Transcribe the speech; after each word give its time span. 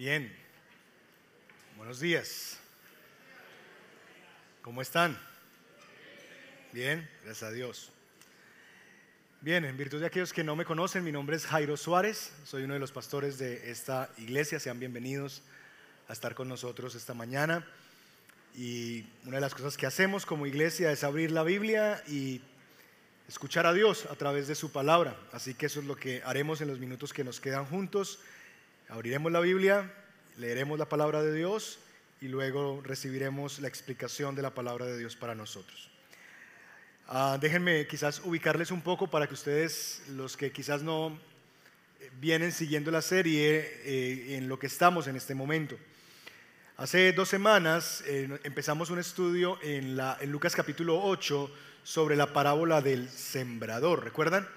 Bien. 0.00 0.34
Buenos 1.76 2.00
días. 2.00 2.58
¿Cómo 4.62 4.80
están? 4.80 5.14
Bien, 6.72 7.06
gracias 7.22 7.50
a 7.50 7.52
Dios. 7.52 7.92
Bien, 9.42 9.62
en 9.66 9.76
virtud 9.76 10.00
de 10.00 10.06
aquellos 10.06 10.32
que 10.32 10.42
no 10.42 10.56
me 10.56 10.64
conocen, 10.64 11.04
mi 11.04 11.12
nombre 11.12 11.36
es 11.36 11.44
Jairo 11.44 11.76
Suárez, 11.76 12.32
soy 12.46 12.62
uno 12.62 12.72
de 12.72 12.80
los 12.80 12.92
pastores 12.92 13.36
de 13.36 13.70
esta 13.70 14.08
iglesia, 14.16 14.58
sean 14.58 14.80
bienvenidos 14.80 15.42
a 16.08 16.14
estar 16.14 16.34
con 16.34 16.48
nosotros 16.48 16.94
esta 16.94 17.12
mañana. 17.12 17.66
Y 18.56 19.04
una 19.26 19.36
de 19.36 19.42
las 19.42 19.54
cosas 19.54 19.76
que 19.76 19.84
hacemos 19.84 20.24
como 20.24 20.46
iglesia 20.46 20.90
es 20.92 21.04
abrir 21.04 21.30
la 21.30 21.42
Biblia 21.42 22.02
y 22.08 22.40
escuchar 23.28 23.66
a 23.66 23.74
Dios 23.74 24.06
a 24.06 24.14
través 24.14 24.48
de 24.48 24.54
su 24.54 24.72
palabra. 24.72 25.14
Así 25.30 25.52
que 25.52 25.66
eso 25.66 25.78
es 25.78 25.84
lo 25.84 25.96
que 25.96 26.22
haremos 26.24 26.62
en 26.62 26.68
los 26.68 26.78
minutos 26.78 27.12
que 27.12 27.22
nos 27.22 27.38
quedan 27.38 27.66
juntos. 27.66 28.18
Abriremos 28.90 29.30
la 29.30 29.38
Biblia, 29.38 29.88
leeremos 30.36 30.76
la 30.76 30.88
palabra 30.88 31.22
de 31.22 31.32
Dios 31.32 31.78
y 32.20 32.26
luego 32.26 32.82
recibiremos 32.84 33.60
la 33.60 33.68
explicación 33.68 34.34
de 34.34 34.42
la 34.42 34.52
palabra 34.52 34.84
de 34.84 34.98
Dios 34.98 35.14
para 35.14 35.36
nosotros. 35.36 35.88
Ah, 37.06 37.38
déjenme 37.40 37.86
quizás 37.86 38.20
ubicarles 38.24 38.72
un 38.72 38.82
poco 38.82 39.08
para 39.08 39.28
que 39.28 39.34
ustedes, 39.34 40.02
los 40.08 40.36
que 40.36 40.50
quizás 40.50 40.82
no 40.82 41.16
vienen 42.20 42.50
siguiendo 42.50 42.90
la 42.90 43.00
serie, 43.00 43.60
eh, 43.84 44.36
en 44.36 44.48
lo 44.48 44.58
que 44.58 44.66
estamos 44.66 45.06
en 45.06 45.14
este 45.14 45.36
momento. 45.36 45.76
Hace 46.76 47.12
dos 47.12 47.28
semanas 47.28 48.02
eh, 48.08 48.40
empezamos 48.42 48.90
un 48.90 48.98
estudio 48.98 49.56
en 49.62 49.96
Lucas 50.32 50.56
capítulo 50.56 51.00
8 51.00 51.48
sobre 51.84 52.16
la 52.16 52.32
parábola 52.32 52.82
del 52.82 53.08
sembrador. 53.08 54.02
¿Recuerdan? 54.02 54.48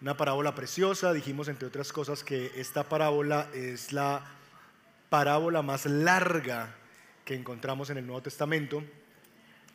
Una 0.00 0.16
parábola 0.16 0.54
preciosa. 0.54 1.12
Dijimos, 1.12 1.48
entre 1.48 1.66
otras 1.66 1.92
cosas, 1.92 2.22
que 2.22 2.52
esta 2.54 2.88
parábola 2.88 3.48
es 3.52 3.92
la 3.92 4.24
parábola 5.08 5.62
más 5.62 5.86
larga 5.86 6.76
que 7.24 7.34
encontramos 7.34 7.90
en 7.90 7.98
el 7.98 8.06
Nuevo 8.06 8.22
Testamento, 8.22 8.84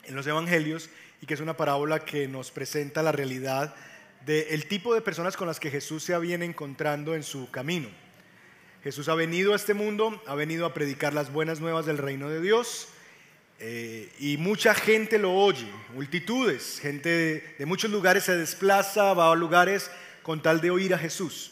en 0.03 0.15
los 0.15 0.25
Evangelios, 0.25 0.89
y 1.21 1.25
que 1.25 1.33
es 1.33 1.41
una 1.41 1.57
parábola 1.57 2.05
que 2.05 2.29
nos 2.29 2.51
presenta 2.51 3.03
la 3.03 3.11
realidad 3.11 3.75
del 4.25 4.65
tipo 4.67 4.93
de 4.93 5.01
personas 5.01 5.35
con 5.35 5.45
las 5.45 5.59
que 5.59 5.69
Jesús 5.69 6.03
se 6.03 6.17
viene 6.19 6.45
encontrando 6.45 7.15
en 7.15 7.23
su 7.23 7.51
camino. 7.51 7.89
Jesús 8.81 9.09
ha 9.09 9.15
venido 9.15 9.51
a 9.51 9.57
este 9.57 9.73
mundo, 9.73 10.21
ha 10.25 10.35
venido 10.35 10.65
a 10.65 10.73
predicar 10.73 11.13
las 11.13 11.33
buenas 11.33 11.59
nuevas 11.59 11.85
del 11.85 11.97
reino 11.97 12.29
de 12.29 12.39
Dios 12.39 12.87
eh, 13.59 14.09
y 14.19 14.37
mucha 14.37 14.73
gente 14.73 15.17
lo 15.17 15.33
oye, 15.33 15.69
multitudes, 15.93 16.79
gente 16.81 17.09
de, 17.09 17.55
de 17.59 17.65
muchos 17.65 17.91
lugares 17.91 18.23
se 18.23 18.35
desplaza, 18.35 19.13
va 19.13 19.31
a 19.31 19.35
lugares 19.35 19.91
con 20.23 20.41
tal 20.41 20.61
de 20.61 20.71
oír 20.71 20.93
a 20.93 20.97
Jesús. 20.97 21.51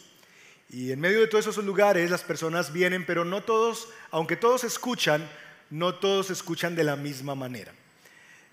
Y 0.68 0.90
en 0.90 1.00
medio 1.00 1.20
de 1.20 1.26
todos 1.26 1.46
esos 1.46 1.64
lugares 1.64 2.10
las 2.10 2.22
personas 2.22 2.72
vienen, 2.72 3.04
pero 3.06 3.24
no 3.24 3.42
todos, 3.42 3.88
aunque 4.10 4.36
todos 4.36 4.64
escuchan, 4.64 5.28
no 5.70 5.94
todos 5.94 6.30
escuchan 6.30 6.74
de 6.74 6.84
la 6.84 6.96
misma 6.96 7.34
manera. 7.34 7.72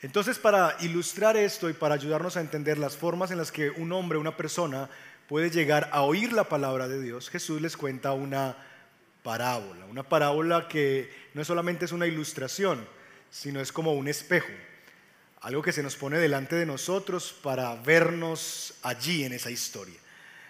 Entonces, 0.02 0.38
para 0.38 0.78
ilustrar 0.82 1.36
esto 1.36 1.70
y 1.70 1.74
para 1.74 1.96
ayudarnos 1.96 2.38
a 2.38 2.42
entender 2.42 2.78
las 2.78 2.96
formas 2.96 3.32
en 3.32 3.38
las 3.38 3.52
que 3.52 3.70
un 3.70 3.92
hombre, 3.92 4.18
una 4.18 4.38
persona, 4.38 4.90
puede 5.28 5.50
llegar 5.50 5.90
a 5.92 6.02
oír 6.02 6.34
la 6.34 6.46
palabra 6.46 6.88
de 6.88 7.02
Dios, 7.02 7.30
Jesús 7.30 7.62
les 7.62 7.76
cuenta 7.76 8.14
una 8.14 8.56
parábola. 9.24 9.86
Una 9.86 10.04
parábola 10.04 10.68
que 10.68 11.14
no 11.34 11.44
solamente 11.44 11.86
es 11.86 11.92
una 11.92 12.08
ilustración, 12.08 12.88
sino 13.30 13.60
es 13.60 13.72
como 13.72 13.94
un 13.94 14.08
espejo. 14.08 14.52
Algo 15.42 15.62
que 15.62 15.72
se 15.72 15.84
nos 15.84 15.96
pone 15.96 16.18
delante 16.18 16.56
de 16.56 16.66
nosotros 16.66 17.34
para 17.44 17.76
vernos 17.76 18.74
allí 18.82 19.24
en 19.24 19.34
esa 19.34 19.52
historia. 19.52 20.00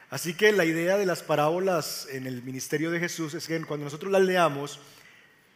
Así 0.09 0.33
que 0.33 0.51
la 0.51 0.65
idea 0.65 0.97
de 0.97 1.05
las 1.05 1.21
parábolas 1.21 2.07
en 2.11 2.25
el 2.25 2.41
ministerio 2.41 2.89
de 2.89 2.99
Jesús 2.99 3.35
es 3.35 3.45
que 3.47 3.61
cuando 3.61 3.83
nosotros 3.83 4.11
las 4.11 4.23
leamos, 4.23 4.79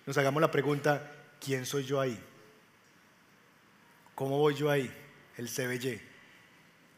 nos 0.06 0.18
hagamos 0.18 0.42
la 0.42 0.52
pregunta, 0.52 1.12
¿quién 1.44 1.66
soy 1.66 1.86
yo 1.86 2.00
ahí? 2.00 2.20
¿Cómo 4.14 4.38
voy 4.38 4.54
yo 4.54 4.70
ahí? 4.70 4.94
El 5.38 5.50
CBY. 5.50 6.00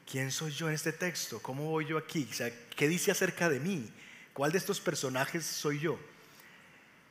¿Quién 0.09 0.31
soy 0.31 0.51
yo 0.51 0.67
en 0.67 0.75
este 0.75 0.91
texto? 0.91 1.39
¿Cómo 1.41 1.71
voy 1.71 1.85
yo 1.85 1.97
aquí? 1.97 2.27
O 2.29 2.75
¿qué 2.75 2.88
dice 2.89 3.11
acerca 3.11 3.49
de 3.49 3.61
mí? 3.61 3.89
¿Cuál 4.33 4.51
de 4.51 4.57
estos 4.57 4.81
personajes 4.81 5.45
soy 5.45 5.79
yo? 5.79 5.97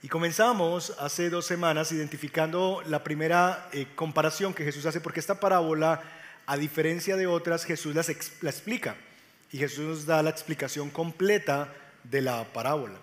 Y 0.03 0.09
comenzamos 0.09 0.95
hace 0.99 1.31
dos 1.31 1.47
semanas 1.47 1.91
identificando 1.91 2.83
la 2.87 3.03
primera 3.03 3.71
eh, 3.73 3.87
comparación 3.95 4.53
que 4.53 4.65
Jesús 4.65 4.85
hace, 4.85 5.01
porque 5.01 5.21
esta 5.21 5.41
parábola, 5.41 6.03
a 6.45 6.59
diferencia 6.59 7.17
de 7.17 7.27
otras, 7.27 7.65
Jesús 7.65 7.95
las, 7.95 8.09
la 8.43 8.51
explica. 8.51 8.97
Y 9.55 9.59
Jesús 9.59 9.85
nos 9.85 10.05
da 10.05 10.21
la 10.21 10.31
explicación 10.31 10.91
completa 10.91 11.73
de 12.03 12.21
la 12.21 12.53
parábola. 12.53 12.99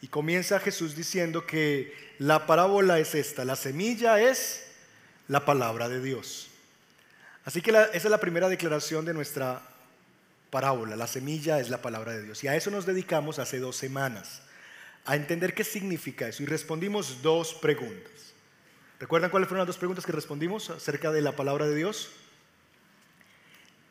Y 0.00 0.06
comienza 0.06 0.60
Jesús 0.60 0.94
diciendo 0.94 1.44
que 1.44 1.92
la 2.20 2.46
parábola 2.46 3.00
es 3.00 3.16
esta, 3.16 3.44
la 3.44 3.56
semilla 3.56 4.20
es 4.20 4.68
la 5.26 5.44
palabra 5.44 5.88
de 5.88 6.00
Dios. 6.00 6.46
Así 7.44 7.60
que 7.60 7.72
esa 7.72 7.90
es 7.92 8.04
la 8.04 8.20
primera 8.20 8.48
declaración 8.48 9.04
de 9.04 9.14
nuestra 9.14 9.62
parábola, 10.50 10.94
la 10.94 11.08
semilla 11.08 11.58
es 11.58 11.70
la 11.70 11.82
palabra 11.82 12.12
de 12.12 12.22
Dios. 12.22 12.44
Y 12.44 12.46
a 12.46 12.54
eso 12.54 12.70
nos 12.70 12.86
dedicamos 12.86 13.40
hace 13.40 13.58
dos 13.58 13.74
semanas, 13.74 14.42
a 15.06 15.16
entender 15.16 15.54
qué 15.54 15.64
significa 15.64 16.28
eso. 16.28 16.44
Y 16.44 16.46
respondimos 16.46 17.20
dos 17.20 17.52
preguntas. 17.54 18.32
¿Recuerdan 19.00 19.32
cuáles 19.32 19.48
fueron 19.48 19.62
las 19.62 19.74
dos 19.74 19.78
preguntas 19.78 20.06
que 20.06 20.12
respondimos 20.12 20.70
acerca 20.70 21.10
de 21.10 21.20
la 21.20 21.34
palabra 21.34 21.66
de 21.66 21.74
Dios? 21.74 22.10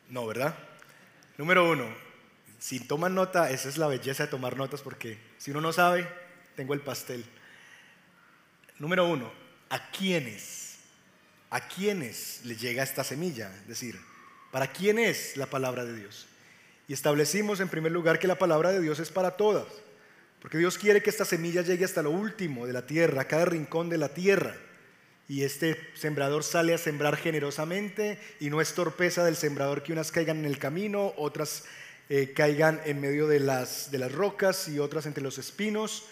No, 0.08 0.26
¿verdad? 0.26 0.56
Número 1.40 1.70
uno, 1.70 1.88
si 2.58 2.80
toman 2.80 3.14
nota, 3.14 3.50
esa 3.50 3.70
es 3.70 3.78
la 3.78 3.86
belleza 3.86 4.24
de 4.24 4.28
tomar 4.28 4.58
notas 4.58 4.82
porque 4.82 5.16
si 5.38 5.52
uno 5.52 5.62
no 5.62 5.72
sabe, 5.72 6.06
tengo 6.54 6.74
el 6.74 6.82
pastel. 6.82 7.24
Número 8.78 9.06
uno, 9.08 9.32
¿a 9.70 9.90
quiénes 9.90 10.76
¿A 11.48 11.66
quiénes 11.66 12.42
le 12.44 12.56
llega 12.56 12.82
esta 12.82 13.04
semilla? 13.04 13.50
Es 13.62 13.68
decir, 13.68 13.98
¿para 14.50 14.66
quién 14.66 14.98
es 14.98 15.38
la 15.38 15.46
palabra 15.46 15.86
de 15.86 15.96
Dios? 15.96 16.26
Y 16.88 16.92
establecimos 16.92 17.58
en 17.60 17.70
primer 17.70 17.92
lugar 17.92 18.18
que 18.18 18.28
la 18.28 18.38
palabra 18.38 18.70
de 18.70 18.82
Dios 18.82 19.00
es 19.00 19.08
para 19.08 19.38
todas, 19.38 19.66
porque 20.42 20.58
Dios 20.58 20.76
quiere 20.76 21.02
que 21.02 21.08
esta 21.08 21.24
semilla 21.24 21.62
llegue 21.62 21.86
hasta 21.86 22.02
lo 22.02 22.10
último 22.10 22.66
de 22.66 22.74
la 22.74 22.86
tierra, 22.86 23.22
a 23.22 23.28
cada 23.28 23.46
rincón 23.46 23.88
de 23.88 23.96
la 23.96 24.10
tierra. 24.10 24.58
Y 25.30 25.44
este 25.44 25.78
sembrador 25.94 26.42
sale 26.42 26.74
a 26.74 26.78
sembrar 26.78 27.16
generosamente 27.16 28.18
y 28.40 28.50
no 28.50 28.60
es 28.60 28.74
torpeza 28.74 29.24
del 29.24 29.36
sembrador 29.36 29.84
que 29.84 29.92
unas 29.92 30.10
caigan 30.10 30.38
en 30.38 30.44
el 30.44 30.58
camino, 30.58 31.14
otras 31.16 31.66
eh, 32.08 32.32
caigan 32.34 32.80
en 32.84 33.00
medio 33.00 33.28
de 33.28 33.38
las, 33.38 33.92
de 33.92 33.98
las 33.98 34.10
rocas 34.10 34.66
y 34.66 34.80
otras 34.80 35.06
entre 35.06 35.22
los 35.22 35.38
espinos. 35.38 36.06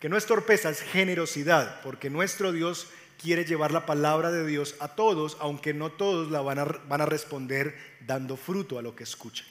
Que 0.00 0.10
no 0.10 0.18
es 0.18 0.26
torpeza, 0.26 0.68
es 0.68 0.82
generosidad, 0.82 1.80
porque 1.80 2.10
nuestro 2.10 2.52
Dios 2.52 2.88
quiere 3.18 3.46
llevar 3.46 3.72
la 3.72 3.86
palabra 3.86 4.30
de 4.30 4.46
Dios 4.46 4.74
a 4.80 4.88
todos, 4.88 5.38
aunque 5.40 5.72
no 5.72 5.90
todos 5.90 6.30
la 6.30 6.42
van 6.42 6.58
a, 6.58 6.64
van 6.66 7.00
a 7.00 7.06
responder 7.06 7.74
dando 8.06 8.36
fruto 8.36 8.78
a 8.78 8.82
lo 8.82 8.94
que 8.94 9.04
escuchan. 9.04 9.46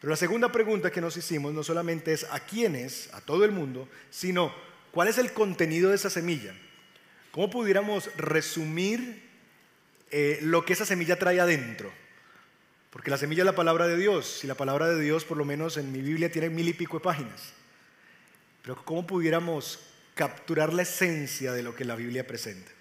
Pero 0.00 0.10
la 0.10 0.16
segunda 0.16 0.50
pregunta 0.50 0.90
que 0.90 1.02
nos 1.02 1.18
hicimos 1.18 1.52
no 1.52 1.62
solamente 1.62 2.14
es 2.14 2.24
a 2.30 2.40
quiénes, 2.40 3.12
a 3.12 3.20
todo 3.20 3.44
el 3.44 3.52
mundo, 3.52 3.90
sino 4.08 4.54
cuál 4.90 5.08
es 5.08 5.18
el 5.18 5.34
contenido 5.34 5.90
de 5.90 5.96
esa 5.96 6.08
semilla. 6.08 6.54
¿Cómo 7.36 7.50
pudiéramos 7.50 8.10
resumir 8.16 9.22
eh, 10.10 10.38
lo 10.42 10.64
que 10.64 10.72
esa 10.72 10.86
semilla 10.86 11.18
trae 11.18 11.38
adentro? 11.38 11.92
Porque 12.90 13.10
la 13.10 13.18
semilla 13.18 13.42
es 13.42 13.46
la 13.46 13.54
palabra 13.54 13.86
de 13.86 13.96
Dios, 13.98 14.40
y 14.42 14.46
la 14.46 14.54
palabra 14.54 14.88
de 14.88 14.98
Dios, 15.00 15.24
por 15.24 15.36
lo 15.36 15.44
menos 15.44 15.76
en 15.76 15.92
mi 15.92 16.00
Biblia, 16.00 16.32
tiene 16.32 16.48
mil 16.48 16.66
y 16.66 16.72
pico 16.72 16.96
de 16.96 17.04
páginas. 17.04 17.52
Pero 18.62 18.82
¿cómo 18.84 19.06
pudiéramos 19.06 19.78
capturar 20.16 20.72
la 20.72 20.82
esencia 20.82 21.52
de 21.52 21.62
lo 21.62 21.76
que 21.76 21.84
la 21.84 21.94
Biblia 21.94 22.26
presenta. 22.26 22.72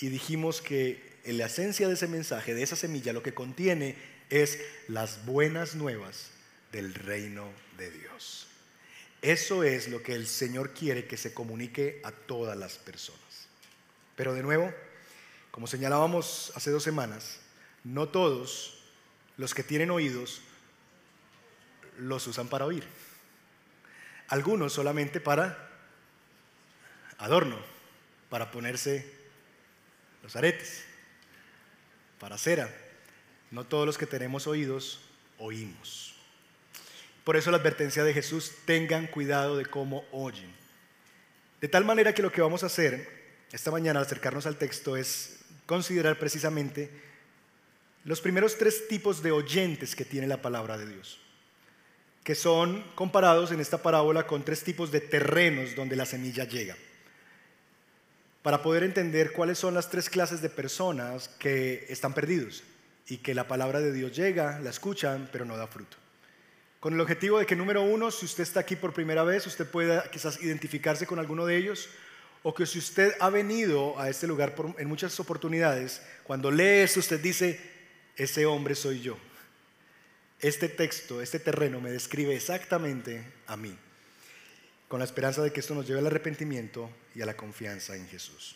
Y 0.00 0.08
dijimos 0.08 0.60
que 0.60 1.00
en 1.24 1.38
la 1.38 1.46
esencia 1.46 1.86
de 1.86 1.94
ese 1.94 2.08
mensaje, 2.08 2.52
de 2.52 2.64
esa 2.64 2.74
semilla, 2.74 3.12
lo 3.12 3.22
que 3.22 3.32
contiene 3.32 3.94
es 4.28 4.58
las 4.88 5.24
buenas 5.24 5.76
nuevas 5.76 6.32
del 6.72 6.92
reino 6.92 7.48
de 7.78 7.92
Dios. 7.92 8.48
Eso 9.22 9.62
es 9.62 9.88
lo 9.88 10.02
que 10.02 10.16
el 10.16 10.26
Señor 10.26 10.74
quiere 10.74 11.06
que 11.06 11.16
se 11.16 11.32
comunique 11.32 12.00
a 12.02 12.10
todas 12.10 12.58
las 12.58 12.76
personas. 12.76 13.23
Pero 14.16 14.34
de 14.34 14.42
nuevo, 14.42 14.72
como 15.50 15.66
señalábamos 15.66 16.52
hace 16.54 16.70
dos 16.70 16.82
semanas, 16.82 17.40
no 17.82 18.08
todos 18.08 18.82
los 19.36 19.54
que 19.54 19.62
tienen 19.62 19.90
oídos 19.90 20.40
los 21.98 22.26
usan 22.26 22.48
para 22.48 22.64
oír. 22.64 22.84
Algunos 24.28 24.72
solamente 24.72 25.20
para 25.20 25.70
adorno 27.18 27.74
para 28.34 28.50
ponerse 28.50 29.08
los 30.22 30.34
aretes, 30.34 30.84
para 32.18 32.36
cera. 32.36 32.68
No 33.52 33.64
todos 33.64 33.86
los 33.86 33.96
que 33.96 34.06
tenemos 34.06 34.48
oídos 34.48 35.00
oímos. 35.38 36.16
Por 37.22 37.36
eso 37.36 37.52
la 37.52 37.58
advertencia 37.58 38.02
de 38.02 38.12
Jesús, 38.12 38.52
tengan 38.64 39.06
cuidado 39.06 39.56
de 39.56 39.66
cómo 39.66 40.04
oyen. 40.10 40.52
De 41.60 41.68
tal 41.68 41.84
manera 41.84 42.12
que 42.12 42.22
lo 42.22 42.32
que 42.32 42.40
vamos 42.40 42.64
a 42.64 42.66
hacer 42.66 43.23
esta 43.52 43.70
mañana 43.70 44.00
al 44.00 44.06
acercarnos 44.06 44.46
al 44.46 44.56
texto 44.56 44.96
es 44.96 45.40
considerar 45.66 46.18
precisamente 46.18 46.90
los 48.04 48.20
primeros 48.20 48.58
tres 48.58 48.88
tipos 48.88 49.22
de 49.22 49.32
oyentes 49.32 49.96
que 49.96 50.04
tiene 50.04 50.26
la 50.26 50.42
palabra 50.42 50.76
de 50.76 50.86
Dios. 50.86 51.20
que 52.24 52.34
son 52.34 52.82
comparados 52.94 53.52
en 53.52 53.60
esta 53.60 53.82
parábola 53.82 54.26
con 54.26 54.44
tres 54.44 54.64
tipos 54.64 54.90
de 54.90 55.02
terrenos 55.02 55.76
donde 55.76 55.94
la 55.94 56.06
semilla 56.06 56.44
llega. 56.44 56.74
Para 58.42 58.62
poder 58.62 58.82
entender 58.82 59.32
cuáles 59.32 59.58
son 59.58 59.74
las 59.74 59.90
tres 59.90 60.08
clases 60.08 60.40
de 60.40 60.48
personas 60.48 61.28
que 61.38 61.86
están 61.90 62.14
perdidos 62.14 62.64
y 63.08 63.18
que 63.18 63.34
la 63.34 63.46
palabra 63.46 63.80
de 63.80 63.92
Dios 63.92 64.16
llega, 64.16 64.58
la 64.60 64.70
escuchan, 64.70 65.28
pero 65.30 65.44
no 65.44 65.56
da 65.56 65.66
fruto. 65.66 65.98
Con 66.80 66.94
el 66.94 67.00
objetivo 67.00 67.38
de 67.38 67.46
que, 67.46 67.56
número 67.56 67.82
uno, 67.82 68.10
si 68.10 68.24
usted 68.24 68.42
está 68.42 68.60
aquí 68.60 68.76
por 68.76 68.94
primera 68.94 69.22
vez, 69.22 69.46
usted 69.46 69.66
pueda 69.66 70.10
quizás 70.10 70.42
identificarse 70.42 71.06
con 71.06 71.18
alguno 71.18 71.44
de 71.44 71.56
ellos, 71.56 71.88
o 72.44 72.54
que 72.54 72.66
si 72.66 72.78
usted 72.78 73.12
ha 73.18 73.28
venido 73.30 73.98
a 73.98 74.08
este 74.08 74.28
lugar 74.28 74.54
en 74.78 74.86
muchas 74.86 75.18
oportunidades, 75.18 76.00
cuando 76.22 76.52
lee 76.52 76.84
esto, 76.84 77.00
usted 77.00 77.18
dice, 77.18 77.58
ese 78.16 78.46
hombre 78.46 78.76
soy 78.76 79.00
yo 79.00 79.18
este 80.44 80.68
texto, 80.68 81.22
este 81.22 81.38
terreno 81.38 81.80
me 81.80 81.90
describe 81.90 82.36
exactamente 82.36 83.24
a 83.46 83.56
mí, 83.56 83.74
con 84.88 84.98
la 84.98 85.06
esperanza 85.06 85.42
de 85.42 85.52
que 85.52 85.60
esto 85.60 85.74
nos 85.74 85.86
lleve 85.86 86.00
al 86.00 86.06
arrepentimiento 86.06 86.90
y 87.14 87.22
a 87.22 87.26
la 87.26 87.34
confianza 87.34 87.96
en 87.96 88.06
Jesús. 88.08 88.54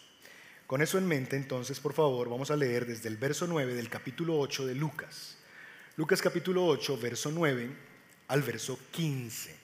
Con 0.66 0.82
eso 0.82 0.98
en 0.98 1.06
mente, 1.06 1.36
entonces, 1.36 1.80
por 1.80 1.94
favor, 1.94 2.28
vamos 2.28 2.50
a 2.50 2.56
leer 2.56 2.84
desde 2.84 3.08
el 3.08 3.16
verso 3.16 3.46
9 3.46 3.72
del 3.72 3.88
capítulo 3.88 4.38
8 4.38 4.66
de 4.66 4.74
Lucas. 4.74 5.38
Lucas 5.96 6.20
capítulo 6.20 6.66
8, 6.66 6.98
verso 6.98 7.30
9 7.32 7.70
al 8.28 8.42
verso 8.42 8.78
15. 8.90 9.56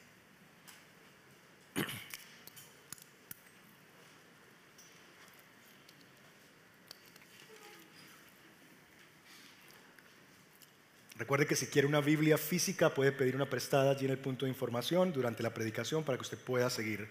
Recuerde 11.16 11.46
que 11.46 11.54
si 11.54 11.68
quiere 11.68 11.86
una 11.86 12.00
Biblia 12.00 12.36
física 12.36 12.92
puede 12.92 13.12
pedir 13.12 13.36
una 13.36 13.48
prestada 13.48 13.92
allí 13.92 14.04
en 14.04 14.10
el 14.10 14.18
punto 14.18 14.46
de 14.46 14.50
información 14.50 15.12
durante 15.12 15.44
la 15.44 15.54
predicación 15.54 16.02
para 16.02 16.18
que 16.18 16.22
usted 16.22 16.38
pueda 16.38 16.68
seguir 16.70 17.08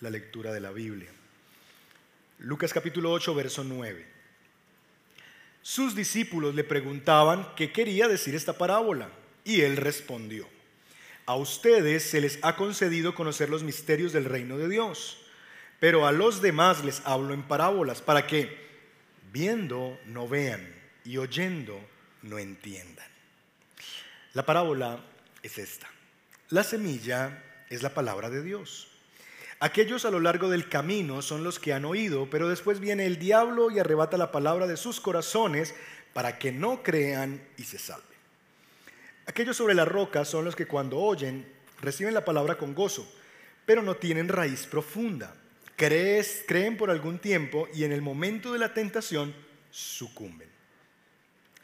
la 0.00 0.08
lectura 0.08 0.52
de 0.52 0.60
la 0.60 0.70
Biblia. 0.70 1.10
Lucas 2.38 2.72
capítulo 2.72 3.12
8, 3.12 3.34
verso 3.34 3.62
9. 3.62 4.06
Sus 5.60 5.94
discípulos 5.94 6.54
le 6.54 6.64
preguntaban 6.64 7.46
qué 7.54 7.70
quería 7.72 8.08
decir 8.08 8.34
esta 8.34 8.56
parábola 8.56 9.10
y 9.44 9.60
él 9.60 9.76
respondió, 9.76 10.48
a 11.26 11.36
ustedes 11.36 12.02
se 12.02 12.22
les 12.22 12.38
ha 12.42 12.56
concedido 12.56 13.14
conocer 13.14 13.50
los 13.50 13.62
misterios 13.62 14.14
del 14.14 14.24
reino 14.24 14.56
de 14.56 14.68
Dios, 14.68 15.18
pero 15.78 16.06
a 16.06 16.12
los 16.12 16.40
demás 16.40 16.82
les 16.84 17.02
hablo 17.04 17.34
en 17.34 17.42
parábolas 17.42 18.00
para 18.00 18.26
que, 18.26 18.58
viendo, 19.30 20.00
no 20.06 20.26
vean 20.26 20.66
y 21.04 21.18
oyendo, 21.18 21.78
no 22.22 22.38
entiendan. 22.38 23.11
La 24.34 24.46
parábola 24.46 24.98
es 25.42 25.58
esta. 25.58 25.88
La 26.48 26.64
semilla 26.64 27.42
es 27.68 27.82
la 27.82 27.92
palabra 27.92 28.30
de 28.30 28.42
Dios. 28.42 28.88
Aquellos 29.60 30.06
a 30.06 30.10
lo 30.10 30.20
largo 30.20 30.48
del 30.48 30.70
camino 30.70 31.20
son 31.20 31.44
los 31.44 31.58
que 31.58 31.74
han 31.74 31.84
oído, 31.84 32.30
pero 32.30 32.48
después 32.48 32.80
viene 32.80 33.04
el 33.04 33.18
diablo 33.18 33.70
y 33.70 33.78
arrebata 33.78 34.16
la 34.16 34.32
palabra 34.32 34.66
de 34.66 34.78
sus 34.78 35.00
corazones 35.00 35.74
para 36.14 36.38
que 36.38 36.50
no 36.50 36.82
crean 36.82 37.46
y 37.58 37.64
se 37.64 37.78
salven. 37.78 38.06
Aquellos 39.26 39.56
sobre 39.56 39.74
la 39.74 39.84
roca 39.84 40.24
son 40.24 40.46
los 40.46 40.56
que 40.56 40.66
cuando 40.66 40.98
oyen 40.98 41.46
reciben 41.82 42.14
la 42.14 42.24
palabra 42.24 42.56
con 42.56 42.74
gozo, 42.74 43.06
pero 43.66 43.82
no 43.82 43.96
tienen 43.96 44.28
raíz 44.28 44.66
profunda. 44.66 45.34
creen 45.76 46.76
por 46.78 46.90
algún 46.90 47.18
tiempo 47.18 47.68
y 47.74 47.84
en 47.84 47.92
el 47.92 48.00
momento 48.00 48.52
de 48.52 48.58
la 48.58 48.72
tentación 48.72 49.34
sucumben. 49.70 50.48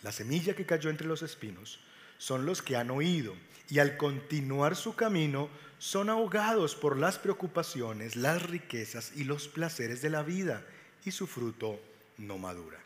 La 0.03 0.13
semilla 0.13 0.55
que 0.55 0.67
cayó 0.67 0.91
entre 0.91 1.07
los 1.07 1.23
espinos 1.23 1.81
son 2.19 2.45
los 2.45 2.61
que 2.61 2.77
han 2.77 2.91
oído 2.91 3.35
y 3.71 3.79
al 3.79 3.97
continuar 3.97 4.77
su 4.77 4.95
camino 4.95 5.49
son 5.79 6.11
ahogados 6.11 6.75
por 6.75 6.99
las 6.99 7.19
preocupaciones, 7.19 8.17
las 8.17 8.43
riquezas 8.43 9.13
y 9.15 9.25
los 9.25 9.49
placeres 9.49 10.03
de 10.03 10.11
la 10.11 10.23
vida 10.23 10.65
y 11.05 11.13
su 11.13 11.27
fruto 11.27 11.81
no 12.19 12.37
madura. 12.39 12.79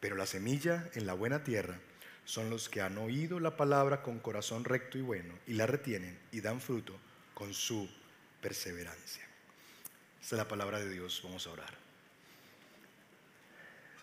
Pero 0.00 0.16
la 0.16 0.26
semilla 0.26 0.88
en 0.94 1.06
la 1.06 1.14
buena 1.14 1.44
tierra 1.44 1.78
son 2.24 2.50
los 2.50 2.68
que 2.68 2.80
han 2.80 2.98
oído 2.98 3.40
la 3.40 3.56
palabra 3.56 4.02
con 4.02 4.18
corazón 4.18 4.64
recto 4.64 4.98
y 4.98 5.02
bueno 5.02 5.34
y 5.46 5.54
la 5.54 5.66
retienen 5.66 6.18
y 6.32 6.40
dan 6.40 6.60
fruto 6.60 6.94
con 7.34 7.52
su 7.52 7.88
perseverancia. 8.40 9.24
Esta 10.20 10.36
es 10.36 10.38
la 10.38 10.48
palabra 10.48 10.78
de 10.78 10.90
Dios. 10.90 11.20
Vamos 11.24 11.46
a 11.46 11.50
orar. 11.50 11.74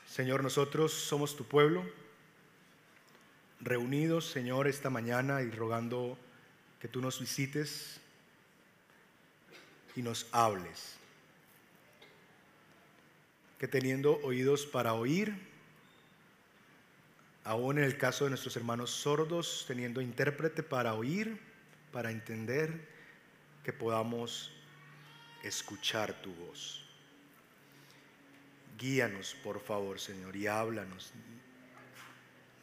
Señor, 0.07 0.43
nosotros 0.43 0.93
somos 0.93 1.35
tu 1.35 1.45
pueblo 1.45 1.85
reunidos, 3.61 4.29
Señor, 4.29 4.67
esta 4.67 4.89
mañana 4.89 5.41
y 5.41 5.49
rogando 5.51 6.17
que 6.79 6.87
tú 6.87 7.01
nos 7.01 7.19
visites 7.19 7.99
y 9.95 10.01
nos 10.01 10.27
hables. 10.31 10.95
Que 13.57 13.67
teniendo 13.67 14.19
oídos 14.23 14.65
para 14.65 14.93
oír, 14.93 15.35
aún 17.43 17.77
en 17.77 17.85
el 17.85 17.97
caso 17.97 18.25
de 18.25 18.31
nuestros 18.31 18.55
hermanos 18.57 18.91
sordos, 18.91 19.65
teniendo 19.67 20.01
intérprete 20.01 20.61
para 20.63 20.93
oír, 20.93 21.39
para 21.91 22.11
entender, 22.11 22.93
que 23.63 23.73
podamos 23.73 24.51
escuchar 25.43 26.13
tu 26.21 26.33
voz. 26.33 26.85
Guíanos, 28.77 29.35
por 29.43 29.59
favor, 29.61 29.99
Señor, 29.99 30.35
y 30.35 30.47
háblanos. 30.47 31.13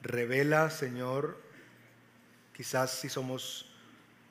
Revela, 0.03 0.69
Señor, 0.71 1.41
quizás 2.53 2.91
si 2.91 3.09
somos 3.09 3.73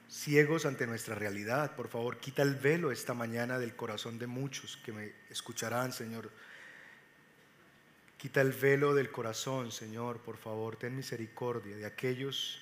ciegos 0.10 0.66
ante 0.66 0.86
nuestra 0.86 1.16
realidad, 1.16 1.76
por 1.76 1.88
favor, 1.88 2.20
quita 2.20 2.42
el 2.42 2.56
velo 2.56 2.92
esta 2.92 3.14
mañana 3.14 3.58
del 3.58 3.76
corazón 3.76 4.20
de 4.20 4.28
muchos 4.28 4.78
que 4.84 4.92
me 4.92 5.14
escucharán, 5.30 5.94
Señor. 5.94 6.30
Quita 8.18 8.42
el 8.42 8.52
velo 8.52 8.94
del 8.94 9.12
corazón, 9.12 9.72
Señor, 9.72 10.20
por 10.20 10.38
favor, 10.38 10.76
ten 10.76 10.96
misericordia 10.96 11.78
de 11.78 11.86
aquellos 11.86 12.62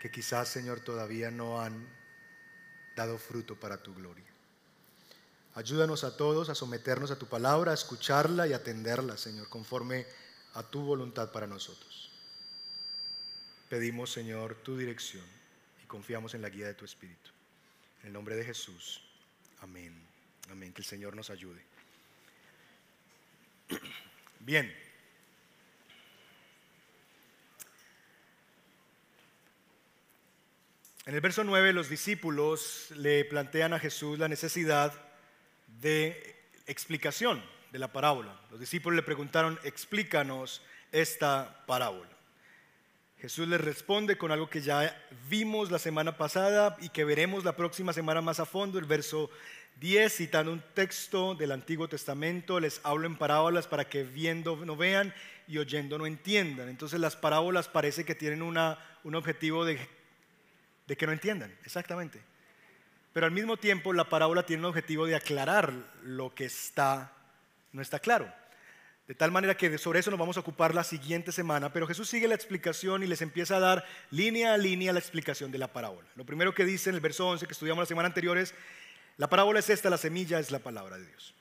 que 0.00 0.10
quizás, 0.10 0.48
Señor, 0.48 0.80
todavía 0.80 1.30
no 1.30 1.60
han 1.60 1.86
dado 2.96 3.18
fruto 3.18 3.60
para 3.60 3.82
tu 3.82 3.94
gloria. 3.94 4.24
Ayúdanos 5.54 6.04
a 6.04 6.16
todos 6.16 6.48
a 6.48 6.54
someternos 6.54 7.10
a 7.10 7.18
tu 7.18 7.26
palabra, 7.26 7.72
a 7.72 7.74
escucharla 7.74 8.46
y 8.46 8.54
atenderla, 8.54 9.18
Señor, 9.18 9.50
conforme 9.50 10.06
a 10.54 10.62
tu 10.62 10.82
voluntad 10.82 11.30
para 11.32 11.46
nosotros. 11.46 12.10
Pedimos, 13.68 14.10
Señor, 14.10 14.56
tu 14.56 14.76
dirección 14.76 15.24
y 15.82 15.86
confiamos 15.86 16.34
en 16.34 16.42
la 16.42 16.48
guía 16.48 16.66
de 16.66 16.74
tu 16.74 16.84
Espíritu. 16.84 17.30
En 18.00 18.08
el 18.08 18.12
nombre 18.12 18.34
de 18.34 18.44
Jesús. 18.44 19.02
Amén. 19.60 19.94
Amén. 20.50 20.72
Que 20.72 20.82
el 20.82 20.86
Señor 20.86 21.14
nos 21.14 21.30
ayude. 21.30 21.62
Bien. 24.40 24.74
En 31.06 31.14
el 31.14 31.20
verso 31.20 31.44
9 31.44 31.72
los 31.72 31.88
discípulos 31.88 32.90
le 32.96 33.24
plantean 33.24 33.72
a 33.72 33.78
Jesús 33.78 34.18
la 34.18 34.28
necesidad 34.28 34.92
de 35.80 36.36
explicación 36.66 37.42
de 37.72 37.78
la 37.78 37.92
parábola. 37.92 38.38
Los 38.50 38.60
discípulos 38.60 38.96
le 38.96 39.02
preguntaron, 39.02 39.58
explícanos 39.64 40.62
esta 40.92 41.64
parábola. 41.66 42.10
Jesús 43.20 43.46
les 43.48 43.60
responde 43.60 44.16
con 44.16 44.32
algo 44.32 44.48
que 44.48 44.62
ya 44.62 44.96
vimos 45.28 45.70
la 45.70 45.78
semana 45.78 46.16
pasada 46.16 46.76
y 46.80 46.88
que 46.88 47.04
veremos 47.04 47.44
la 47.44 47.54
próxima 47.54 47.92
semana 47.92 48.22
más 48.22 48.40
a 48.40 48.46
fondo, 48.46 48.78
el 48.78 48.86
verso 48.86 49.30
10, 49.78 50.14
citando 50.14 50.52
un 50.52 50.62
texto 50.74 51.34
del 51.34 51.52
Antiguo 51.52 51.86
Testamento, 51.86 52.58
les 52.60 52.80
hablo 52.82 53.06
en 53.06 53.16
parábolas 53.16 53.66
para 53.66 53.88
que 53.88 54.04
viendo 54.04 54.56
no 54.64 54.74
vean 54.74 55.14
y 55.46 55.58
oyendo 55.58 55.98
no 55.98 56.06
entiendan. 56.06 56.68
Entonces 56.68 56.98
las 56.98 57.14
parábolas 57.14 57.68
parece 57.68 58.04
que 58.04 58.14
tienen 58.14 58.40
una, 58.40 58.78
un 59.04 59.14
objetivo 59.14 59.64
de, 59.64 59.78
de 60.86 60.96
que 60.96 61.06
no 61.06 61.12
entiendan, 61.12 61.54
exactamente. 61.64 62.22
Pero 63.12 63.26
al 63.26 63.32
mismo 63.32 63.56
tiempo 63.56 63.92
la 63.92 64.08
parábola 64.08 64.46
tiene 64.46 64.62
un 64.62 64.68
objetivo 64.68 65.06
de 65.06 65.16
aclarar 65.16 65.72
lo 66.02 66.34
que 66.34 66.46
está 66.46 67.12
no 67.72 67.82
está 67.82 67.98
claro. 67.98 68.32
De 69.10 69.14
tal 69.16 69.32
manera 69.32 69.56
que 69.56 69.76
sobre 69.76 69.98
eso 69.98 70.10
nos 70.10 70.20
vamos 70.20 70.36
a 70.36 70.40
ocupar 70.40 70.72
la 70.72 70.84
siguiente 70.84 71.32
semana, 71.32 71.72
pero 71.72 71.86
Jesús 71.88 72.08
sigue 72.08 72.28
la 72.28 72.36
explicación 72.36 73.02
y 73.02 73.08
les 73.08 73.22
empieza 73.22 73.56
a 73.56 73.60
dar 73.60 73.84
línea 74.10 74.54
a 74.54 74.56
línea 74.56 74.92
la 74.92 75.00
explicación 75.00 75.50
de 75.50 75.58
la 75.58 75.72
parábola. 75.72 76.08
Lo 76.14 76.24
primero 76.24 76.54
que 76.54 76.64
dice 76.64 76.90
en 76.90 76.94
el 76.94 77.00
verso 77.00 77.28
11 77.28 77.46
que 77.46 77.52
estudiamos 77.52 77.82
la 77.82 77.86
semana 77.86 78.06
anterior 78.06 78.38
es, 78.38 78.54
la 79.16 79.28
parábola 79.28 79.58
es 79.58 79.68
esta, 79.68 79.90
la 79.90 79.98
semilla 79.98 80.38
es 80.38 80.52
la 80.52 80.60
palabra 80.60 80.96
de 80.96 81.06
Dios. 81.06 81.34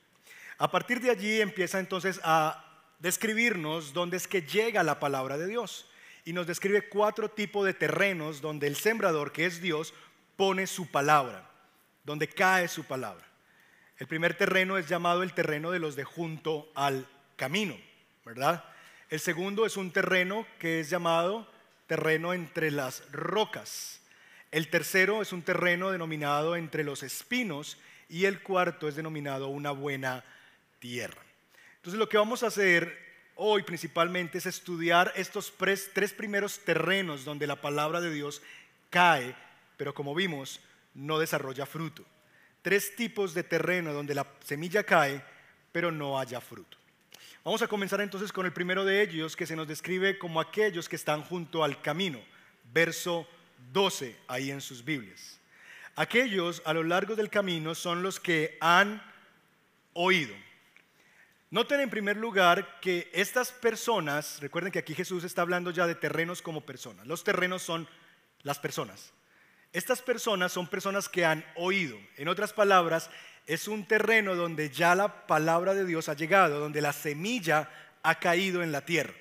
A 0.57 0.71
partir 0.71 0.99
de 0.99 1.11
allí 1.11 1.41
empieza 1.41 1.79
entonces 1.79 2.19
a 2.23 2.65
describirnos 2.97 3.93
dónde 3.93 4.17
es 4.17 4.27
que 4.27 4.41
llega 4.41 4.81
la 4.81 4.99
palabra 4.99 5.37
de 5.37 5.45
Dios 5.45 5.87
y 6.25 6.33
nos 6.33 6.47
describe 6.47 6.89
cuatro 6.89 7.29
tipos 7.29 7.67
de 7.67 7.75
terrenos 7.75 8.41
donde 8.41 8.65
el 8.65 8.77
sembrador, 8.77 9.31
que 9.31 9.45
es 9.45 9.61
Dios, 9.61 9.93
pone 10.35 10.65
su 10.65 10.89
palabra, 10.89 11.49
donde 12.03 12.27
cae 12.27 12.67
su 12.67 12.83
palabra. 12.83 13.28
El 13.99 14.07
primer 14.07 14.33
terreno 14.33 14.77
es 14.77 14.87
llamado 14.87 15.23
el 15.23 15.33
terreno 15.33 15.71
de 15.71 15.79
los 15.79 15.97
de 15.97 16.05
junto 16.05 16.71
al 16.73 17.05
camino, 17.35 17.77
¿verdad? 18.23 18.63
El 19.09 19.19
segundo 19.19 19.65
es 19.65 19.75
un 19.75 19.91
terreno 19.91 20.47
que 20.57 20.79
es 20.79 20.89
llamado 20.89 21.51
terreno 21.85 22.33
entre 22.33 22.71
las 22.71 23.03
rocas. 23.11 24.01
El 24.51 24.69
tercero 24.69 25.21
es 25.21 25.33
un 25.33 25.41
terreno 25.41 25.91
denominado 25.91 26.55
entre 26.55 26.85
los 26.85 27.03
espinos 27.03 27.77
y 28.07 28.23
el 28.23 28.41
cuarto 28.41 28.87
es 28.87 28.95
denominado 28.95 29.49
una 29.49 29.71
buena 29.71 30.23
tierra. 30.79 31.21
Entonces 31.75 31.99
lo 31.99 32.07
que 32.07 32.17
vamos 32.17 32.41
a 32.43 32.47
hacer 32.47 32.97
hoy 33.35 33.63
principalmente 33.63 34.37
es 34.37 34.45
estudiar 34.45 35.11
estos 35.17 35.53
tres 35.93 36.13
primeros 36.13 36.59
terrenos 36.59 37.25
donde 37.25 37.47
la 37.47 37.59
palabra 37.59 37.99
de 37.99 38.13
Dios 38.13 38.41
cae, 38.89 39.35
pero 39.75 39.93
como 39.93 40.15
vimos, 40.15 40.61
no 40.93 41.19
desarrolla 41.19 41.65
fruto. 41.65 42.05
Tres 42.61 42.95
tipos 42.95 43.33
de 43.33 43.43
terreno 43.43 43.93
donde 43.93 44.15
la 44.15 44.27
semilla 44.43 44.83
cae, 44.83 45.23
pero 45.71 45.91
no 45.91 46.19
haya 46.19 46.41
fruto. 46.41 46.77
Vamos 47.43 47.61
a 47.61 47.67
comenzar 47.67 48.01
entonces 48.01 48.33
con 48.33 48.45
el 48.45 48.53
primero 48.53 48.83
de 48.83 49.01
ellos, 49.01 49.35
que 49.35 49.45
se 49.45 49.55
nos 49.55 49.67
describe 49.67 50.19
como 50.19 50.41
aquellos 50.41 50.89
que 50.89 50.97
están 50.97 51.23
junto 51.23 51.63
al 51.63 51.81
camino, 51.81 52.19
verso 52.73 53.27
12 53.71 54.15
ahí 54.27 54.51
en 54.51 54.61
sus 54.61 54.83
Biblias. 54.83 55.39
Aquellos 55.95 56.61
a 56.65 56.73
lo 56.73 56.83
largo 56.83 57.15
del 57.15 57.29
camino 57.29 57.75
son 57.75 58.03
los 58.03 58.19
que 58.19 58.57
han 58.61 59.01
oído. 59.93 60.35
Noten 61.51 61.79
en 61.79 61.89
primer 61.89 62.17
lugar 62.17 62.79
que 62.79 63.09
estas 63.13 63.51
personas, 63.51 64.39
recuerden 64.39 64.71
que 64.71 64.79
aquí 64.79 64.93
Jesús 64.93 65.23
está 65.23 65.41
hablando 65.41 65.71
ya 65.71 65.87
de 65.87 65.95
terrenos 65.95 66.41
como 66.41 66.61
personas. 66.61 67.07
Los 67.07 67.23
terrenos 67.23 67.63
son 67.63 67.87
las 68.43 68.59
personas. 68.59 69.11
Estas 69.71 70.01
personas 70.01 70.51
son 70.51 70.67
personas 70.67 71.07
que 71.07 71.25
han 71.25 71.45
oído. 71.55 71.97
En 72.17 72.27
otras 72.27 72.53
palabras, 72.53 73.09
es 73.45 73.67
un 73.67 73.85
terreno 73.85 74.35
donde 74.35 74.69
ya 74.69 74.95
la 74.95 75.27
palabra 75.27 75.73
de 75.73 75.85
Dios 75.85 76.09
ha 76.09 76.13
llegado, 76.13 76.59
donde 76.59 76.81
la 76.81 76.93
semilla 76.93 77.69
ha 78.03 78.19
caído 78.19 78.63
en 78.63 78.71
la 78.71 78.85
tierra. 78.85 79.13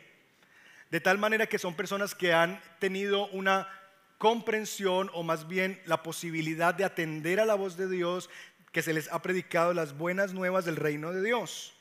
De 0.90 1.00
tal 1.00 1.18
manera 1.18 1.46
que 1.46 1.58
son 1.58 1.74
personas 1.74 2.14
que 2.14 2.32
han 2.32 2.60
tenido 2.78 3.26
una 3.28 3.68
comprensión 4.16 5.10
o 5.12 5.22
más 5.22 5.48
bien 5.48 5.80
la 5.84 6.02
posibilidad 6.02 6.74
de 6.74 6.84
atender 6.84 7.40
a 7.40 7.46
la 7.46 7.54
voz 7.54 7.76
de 7.76 7.88
Dios, 7.88 8.30
que 8.72 8.82
se 8.82 8.92
les 8.92 9.10
ha 9.12 9.22
predicado 9.22 9.72
las 9.72 9.96
buenas 9.96 10.32
nuevas 10.32 10.64
del 10.64 10.76
reino 10.76 11.12
de 11.12 11.22
Dios. 11.22 11.74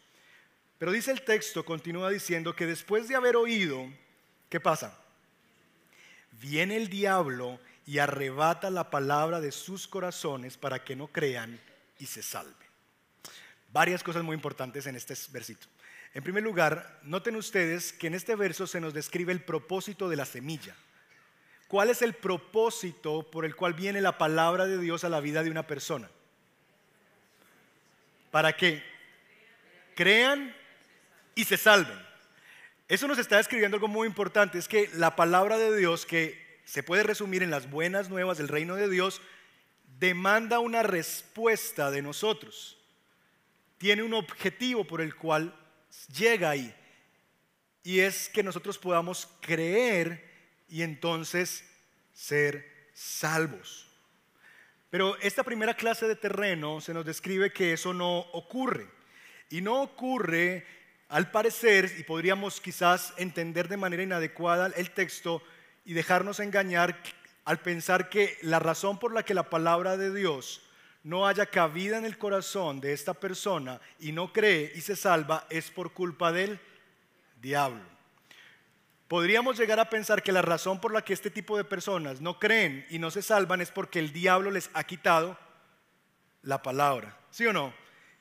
Pero 0.78 0.92
dice 0.92 1.12
el 1.12 1.24
texto, 1.24 1.66
continúa 1.66 2.10
diciendo 2.10 2.56
que 2.56 2.66
después 2.66 3.08
de 3.08 3.16
haber 3.16 3.36
oído, 3.36 3.88
¿qué 4.50 4.60
pasa? 4.60 4.98
Viene 6.40 6.78
el 6.78 6.90
diablo 6.90 7.60
y 7.88 8.00
arrebata 8.00 8.70
la 8.70 8.90
palabra 8.92 9.40
de 9.40 9.54
sus 9.54 9.88
corazones 9.88 10.58
para 10.58 10.84
que 10.84 10.96
no 10.96 11.08
crean 11.08 11.58
y 11.98 12.06
se 12.06 12.22
salven. 12.22 12.54
Varias 13.72 14.04
cosas 14.04 14.24
muy 14.24 14.36
importantes 14.36 14.86
en 14.88 14.98
este 14.98 15.16
versito. 15.32 15.68
En 16.14 16.22
primer 16.22 16.44
lugar, 16.44 17.00
noten 17.04 17.38
ustedes 17.38 17.94
que 17.94 18.08
en 18.08 18.16
este 18.16 18.36
verso 18.36 18.68
se 18.68 18.82
nos 18.82 18.94
describe 18.94 19.32
el 19.32 19.42
propósito 19.42 20.10
de 20.10 20.18
la 20.18 20.26
semilla. 20.26 20.76
¿Cuál 21.70 21.90
es 21.90 22.02
el 22.02 22.14
propósito 22.14 23.30
por 23.32 23.46
el 23.46 23.56
cual 23.56 23.74
viene 23.74 24.02
la 24.02 24.18
palabra 24.18 24.68
de 24.68 24.78
Dios 24.80 25.06
a 25.06 25.10
la 25.10 25.22
vida 25.22 25.42
de 25.42 25.52
una 25.52 25.66
persona? 25.66 26.10
Para 28.32 28.58
que 28.58 28.84
crean 29.96 30.54
y 31.36 31.46
se 31.46 31.56
salven. 31.56 32.06
Eso 32.90 33.08
nos 33.08 33.18
está 33.18 33.38
describiendo 33.38 33.76
algo 33.76 33.88
muy 33.88 34.08
importante, 34.08 34.58
es 34.58 34.68
que 34.68 34.90
la 34.94 35.16
palabra 35.16 35.58
de 35.58 35.76
Dios, 35.76 36.06
que 36.06 36.47
se 36.68 36.84
puede 36.84 37.04
resumir 37.04 37.44
en 37.44 37.50
las 37.50 37.70
buenas 37.70 38.10
nuevas 38.10 38.38
del 38.38 38.50
reino 38.50 38.76
de 38.76 38.90
Dios, 38.90 39.22
demanda 40.00 40.60
una 40.60 40.84
respuesta 40.84 41.90
de 41.92 42.02
nosotros. 42.02 42.78
Tiene 43.78 44.04
un 44.04 44.14
objetivo 44.14 44.84
por 44.84 45.00
el 45.00 45.16
cual 45.16 45.58
llega 46.14 46.50
ahí. 46.50 46.76
Y 47.84 48.02
es 48.02 48.28
que 48.28 48.44
nosotros 48.44 48.78
podamos 48.78 49.30
creer 49.40 50.30
y 50.68 50.82
entonces 50.82 51.64
ser 52.14 52.90
salvos. 52.94 53.88
Pero 54.90 55.18
esta 55.22 55.44
primera 55.44 55.74
clase 55.74 56.06
de 56.06 56.18
terreno 56.18 56.82
se 56.82 56.94
nos 56.94 57.06
describe 57.06 57.54
que 57.54 57.72
eso 57.72 57.94
no 57.94 58.20
ocurre. 58.34 58.90
Y 59.50 59.62
no 59.62 59.82
ocurre, 59.82 60.68
al 61.08 61.32
parecer, 61.32 61.96
y 61.98 62.04
podríamos 62.04 62.60
quizás 62.60 63.14
entender 63.16 63.70
de 63.70 63.78
manera 63.78 64.04
inadecuada 64.04 64.70
el 64.76 64.92
texto 64.92 65.42
y 65.88 65.94
dejarnos 65.94 66.42
engañar 66.42 67.02
al 67.46 67.62
pensar 67.62 68.10
que 68.10 68.38
la 68.42 68.60
razón 68.60 69.00
por 69.00 69.14
la 69.14 69.24
que 69.24 69.34
la 69.34 69.50
palabra 69.50 69.96
de 69.96 70.14
Dios 70.14 70.62
no 71.02 71.26
haya 71.26 71.46
cabida 71.46 71.98
en 71.98 72.04
el 72.04 72.18
corazón 72.18 72.82
de 72.82 72.92
esta 72.92 73.14
persona 73.14 73.80
y 73.98 74.12
no 74.12 74.34
cree 74.34 74.74
y 74.76 74.82
se 74.82 74.98
salva 74.98 75.48
es 75.50 75.72
por 75.72 75.94
culpa 75.94 76.34
del 76.34 76.60
diablo. 77.42 77.80
Podríamos 79.08 79.58
llegar 79.58 79.80
a 79.80 79.90
pensar 79.90 80.22
que 80.22 80.34
la 80.34 80.42
razón 80.42 80.82
por 80.82 80.92
la 80.92 81.06
que 81.06 81.14
este 81.14 81.30
tipo 81.30 81.56
de 81.56 81.64
personas 81.64 82.20
no 82.20 82.38
creen 82.38 82.86
y 82.90 83.00
no 83.00 83.10
se 83.10 83.22
salvan 83.22 83.62
es 83.62 83.72
porque 83.72 84.00
el 84.00 84.12
diablo 84.12 84.52
les 84.52 84.70
ha 84.74 84.84
quitado 84.84 85.40
la 86.42 86.62
palabra. 86.62 87.18
¿Sí 87.32 87.46
o 87.46 87.54
no? 87.54 87.74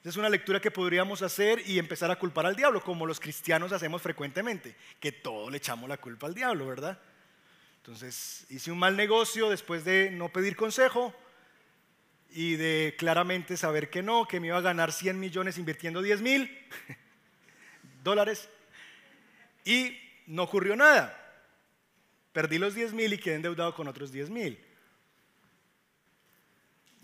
Esa 0.03 0.11
es 0.11 0.17
una 0.17 0.29
lectura 0.29 0.61
que 0.61 0.71
podríamos 0.71 1.21
hacer 1.23 1.69
y 1.69 1.81
empezar 1.81 2.13
a 2.13 2.19
culpar 2.21 2.47
al 2.47 2.55
diablo, 2.55 2.81
como 2.81 3.07
los 3.07 3.19
cristianos 3.19 3.73
hacemos 3.73 4.03
frecuentemente, 4.03 4.77
que 5.01 5.11
todo 5.11 5.51
le 5.51 5.57
echamos 5.57 5.89
la 5.89 5.97
culpa 5.97 6.29
al 6.29 6.35
diablo, 6.35 6.69
¿verdad? 6.69 6.97
Entonces 7.87 8.45
hice 8.51 8.73
un 8.73 8.81
mal 8.81 8.97
negocio 8.97 9.49
después 9.49 9.85
de 9.85 10.11
no 10.11 10.29
pedir 10.29 10.57
consejo 10.57 11.15
y 12.31 12.57
de 12.57 12.97
claramente 12.99 13.57
saber 13.57 13.91
que 13.91 14.03
no, 14.03 14.27
que 14.27 14.41
me 14.41 14.49
iba 14.49 14.57
a 14.57 14.61
ganar 14.61 14.93
100 14.93 15.21
millones 15.21 15.57
invirtiendo 15.57 16.03
10 16.03 16.21
mil 16.21 16.51
dólares. 18.03 18.49
Y 19.65 19.97
no 20.27 20.43
ocurrió 20.43 20.75
nada. 20.75 21.17
Perdí 22.33 22.59
los 22.59 22.75
10 22.75 22.93
mil 22.93 23.13
y 23.13 23.19
quedé 23.19 23.37
endeudado 23.37 23.73
con 23.73 23.87
otros 23.87 24.11
10 24.11 24.31
mil. 24.31 24.59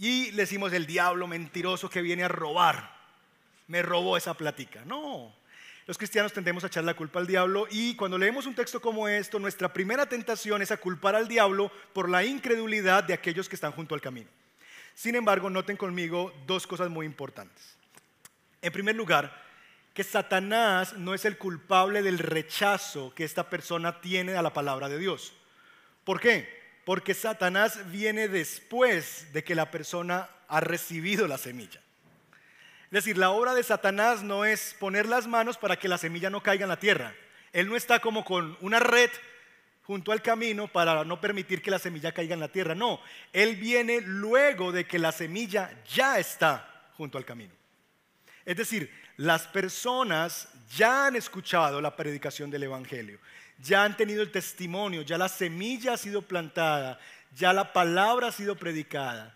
Y 0.01 0.33
le 0.33 0.43
decimos 0.43 0.73
el 0.73 0.87
diablo 0.87 1.29
mentiroso 1.29 1.89
que 1.89 2.03
viene 2.03 2.25
a 2.25 2.29
robar. 2.29 2.93
Me 3.69 3.83
robó 3.83 4.17
esa 4.17 4.35
plática. 4.35 4.85
No. 4.85 5.33
Los 5.87 5.99
cristianos 5.99 6.33
tendemos 6.33 6.63
a 6.63 6.69
echar 6.69 6.85
la 6.85 6.95
culpa 6.95 7.19
al 7.19 7.27
diablo 7.27 7.67
y 7.69 7.97
cuando 7.97 8.17
leemos 8.17 8.47
un 8.47 8.55
texto 8.55 8.81
como 8.81 9.09
esto, 9.09 9.41
nuestra 9.41 9.73
primera 9.73 10.07
tentación 10.07 10.63
es 10.63 10.71
a 10.71 10.77
culpar 10.77 11.17
al 11.17 11.27
diablo 11.27 11.73
por 11.93 12.09
la 12.09 12.25
incredulidad 12.25 13.03
de 13.03 13.15
aquellos 13.15 13.49
que 13.49 13.57
están 13.57 13.73
junto 13.73 13.95
al 13.95 14.01
camino. 14.01 14.29
Sin 14.95 15.17
embargo, 15.17 15.51
noten 15.51 15.77
conmigo 15.77 16.33
dos 16.47 16.67
cosas 16.67 16.89
muy 16.89 17.05
importantes. 17.05 17.77
En 18.61 18.73
primer 18.73 18.95
lugar, 18.95 19.43
que 19.93 20.05
Satanás 20.05 20.95
no 20.95 21.15
es 21.15 21.25
el 21.25 21.37
culpable 21.37 22.03
del 22.03 22.19
rechazo 22.19 23.13
que 23.15 23.25
esta 23.25 23.51
persona 23.51 24.01
tiene 24.01 24.37
a 24.37 24.43
la 24.43 24.53
palabra 24.53 24.89
de 24.89 24.99
Dios. 24.99 25.35
¿Por 26.05 26.21
qué? 26.21 26.49
Porque 26.85 27.13
Satanás 27.13 27.91
viene 27.91 28.29
después 28.29 29.33
de 29.33 29.45
que 29.45 29.55
la 29.55 29.71
persona 29.71 30.29
ha 30.49 30.61
recibido 30.61 31.27
la 31.27 31.39
semilla. 31.39 31.82
Es 32.93 33.05
decir, 33.05 33.17
la 33.17 33.31
obra 33.31 33.55
de 33.55 33.63
Satanás 33.63 34.23
no 34.23 34.45
es 34.45 34.77
poner 34.79 35.07
las 35.07 35.27
manos 35.27 35.57
para 35.57 35.79
que 35.79 35.89
la 35.89 35.97
semilla 35.97 36.29
no 36.29 36.43
caiga 36.43 36.65
en 36.65 36.69
la 36.69 36.79
tierra. 36.79 37.15
Él 37.51 37.67
no 37.67 37.75
está 37.75 38.01
como 38.01 38.23
con 38.23 38.55
una 38.61 38.81
red 38.81 39.09
junto 39.85 40.13
al 40.13 40.21
camino 40.21 40.69
para 40.69 41.03
no 41.03 41.19
permitir 41.19 41.63
que 41.63 41.71
la 41.71 41.79
semilla 41.79 42.13
caiga 42.13 42.35
en 42.35 42.41
la 42.41 42.53
tierra. 42.53 42.75
No, 42.75 43.01
Él 43.33 43.57
viene 43.57 44.03
luego 44.03 44.73
de 44.73 44.85
que 44.85 44.99
la 44.99 45.11
semilla 45.11 45.71
ya 45.91 46.19
está 46.19 46.91
junto 46.99 47.17
al 47.17 47.25
camino. 47.25 47.55
Es 48.45 48.59
decir, 48.59 48.93
las 49.17 49.47
personas 49.47 50.51
ya 50.77 51.07
han 51.07 51.17
escuchado 51.17 51.81
la 51.81 51.97
predicación 51.97 52.51
del 52.51 52.65
Evangelio, 52.65 53.21
ya 53.59 53.85
han 53.85 53.97
tenido 53.97 54.21
el 54.21 54.31
testimonio, 54.31 55.01
ya 55.01 55.17
la 55.17 55.31
semilla 55.31 55.95
ha 55.95 55.97
sido 55.97 56.21
plantada, 56.21 57.01
ya 57.35 57.55
la 57.55 57.73
palabra 57.73 58.27
ha 58.27 58.33
sido 58.33 58.55
predicada, 58.55 59.35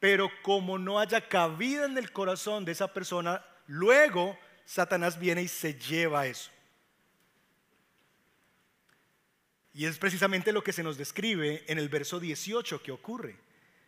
pero 0.00 0.30
como 0.42 0.78
no 0.78 0.98
haya 0.98 1.28
cabida 1.28 1.86
en 1.86 1.96
el 1.98 2.12
corazón 2.12 2.64
de 2.64 2.72
esa 2.72 2.92
persona, 2.92 3.44
luego 3.66 4.38
Satanás 4.64 5.18
viene 5.18 5.42
y 5.42 5.48
se 5.48 5.74
lleva 5.74 6.26
eso. 6.26 6.50
Y 9.72 9.86
es 9.86 9.98
precisamente 9.98 10.52
lo 10.52 10.62
que 10.62 10.72
se 10.72 10.84
nos 10.84 10.96
describe 10.96 11.64
en 11.66 11.78
el 11.78 11.88
verso 11.88 12.20
18 12.20 12.82
que 12.82 12.92
ocurre. 12.92 13.36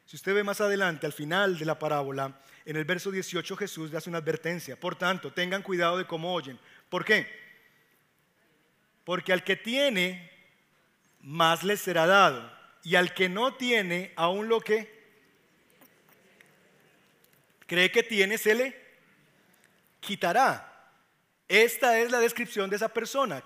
Si 0.05 0.17
usted 0.17 0.35
ve 0.35 0.43
más 0.43 0.61
adelante, 0.61 1.07
al 1.07 1.13
final 1.13 1.59
de 1.59 1.65
la 1.65 1.79
parábola, 1.79 2.41
en 2.65 2.77
el 2.77 2.85
verso 2.85 3.11
18 3.13 3.57
Jesús 3.57 3.91
le 3.91 3.99
hace 3.99 4.11
una 4.11 4.19
advertencia. 4.19 4.79
Por 4.79 4.97
tanto, 4.97 5.33
tengan 5.33 5.63
cuidado 5.63 5.97
de 5.97 6.07
cómo 6.07 6.35
oyen. 6.35 6.59
¿Por 6.89 7.05
qué? 7.05 7.29
Porque 9.05 9.33
al 9.33 9.45
que 9.45 9.55
tiene, 9.55 10.31
más 11.21 11.63
le 11.63 11.77
será 11.77 12.07
dado. 12.07 12.53
Y 12.83 12.97
al 12.97 13.15
que 13.15 13.29
no 13.29 13.55
tiene, 13.55 14.13
aún 14.17 14.49
lo 14.49 14.61
que 14.61 14.96
cree 17.67 17.91
que 17.91 18.03
tiene, 18.03 18.39
se 18.39 18.55
le 18.55 18.87
quitará. 20.01 20.73
Esta 21.49 21.99
es 21.99 22.11
la 22.11 22.21
descripción 22.21 22.71
de 22.71 22.77
esa 22.77 22.89
persona 22.89 23.43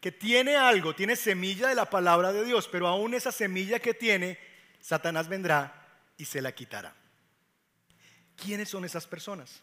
que 0.00 0.12
tiene 0.12 0.56
algo, 0.56 0.94
tiene 0.94 1.16
semilla 1.16 1.68
de 1.68 1.74
la 1.74 1.88
palabra 1.88 2.30
de 2.30 2.44
Dios, 2.44 2.68
pero 2.70 2.88
aún 2.88 3.14
esa 3.14 3.32
semilla 3.32 3.78
que 3.78 3.94
tiene, 3.94 4.38
Satanás 4.78 5.28
vendrá 5.28 5.86
y 6.18 6.26
se 6.26 6.42
la 6.42 6.52
quitará. 6.52 6.94
¿Quiénes 8.36 8.68
son 8.68 8.84
esas 8.84 9.06
personas? 9.06 9.62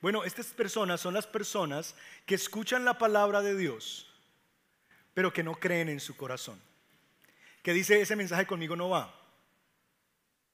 Bueno, 0.00 0.24
estas 0.24 0.46
personas 0.46 1.00
son 1.00 1.12
las 1.12 1.26
personas 1.26 1.94
que 2.24 2.34
escuchan 2.34 2.84
la 2.84 2.96
palabra 2.96 3.42
de 3.42 3.56
Dios, 3.56 4.10
pero 5.12 5.32
que 5.32 5.42
no 5.42 5.54
creen 5.54 5.90
en 5.90 6.00
su 6.00 6.16
corazón. 6.16 6.60
Que 7.62 7.72
dice, 7.72 8.00
ese 8.00 8.16
mensaje 8.16 8.46
conmigo 8.46 8.76
no 8.76 8.88
va. 8.88 9.14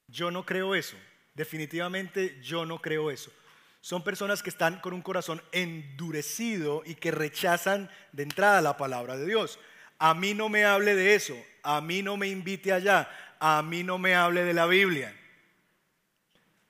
Yo 0.09 0.31
no 0.31 0.45
creo 0.45 0.75
eso. 0.75 0.97
Definitivamente 1.41 2.39
yo 2.43 2.67
no 2.67 2.83
creo 2.83 3.11
eso. 3.11 3.33
Son 3.81 4.05
personas 4.05 4.43
que 4.43 4.51
están 4.51 4.79
con 4.83 4.93
un 4.93 5.01
corazón 5.01 5.41
endurecido 5.53 6.83
y 6.85 6.97
que 6.97 7.13
rechazan 7.13 7.89
de 8.13 8.25
entrada 8.25 8.61
la 8.61 8.77
palabra 8.77 9.17
de 9.17 9.25
Dios. 9.25 9.59
A 9.99 10.13
mí 10.13 10.35
no 10.35 10.51
me 10.51 10.67
hable 10.67 10.95
de 10.95 11.15
eso, 11.15 11.35
a 11.63 11.81
mí 11.81 12.03
no 12.03 12.19
me 12.19 12.29
invite 12.29 12.75
allá, 12.75 13.09
a 13.39 13.63
mí 13.63 13.83
no 13.83 13.97
me 13.97 14.15
hable 14.15 14.45
de 14.45 14.53
la 14.53 14.67
Biblia. 14.67 15.19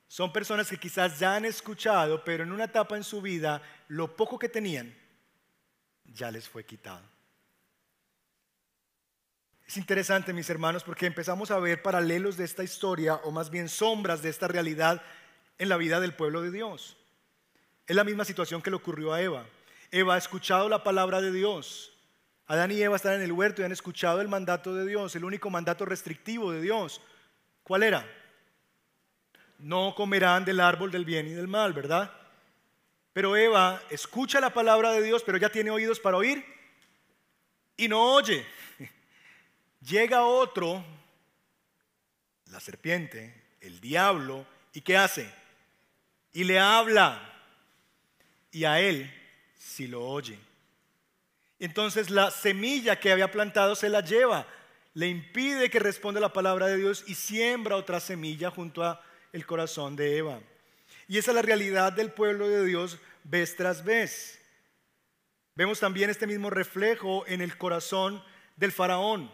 Son 0.06 0.32
personas 0.32 0.70
que 0.70 0.78
quizás 0.78 1.18
ya 1.18 1.34
han 1.34 1.46
escuchado, 1.46 2.22
pero 2.24 2.44
en 2.44 2.52
una 2.52 2.66
etapa 2.66 2.96
en 2.96 3.02
su 3.02 3.20
vida, 3.20 3.60
lo 3.88 4.14
poco 4.14 4.38
que 4.38 4.48
tenían 4.48 4.96
ya 6.04 6.30
les 6.30 6.48
fue 6.48 6.64
quitado. 6.64 7.09
Es 9.70 9.76
interesante, 9.76 10.32
mis 10.32 10.50
hermanos, 10.50 10.82
porque 10.82 11.06
empezamos 11.06 11.52
a 11.52 11.58
ver 11.60 11.80
paralelos 11.80 12.36
de 12.36 12.42
esta 12.42 12.64
historia, 12.64 13.14
o 13.22 13.30
más 13.30 13.50
bien 13.50 13.68
sombras 13.68 14.20
de 14.20 14.28
esta 14.28 14.48
realidad 14.48 15.00
en 15.58 15.68
la 15.68 15.76
vida 15.76 16.00
del 16.00 16.12
pueblo 16.12 16.42
de 16.42 16.50
Dios. 16.50 16.96
Es 17.86 17.94
la 17.94 18.02
misma 18.02 18.24
situación 18.24 18.62
que 18.62 18.70
le 18.70 18.74
ocurrió 18.74 19.12
a 19.12 19.22
Eva. 19.22 19.46
Eva 19.92 20.16
ha 20.16 20.18
escuchado 20.18 20.68
la 20.68 20.82
palabra 20.82 21.20
de 21.20 21.30
Dios. 21.30 21.92
Adán 22.48 22.72
y 22.72 22.82
Eva 22.82 22.96
están 22.96 23.12
en 23.12 23.22
el 23.22 23.30
huerto 23.30 23.62
y 23.62 23.64
han 23.64 23.70
escuchado 23.70 24.20
el 24.20 24.26
mandato 24.26 24.74
de 24.74 24.84
Dios, 24.84 25.14
el 25.14 25.24
único 25.24 25.50
mandato 25.50 25.84
restrictivo 25.84 26.50
de 26.50 26.62
Dios. 26.62 27.00
¿Cuál 27.62 27.84
era? 27.84 28.04
No 29.60 29.94
comerán 29.94 30.44
del 30.44 30.58
árbol 30.58 30.90
del 30.90 31.04
bien 31.04 31.28
y 31.28 31.34
del 31.34 31.46
mal, 31.46 31.74
¿verdad? 31.74 32.10
Pero 33.12 33.36
Eva 33.36 33.80
escucha 33.88 34.40
la 34.40 34.52
palabra 34.52 34.90
de 34.90 35.02
Dios, 35.02 35.22
pero 35.22 35.38
ya 35.38 35.48
tiene 35.48 35.70
oídos 35.70 36.00
para 36.00 36.16
oír 36.16 36.44
y 37.76 37.86
no 37.86 38.14
oye. 38.14 38.44
Llega 39.80 40.24
otro, 40.24 40.84
la 42.46 42.60
serpiente, 42.60 43.34
el 43.60 43.80
diablo, 43.80 44.46
¿y 44.72 44.82
qué 44.82 44.96
hace? 44.96 45.32
Y 46.32 46.44
le 46.44 46.58
habla 46.58 47.26
y 48.52 48.64
a 48.64 48.80
él 48.80 49.12
si 49.58 49.86
lo 49.86 50.04
oye. 50.06 50.38
Entonces 51.58 52.10
la 52.10 52.30
semilla 52.30 52.98
que 52.98 53.12
había 53.12 53.30
plantado 53.30 53.74
se 53.74 53.88
la 53.88 54.00
lleva, 54.00 54.46
le 54.94 55.08
impide 55.08 55.70
que 55.70 55.78
responda 55.78 56.20
la 56.20 56.32
palabra 56.32 56.66
de 56.66 56.76
Dios 56.76 57.04
y 57.06 57.14
siembra 57.14 57.76
otra 57.76 58.00
semilla 58.00 58.50
junto 58.50 58.82
a 58.82 59.02
el 59.32 59.46
corazón 59.46 59.96
de 59.96 60.18
Eva. 60.18 60.40
Y 61.08 61.18
esa 61.18 61.30
es 61.30 61.34
la 61.34 61.42
realidad 61.42 61.92
del 61.92 62.12
pueblo 62.12 62.48
de 62.48 62.64
Dios 62.64 62.98
vez 63.24 63.56
tras 63.56 63.84
vez. 63.84 64.40
Vemos 65.54 65.80
también 65.80 66.10
este 66.10 66.26
mismo 66.26 66.50
reflejo 66.50 67.24
en 67.26 67.40
el 67.40 67.56
corazón 67.58 68.22
del 68.56 68.72
faraón. 68.72 69.30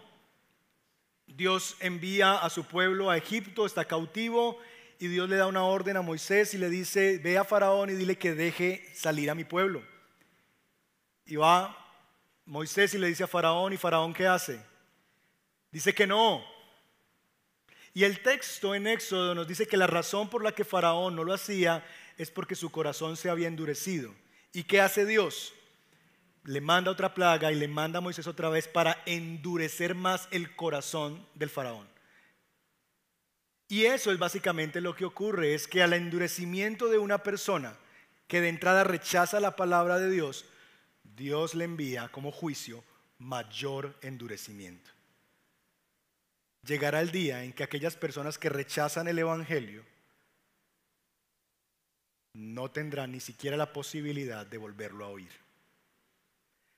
Dios 1.26 1.76
envía 1.80 2.34
a 2.34 2.50
su 2.50 2.64
pueblo 2.64 3.10
a 3.10 3.16
Egipto, 3.16 3.66
está 3.66 3.84
cautivo 3.84 4.58
y 4.98 5.08
Dios 5.08 5.28
le 5.28 5.36
da 5.36 5.46
una 5.46 5.64
orden 5.64 5.96
a 5.96 6.02
Moisés 6.02 6.54
y 6.54 6.58
le 6.58 6.70
dice, 6.70 7.18
ve 7.18 7.36
a 7.36 7.44
Faraón 7.44 7.90
y 7.90 7.94
dile 7.94 8.16
que 8.16 8.34
deje 8.34 8.88
salir 8.94 9.30
a 9.30 9.34
mi 9.34 9.44
pueblo. 9.44 9.82
Y 11.26 11.36
va 11.36 11.76
Moisés 12.46 12.94
y 12.94 12.98
le 12.98 13.08
dice 13.08 13.24
a 13.24 13.26
Faraón 13.26 13.72
y 13.72 13.76
Faraón 13.76 14.14
¿qué 14.14 14.26
hace? 14.26 14.60
Dice 15.70 15.94
que 15.94 16.06
no. 16.06 16.44
Y 17.92 18.04
el 18.04 18.22
texto 18.22 18.74
en 18.74 18.86
Éxodo 18.86 19.34
nos 19.34 19.48
dice 19.48 19.66
que 19.66 19.76
la 19.76 19.86
razón 19.86 20.28
por 20.28 20.44
la 20.44 20.52
que 20.52 20.64
Faraón 20.64 21.16
no 21.16 21.24
lo 21.24 21.32
hacía 21.32 21.84
es 22.16 22.30
porque 22.30 22.54
su 22.54 22.70
corazón 22.70 23.16
se 23.16 23.28
había 23.28 23.48
endurecido. 23.48 24.14
¿Y 24.52 24.64
qué 24.64 24.80
hace 24.80 25.04
Dios? 25.04 25.52
Le 26.46 26.60
manda 26.60 26.90
otra 26.90 27.12
plaga 27.12 27.52
y 27.52 27.56
le 27.56 27.68
manda 27.68 27.98
a 27.98 28.00
Moisés 28.00 28.26
otra 28.26 28.48
vez 28.48 28.68
para 28.68 29.02
endurecer 29.04 29.94
más 29.94 30.28
el 30.30 30.54
corazón 30.54 31.26
del 31.34 31.50
Faraón. 31.50 31.88
Y 33.68 33.84
eso 33.86 34.12
es 34.12 34.18
básicamente 34.18 34.80
lo 34.80 34.94
que 34.94 35.04
ocurre, 35.04 35.54
es 35.54 35.66
que 35.66 35.82
al 35.82 35.92
endurecimiento 35.92 36.88
de 36.88 36.98
una 36.98 37.18
persona 37.18 37.76
que 38.28 38.40
de 38.40 38.48
entrada 38.48 38.84
rechaza 38.84 39.40
la 39.40 39.56
palabra 39.56 39.98
de 39.98 40.08
Dios, 40.08 40.44
Dios 41.02 41.54
le 41.54 41.64
envía 41.64 42.08
como 42.08 42.30
juicio 42.30 42.84
mayor 43.18 43.96
endurecimiento. 44.02 44.90
Llegará 46.62 47.00
el 47.00 47.10
día 47.10 47.42
en 47.44 47.52
que 47.52 47.64
aquellas 47.64 47.96
personas 47.96 48.38
que 48.38 48.48
rechazan 48.48 49.08
el 49.08 49.18
Evangelio 49.18 49.84
no 52.34 52.70
tendrán 52.70 53.12
ni 53.12 53.20
siquiera 53.20 53.56
la 53.56 53.72
posibilidad 53.72 54.46
de 54.46 54.58
volverlo 54.58 55.04
a 55.04 55.08
oír. 55.08 55.45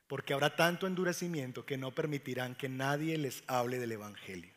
Porque 0.08 0.32
habrá 0.32 0.56
tanto 0.56 0.86
endurecimiento 0.86 1.64
que 1.64 1.76
no 1.76 1.94
permitirán 1.94 2.54
que 2.54 2.68
nadie 2.68 3.16
les 3.18 3.44
hable 3.46 3.78
del 3.78 3.92
Evangelio. 3.92 4.52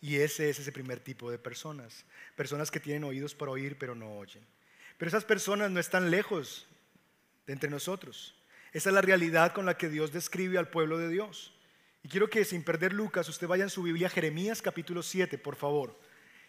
Y 0.00 0.16
ese 0.16 0.48
es 0.48 0.58
ese 0.58 0.72
primer 0.72 1.00
tipo 1.00 1.30
de 1.30 1.38
personas. 1.38 2.04
Personas 2.36 2.70
que 2.70 2.80
tienen 2.80 3.04
oídos 3.04 3.34
para 3.34 3.50
oír 3.50 3.76
pero 3.78 3.94
no 3.94 4.16
oyen. 4.16 4.42
Pero 4.96 5.08
esas 5.08 5.24
personas 5.24 5.70
no 5.70 5.80
están 5.80 6.10
lejos 6.10 6.66
de 7.46 7.52
entre 7.52 7.68
nosotros. 7.68 8.34
Esa 8.72 8.90
es 8.90 8.94
la 8.94 9.02
realidad 9.02 9.52
con 9.52 9.66
la 9.66 9.76
que 9.76 9.88
Dios 9.88 10.12
describe 10.12 10.58
al 10.58 10.68
pueblo 10.68 10.96
de 10.96 11.08
Dios. 11.08 11.52
Y 12.02 12.08
quiero 12.08 12.30
que 12.30 12.44
sin 12.44 12.62
perder 12.62 12.92
Lucas, 12.92 13.28
usted 13.28 13.46
vaya 13.46 13.64
en 13.64 13.70
su 13.70 13.82
Biblia, 13.82 14.08
Jeremías 14.08 14.62
capítulo 14.62 15.02
7, 15.02 15.36
por 15.38 15.56
favor. 15.56 15.98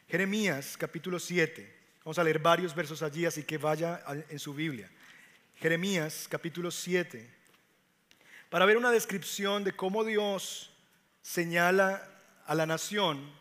Jeremías 0.07 0.77
capítulo 0.77 1.19
7. 1.19 1.81
Vamos 2.05 2.19
a 2.19 2.23
leer 2.23 2.39
varios 2.39 2.73
versos 2.73 3.01
allí, 3.01 3.25
así 3.25 3.43
que 3.43 3.57
vaya 3.57 4.03
en 4.29 4.39
su 4.39 4.53
Biblia. 4.53 4.89
Jeremías 5.55 6.27
capítulo 6.29 6.71
7. 6.71 7.40
Para 8.51 8.65
ver 8.65 8.75
una 8.75 8.91
descripción 8.91 9.63
de 9.63 9.71
cómo 9.71 10.03
Dios 10.03 10.71
señala 11.21 12.05
a 12.45 12.53
la 12.53 12.65
nación 12.65 13.31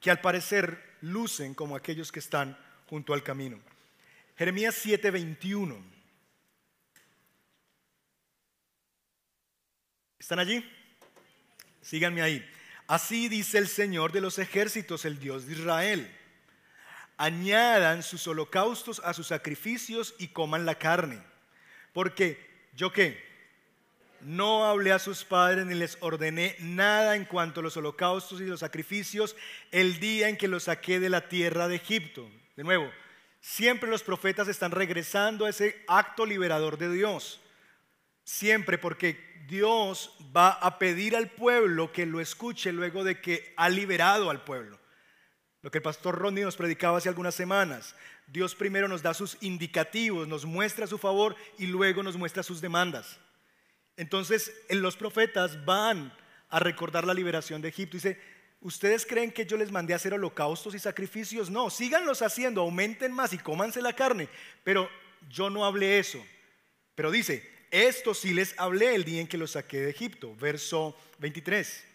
que 0.00 0.10
al 0.10 0.20
parecer 0.20 0.98
lucen 1.00 1.54
como 1.54 1.76
aquellos 1.76 2.12
que 2.12 2.18
están 2.18 2.58
junto 2.90 3.14
al 3.14 3.22
camino. 3.22 3.58
Jeremías 4.36 4.74
7:21. 4.84 5.82
¿Están 10.18 10.40
allí? 10.40 10.62
Síganme 11.80 12.20
ahí. 12.20 12.46
Así 12.86 13.30
dice 13.30 13.56
el 13.56 13.68
Señor 13.68 14.12
de 14.12 14.20
los 14.20 14.38
ejércitos, 14.38 15.06
el 15.06 15.18
Dios 15.18 15.46
de 15.46 15.54
Israel. 15.54 16.17
Añadan 17.18 18.02
sus 18.02 18.26
holocaustos 18.26 19.02
a 19.04 19.12
sus 19.12 19.26
sacrificios 19.26 20.14
y 20.18 20.28
coman 20.28 20.64
la 20.64 20.76
carne. 20.76 21.22
Porque, 21.92 22.68
¿yo 22.74 22.92
qué? 22.92 23.28
no 24.20 24.66
hablé 24.66 24.92
a 24.92 24.98
sus 24.98 25.24
padres 25.24 25.66
ni 25.66 25.74
les 25.74 25.96
ordené 26.00 26.56
nada 26.60 27.16
en 27.16 27.24
cuanto 27.24 27.60
a 27.60 27.62
los 27.62 27.76
holocaustos 27.76 28.40
y 28.40 28.46
los 28.46 28.60
sacrificios 28.60 29.36
el 29.70 30.00
día 30.00 30.28
en 30.28 30.36
que 30.36 30.48
los 30.48 30.64
saqué 30.64 31.00
de 31.00 31.10
la 31.10 31.28
tierra 31.28 31.68
de 31.68 31.76
Egipto. 31.76 32.28
De 32.56 32.64
nuevo, 32.64 32.90
siempre 33.40 33.88
los 33.88 34.02
profetas 34.02 34.48
están 34.48 34.72
regresando 34.72 35.44
a 35.46 35.50
ese 35.50 35.84
acto 35.86 36.26
liberador 36.26 36.78
de 36.78 36.92
Dios. 36.92 37.40
Siempre 38.24 38.76
porque 38.76 39.44
Dios 39.46 40.16
va 40.36 40.50
a 40.50 40.78
pedir 40.78 41.16
al 41.16 41.30
pueblo 41.30 41.92
que 41.92 42.04
lo 42.04 42.20
escuche 42.20 42.72
luego 42.72 43.04
de 43.04 43.20
que 43.20 43.54
ha 43.56 43.68
liberado 43.68 44.30
al 44.30 44.42
pueblo. 44.42 44.77
Lo 45.62 45.70
que 45.70 45.78
el 45.78 45.82
pastor 45.82 46.16
Ronnie 46.16 46.44
nos 46.44 46.56
predicaba 46.56 46.98
hace 46.98 47.08
algunas 47.08 47.34
semanas. 47.34 47.94
Dios 48.28 48.54
primero 48.54 48.86
nos 48.86 49.02
da 49.02 49.12
sus 49.12 49.36
indicativos, 49.40 50.28
nos 50.28 50.44
muestra 50.44 50.86
su 50.86 50.98
favor 50.98 51.34
y 51.58 51.66
luego 51.66 52.02
nos 52.02 52.16
muestra 52.16 52.42
sus 52.42 52.60
demandas. 52.60 53.18
Entonces 53.96 54.52
los 54.70 54.96
profetas 54.96 55.64
van 55.64 56.12
a 56.48 56.60
recordar 56.60 57.04
la 57.04 57.14
liberación 57.14 57.60
de 57.60 57.68
Egipto. 57.68 57.96
Dice, 57.96 58.20
¿ustedes 58.60 59.04
creen 59.04 59.32
que 59.32 59.46
yo 59.46 59.56
les 59.56 59.72
mandé 59.72 59.92
a 59.92 59.96
hacer 59.96 60.14
holocaustos 60.14 60.74
y 60.76 60.78
sacrificios? 60.78 61.50
No, 61.50 61.70
síganlos 61.70 62.22
haciendo, 62.22 62.60
aumenten 62.60 63.12
más 63.12 63.32
y 63.32 63.38
cómanse 63.38 63.82
la 63.82 63.94
carne. 63.94 64.28
Pero 64.62 64.88
yo 65.28 65.50
no 65.50 65.64
hablé 65.64 65.98
eso. 65.98 66.24
Pero 66.94 67.10
dice, 67.10 67.50
esto 67.72 68.14
sí 68.14 68.32
les 68.32 68.54
hablé 68.58 68.94
el 68.94 69.04
día 69.04 69.20
en 69.20 69.26
que 69.26 69.36
los 69.36 69.52
saqué 69.52 69.80
de 69.80 69.90
Egipto, 69.90 70.34
verso 70.36 70.96
23. 71.18 71.87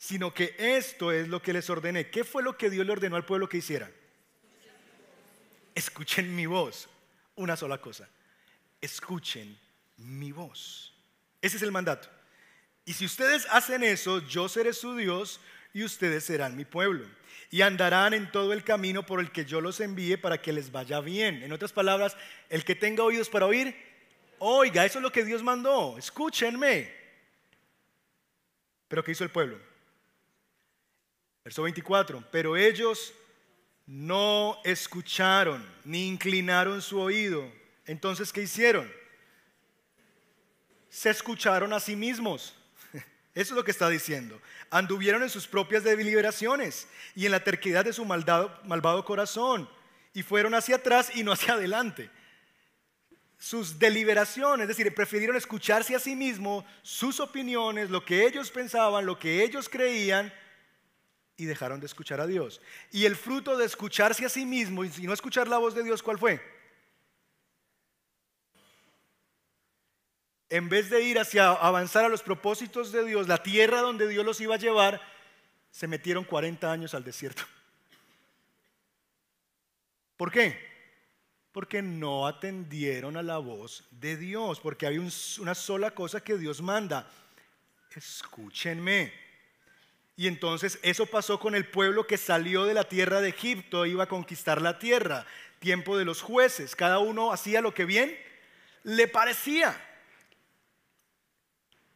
Sino 0.00 0.32
que 0.32 0.56
esto 0.58 1.12
es 1.12 1.28
lo 1.28 1.42
que 1.42 1.52
les 1.52 1.68
ordené. 1.68 2.08
¿Qué 2.08 2.24
fue 2.24 2.42
lo 2.42 2.56
que 2.56 2.70
Dios 2.70 2.86
le 2.86 2.92
ordenó 2.92 3.16
al 3.16 3.26
pueblo 3.26 3.50
que 3.50 3.58
hiciera? 3.58 3.90
Escuchen 5.74 6.34
mi 6.34 6.46
voz. 6.46 6.88
Una 7.36 7.54
sola 7.54 7.76
cosa. 7.76 8.08
Escuchen 8.80 9.58
mi 9.98 10.32
voz. 10.32 10.94
Ese 11.42 11.58
es 11.58 11.62
el 11.62 11.70
mandato. 11.70 12.08
Y 12.86 12.94
si 12.94 13.04
ustedes 13.04 13.46
hacen 13.50 13.82
eso, 13.82 14.26
yo 14.26 14.48
seré 14.48 14.72
su 14.72 14.96
Dios 14.96 15.38
y 15.74 15.84
ustedes 15.84 16.24
serán 16.24 16.56
mi 16.56 16.64
pueblo. 16.64 17.06
Y 17.50 17.60
andarán 17.60 18.14
en 18.14 18.32
todo 18.32 18.54
el 18.54 18.64
camino 18.64 19.04
por 19.04 19.20
el 19.20 19.30
que 19.30 19.44
yo 19.44 19.60
los 19.60 19.80
envíe 19.80 20.16
para 20.16 20.40
que 20.40 20.54
les 20.54 20.72
vaya 20.72 21.00
bien. 21.00 21.42
En 21.42 21.52
otras 21.52 21.74
palabras, 21.74 22.16
el 22.48 22.64
que 22.64 22.74
tenga 22.74 23.04
oídos 23.04 23.28
para 23.28 23.44
oír, 23.44 23.76
oiga, 24.38 24.86
eso 24.86 24.98
es 24.98 25.02
lo 25.02 25.12
que 25.12 25.26
Dios 25.26 25.42
mandó. 25.42 25.98
Escúchenme. 25.98 26.90
Pero 28.88 29.04
¿qué 29.04 29.12
hizo 29.12 29.24
el 29.24 29.30
pueblo? 29.30 29.69
Verso 31.44 31.62
24. 31.62 32.24
Pero 32.30 32.56
ellos 32.56 33.12
no 33.86 34.58
escucharon 34.64 35.66
ni 35.84 36.06
inclinaron 36.06 36.80
su 36.82 37.00
oído. 37.00 37.50
Entonces, 37.86 38.32
¿qué 38.32 38.42
hicieron? 38.42 39.00
se 40.90 41.08
escucharon 41.08 41.72
a 41.72 41.80
sí 41.80 41.96
mismos. 41.96 42.52
Eso 43.34 43.54
es 43.54 43.56
lo 43.56 43.64
que 43.64 43.70
está 43.70 43.88
diciendo. 43.88 44.38
Anduvieron 44.70 45.22
en 45.22 45.30
sus 45.30 45.46
propias 45.46 45.84
deliberaciones 45.84 46.88
y 47.14 47.24
en 47.26 47.32
la 47.32 47.42
terquedad 47.42 47.84
de 47.84 47.92
su 47.92 48.04
malvado 48.04 49.04
corazón 49.04 49.70
y 50.12 50.22
fueron 50.22 50.54
hacia 50.54 50.76
atrás 50.76 51.12
y 51.14 51.22
no 51.22 51.32
hacia 51.32 51.54
adelante. 51.54 52.10
Sus 53.38 53.78
deliberaciones, 53.78 54.64
es 54.64 54.76
decir, 54.76 54.94
prefirieron 54.94 55.36
escucharse 55.36 55.94
a 55.94 55.98
sí 55.98 56.14
mismos, 56.14 56.64
sus 56.82 57.20
opiniones, 57.20 57.88
lo 57.88 58.04
que 58.04 58.26
ellos 58.26 58.50
pensaban, 58.50 59.06
lo 59.06 59.18
que 59.18 59.42
ellos 59.42 59.68
creían, 59.68 60.30
y 61.40 61.46
dejaron 61.46 61.80
de 61.80 61.86
escuchar 61.86 62.20
a 62.20 62.26
Dios. 62.26 62.60
Y 62.92 63.06
el 63.06 63.16
fruto 63.16 63.56
de 63.56 63.64
escucharse 63.64 64.26
a 64.26 64.28
sí 64.28 64.44
mismo 64.44 64.84
y 64.84 64.90
no 65.04 65.14
escuchar 65.14 65.48
la 65.48 65.56
voz 65.56 65.74
de 65.74 65.82
Dios, 65.82 66.02
¿cuál 66.02 66.18
fue? 66.18 66.38
En 70.50 70.68
vez 70.68 70.90
de 70.90 71.00
ir 71.00 71.18
hacia 71.18 71.50
avanzar 71.52 72.04
a 72.04 72.10
los 72.10 72.22
propósitos 72.22 72.92
de 72.92 73.06
Dios, 73.06 73.26
la 73.26 73.42
tierra 73.42 73.80
donde 73.80 74.06
Dios 74.06 74.22
los 74.22 74.38
iba 74.42 74.56
a 74.56 74.58
llevar, 74.58 75.00
se 75.70 75.86
metieron 75.86 76.24
40 76.24 76.70
años 76.70 76.92
al 76.92 77.04
desierto. 77.04 77.42
¿Por 80.18 80.30
qué? 80.30 80.60
Porque 81.52 81.80
no 81.80 82.26
atendieron 82.26 83.16
a 83.16 83.22
la 83.22 83.38
voz 83.38 83.88
de 83.92 84.18
Dios, 84.18 84.60
porque 84.60 84.86
hay 84.86 84.98
una 84.98 85.54
sola 85.54 85.92
cosa 85.92 86.22
que 86.22 86.36
Dios 86.36 86.60
manda. 86.60 87.10
Escúchenme. 87.96 89.29
Y 90.20 90.26
entonces 90.26 90.78
eso 90.82 91.06
pasó 91.06 91.40
con 91.40 91.54
el 91.54 91.64
pueblo 91.64 92.06
que 92.06 92.18
salió 92.18 92.66
de 92.66 92.74
la 92.74 92.84
tierra 92.84 93.22
de 93.22 93.30
Egipto, 93.30 93.86
iba 93.86 94.04
a 94.04 94.08
conquistar 94.08 94.60
la 94.60 94.78
tierra, 94.78 95.24
tiempo 95.60 95.96
de 95.96 96.04
los 96.04 96.20
jueces, 96.20 96.76
cada 96.76 96.98
uno 96.98 97.32
hacía 97.32 97.62
lo 97.62 97.72
que 97.72 97.86
bien 97.86 98.14
le 98.82 99.08
parecía. 99.08 99.82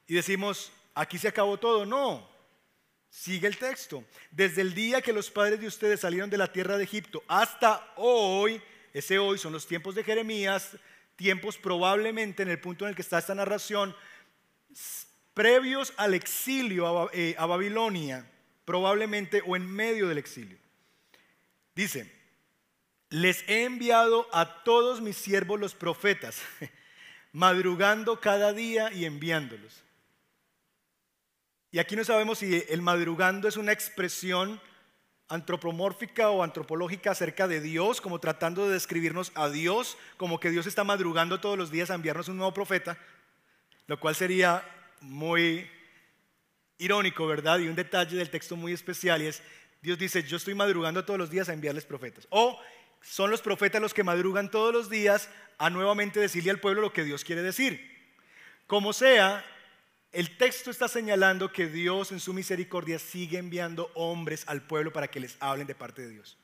Y 0.06 0.14
decimos, 0.14 0.72
aquí 0.94 1.18
se 1.18 1.28
acabó 1.28 1.58
todo, 1.58 1.84
no, 1.84 2.26
sigue 3.10 3.46
el 3.46 3.58
texto. 3.58 4.02
Desde 4.30 4.62
el 4.62 4.72
día 4.72 5.02
que 5.02 5.12
los 5.12 5.30
padres 5.30 5.60
de 5.60 5.66
ustedes 5.66 6.00
salieron 6.00 6.30
de 6.30 6.38
la 6.38 6.50
tierra 6.50 6.78
de 6.78 6.84
Egipto 6.84 7.22
hasta 7.28 7.92
hoy, 7.96 8.58
ese 8.94 9.18
hoy 9.18 9.36
son 9.36 9.52
los 9.52 9.66
tiempos 9.66 9.94
de 9.94 10.02
Jeremías, 10.02 10.78
tiempos 11.16 11.58
probablemente 11.58 12.42
en 12.42 12.48
el 12.48 12.58
punto 12.58 12.86
en 12.86 12.88
el 12.88 12.96
que 12.96 13.02
está 13.02 13.18
esta 13.18 13.34
narración, 13.34 13.94
previos 15.34 15.92
al 15.96 16.14
exilio 16.14 17.10
eh, 17.12 17.34
a, 17.36 17.46
Babilonia, 17.46 18.24
probablemente 18.64 19.42
o 19.44 19.56
en 19.56 19.66
medio 19.66 20.08
del 20.08 20.18
exilio. 20.18 20.56
Dice, 21.74 22.10
les 23.10 23.46
he 23.48 23.64
enviado 23.64 24.28
a 24.32 24.62
todos 24.62 25.00
mis 25.00 25.16
siervos 25.16 25.60
los 25.60 25.74
profetas, 25.74 26.40
madrugando 27.32 28.20
cada 28.20 28.52
día 28.52 28.92
y 28.92 29.04
enviándolos. 29.04 29.82
Y 31.72 31.80
aquí 31.80 31.96
no 31.96 32.04
sabemos 32.04 32.38
si 32.38 32.64
el 32.68 32.82
madrugando 32.82 33.48
es 33.48 33.56
una 33.56 33.72
expresión 33.72 34.60
antropomórfica 35.28 36.30
o 36.30 36.44
antropológica 36.44 37.10
acerca 37.10 37.48
de 37.48 37.60
Dios, 37.60 38.00
como 38.00 38.20
tratando 38.20 38.66
de 38.66 38.74
describirnos 38.74 39.32
a 39.34 39.48
Dios, 39.48 39.96
como 40.16 40.38
que 40.38 40.50
Dios 40.50 40.66
está 40.66 40.84
madrugando 40.84 41.40
todos 41.40 41.58
los 41.58 41.72
días 41.72 41.90
a 41.90 41.94
enviarnos 41.94 42.28
un 42.28 42.36
nuevo 42.36 42.54
profeta, 42.54 42.96
lo 43.88 43.98
cual 43.98 44.14
sería 44.14 44.62
muy 45.04 45.68
irónico, 46.78 47.26
¿verdad? 47.26 47.58
Y 47.58 47.68
un 47.68 47.74
detalle 47.74 48.16
del 48.16 48.30
texto 48.30 48.56
muy 48.56 48.72
especial 48.72 49.22
y 49.22 49.26
es, 49.26 49.42
Dios 49.82 49.98
dice, 49.98 50.22
yo 50.22 50.36
estoy 50.36 50.54
madrugando 50.54 51.04
todos 51.04 51.18
los 51.18 51.30
días 51.30 51.48
a 51.48 51.52
enviarles 51.52 51.84
profetas. 51.84 52.26
O 52.30 52.60
son 53.00 53.30
los 53.30 53.42
profetas 53.42 53.80
los 53.80 53.94
que 53.94 54.02
madrugan 54.02 54.50
todos 54.50 54.72
los 54.72 54.88
días 54.88 55.28
a 55.58 55.70
nuevamente 55.70 56.20
decirle 56.20 56.50
al 56.50 56.60
pueblo 56.60 56.80
lo 56.80 56.92
que 56.92 57.04
Dios 57.04 57.24
quiere 57.24 57.42
decir. 57.42 57.92
Como 58.66 58.92
sea, 58.92 59.44
el 60.10 60.36
texto 60.38 60.70
está 60.70 60.88
señalando 60.88 61.52
que 61.52 61.66
Dios 61.66 62.12
en 62.12 62.20
su 62.20 62.32
misericordia 62.32 62.98
sigue 62.98 63.38
enviando 63.38 63.90
hombres 63.94 64.44
al 64.46 64.62
pueblo 64.62 64.92
para 64.92 65.08
que 65.08 65.20
les 65.20 65.36
hablen 65.40 65.66
de 65.66 65.74
parte 65.74 66.02
de 66.02 66.08
Dios. 66.08 66.38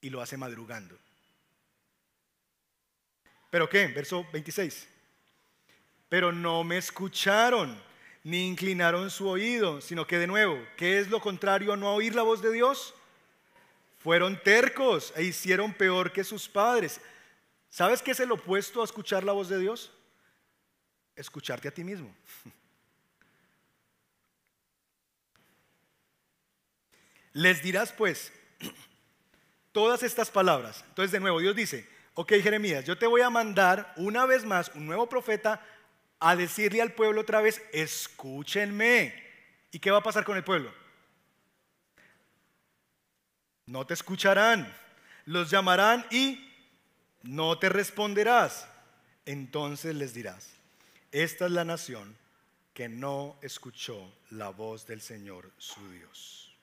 Y 0.00 0.10
lo 0.10 0.22
hace 0.22 0.36
madrugando. 0.36 0.98
¿Pero 3.50 3.68
qué? 3.68 3.86
Verso 3.88 4.26
26 4.32 4.93
pero 6.14 6.30
no 6.30 6.62
me 6.62 6.76
escucharon 6.76 7.76
ni 8.22 8.46
inclinaron 8.46 9.10
su 9.10 9.26
oído, 9.28 9.80
sino 9.80 10.06
que 10.06 10.16
de 10.16 10.28
nuevo, 10.28 10.64
¿qué 10.76 11.00
es 11.00 11.10
lo 11.10 11.20
contrario 11.20 11.72
a 11.72 11.76
no 11.76 11.92
oír 11.92 12.14
la 12.14 12.22
voz 12.22 12.40
de 12.40 12.52
Dios? 12.52 12.94
Fueron 13.98 14.40
tercos 14.40 15.12
e 15.16 15.24
hicieron 15.24 15.74
peor 15.74 16.12
que 16.12 16.22
sus 16.22 16.48
padres. 16.48 17.00
¿Sabes 17.68 18.00
qué 18.00 18.12
es 18.12 18.20
el 18.20 18.30
opuesto 18.30 18.80
a 18.80 18.84
escuchar 18.84 19.24
la 19.24 19.32
voz 19.32 19.48
de 19.48 19.58
Dios? 19.58 19.90
Escucharte 21.16 21.66
a 21.66 21.74
ti 21.74 21.82
mismo. 21.82 22.14
Les 27.32 27.60
dirás 27.60 27.90
pues 27.90 28.32
todas 29.72 30.04
estas 30.04 30.30
palabras. 30.30 30.84
Entonces 30.90 31.10
de 31.10 31.18
nuevo 31.18 31.40
Dios 31.40 31.56
dice, 31.56 31.88
ok 32.14 32.34
Jeremías, 32.40 32.84
yo 32.84 32.96
te 32.96 33.08
voy 33.08 33.22
a 33.22 33.30
mandar 33.30 33.92
una 33.96 34.26
vez 34.26 34.44
más 34.44 34.70
un 34.76 34.86
nuevo 34.86 35.08
profeta 35.08 35.60
a 36.26 36.36
decirle 36.36 36.80
al 36.80 36.92
pueblo 36.92 37.20
otra 37.20 37.42
vez, 37.42 37.62
escúchenme. 37.70 39.14
¿Y 39.70 39.78
qué 39.78 39.90
va 39.90 39.98
a 39.98 40.02
pasar 40.02 40.24
con 40.24 40.38
el 40.38 40.42
pueblo? 40.42 40.72
No 43.66 43.86
te 43.86 43.92
escucharán, 43.92 44.74
los 45.26 45.50
llamarán 45.50 46.06
y 46.10 46.50
no 47.24 47.58
te 47.58 47.68
responderás. 47.68 48.66
Entonces 49.26 49.94
les 49.94 50.14
dirás, 50.14 50.48
esta 51.12 51.44
es 51.44 51.52
la 51.52 51.66
nación 51.66 52.16
que 52.72 52.88
no 52.88 53.36
escuchó 53.42 54.10
la 54.30 54.48
voz 54.48 54.86
del 54.86 55.02
Señor 55.02 55.52
su 55.58 55.92
Dios, 55.92 56.56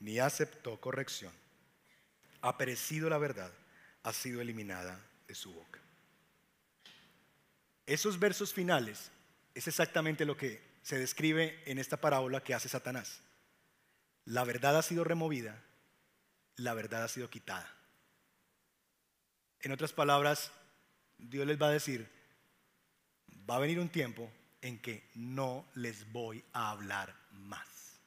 ni 0.00 0.18
aceptó 0.18 0.80
corrección, 0.80 1.32
ha 2.40 2.56
perecido 2.56 3.10
la 3.10 3.18
verdad, 3.18 3.52
ha 4.02 4.14
sido 4.14 4.40
eliminada 4.40 4.98
de 5.28 5.34
su 5.34 5.52
boca. 5.52 5.81
Esos 7.92 8.18
versos 8.18 8.54
finales 8.54 9.10
es 9.54 9.68
exactamente 9.68 10.24
lo 10.24 10.34
que 10.34 10.62
se 10.82 10.98
describe 10.98 11.62
en 11.66 11.78
esta 11.78 11.98
parábola 11.98 12.42
que 12.42 12.54
hace 12.54 12.70
Satanás. 12.70 13.20
La 14.24 14.44
verdad 14.44 14.78
ha 14.78 14.82
sido 14.82 15.04
removida, 15.04 15.62
la 16.56 16.72
verdad 16.72 17.04
ha 17.04 17.08
sido 17.08 17.28
quitada. 17.28 17.70
En 19.60 19.72
otras 19.72 19.92
palabras, 19.92 20.52
Dios 21.18 21.46
les 21.46 21.60
va 21.60 21.66
a 21.66 21.72
decir, 21.72 22.08
va 23.48 23.56
a 23.56 23.60
venir 23.60 23.78
un 23.78 23.90
tiempo 23.90 24.32
en 24.62 24.80
que 24.80 25.10
no 25.14 25.66
les 25.74 26.10
voy 26.12 26.42
a 26.54 26.70
hablar 26.70 27.14
más. 27.32 27.98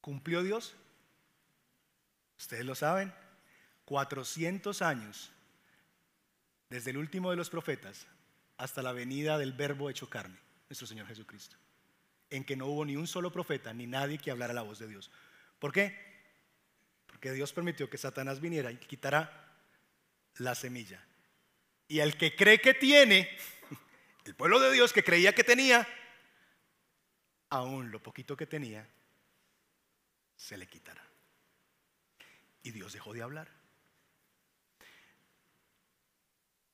¿Cumplió 0.00 0.42
Dios? 0.42 0.74
Ustedes 2.38 2.64
lo 2.64 2.74
saben, 2.74 3.12
400 3.84 4.80
años 4.80 5.32
desde 6.68 6.90
el 6.90 6.98
último 6.98 7.30
de 7.30 7.36
los 7.36 7.50
profetas 7.50 8.06
hasta 8.56 8.82
la 8.82 8.92
venida 8.92 9.38
del 9.38 9.52
verbo 9.52 9.90
hecho 9.90 10.08
carne, 10.08 10.38
nuestro 10.68 10.86
Señor 10.86 11.06
Jesucristo, 11.06 11.56
en 12.30 12.44
que 12.44 12.56
no 12.56 12.66
hubo 12.66 12.84
ni 12.84 12.96
un 12.96 13.06
solo 13.06 13.30
profeta 13.30 13.72
ni 13.72 13.86
nadie 13.86 14.18
que 14.18 14.30
hablara 14.30 14.52
la 14.52 14.62
voz 14.62 14.78
de 14.78 14.88
Dios. 14.88 15.10
¿Por 15.58 15.72
qué? 15.72 15.96
Porque 17.06 17.32
Dios 17.32 17.52
permitió 17.52 17.88
que 17.88 17.98
Satanás 17.98 18.40
viniera 18.40 18.70
y 18.70 18.76
quitara 18.76 19.54
la 20.36 20.54
semilla. 20.54 21.04
Y 21.88 22.00
al 22.00 22.16
que 22.16 22.34
cree 22.34 22.60
que 22.60 22.74
tiene, 22.74 23.28
el 24.24 24.34
pueblo 24.34 24.58
de 24.58 24.72
Dios 24.72 24.92
que 24.92 25.04
creía 25.04 25.34
que 25.34 25.44
tenía, 25.44 25.86
aún 27.50 27.90
lo 27.90 28.02
poquito 28.02 28.36
que 28.36 28.46
tenía, 28.46 28.86
se 30.36 30.56
le 30.56 30.66
quitará. 30.66 31.02
Y 32.62 32.72
Dios 32.72 32.92
dejó 32.92 33.14
de 33.14 33.22
hablar 33.22 33.48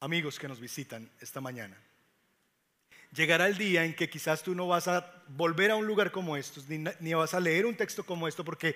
amigos 0.02 0.36
que 0.36 0.48
nos 0.48 0.58
visitan 0.58 1.08
esta 1.20 1.40
mañana. 1.40 1.76
Llegará 3.14 3.46
el 3.46 3.56
día 3.56 3.84
en 3.84 3.94
que 3.94 4.10
quizás 4.10 4.42
tú 4.42 4.52
no 4.52 4.66
vas 4.66 4.88
a 4.88 5.22
volver 5.28 5.70
a 5.70 5.76
un 5.76 5.86
lugar 5.86 6.10
como 6.10 6.36
estos, 6.36 6.68
ni, 6.68 7.14
vas 7.14 7.34
a 7.34 7.40
leer 7.40 7.66
un 7.66 7.76
texto 7.76 8.04
como 8.04 8.26
esto, 8.26 8.44
porque 8.44 8.74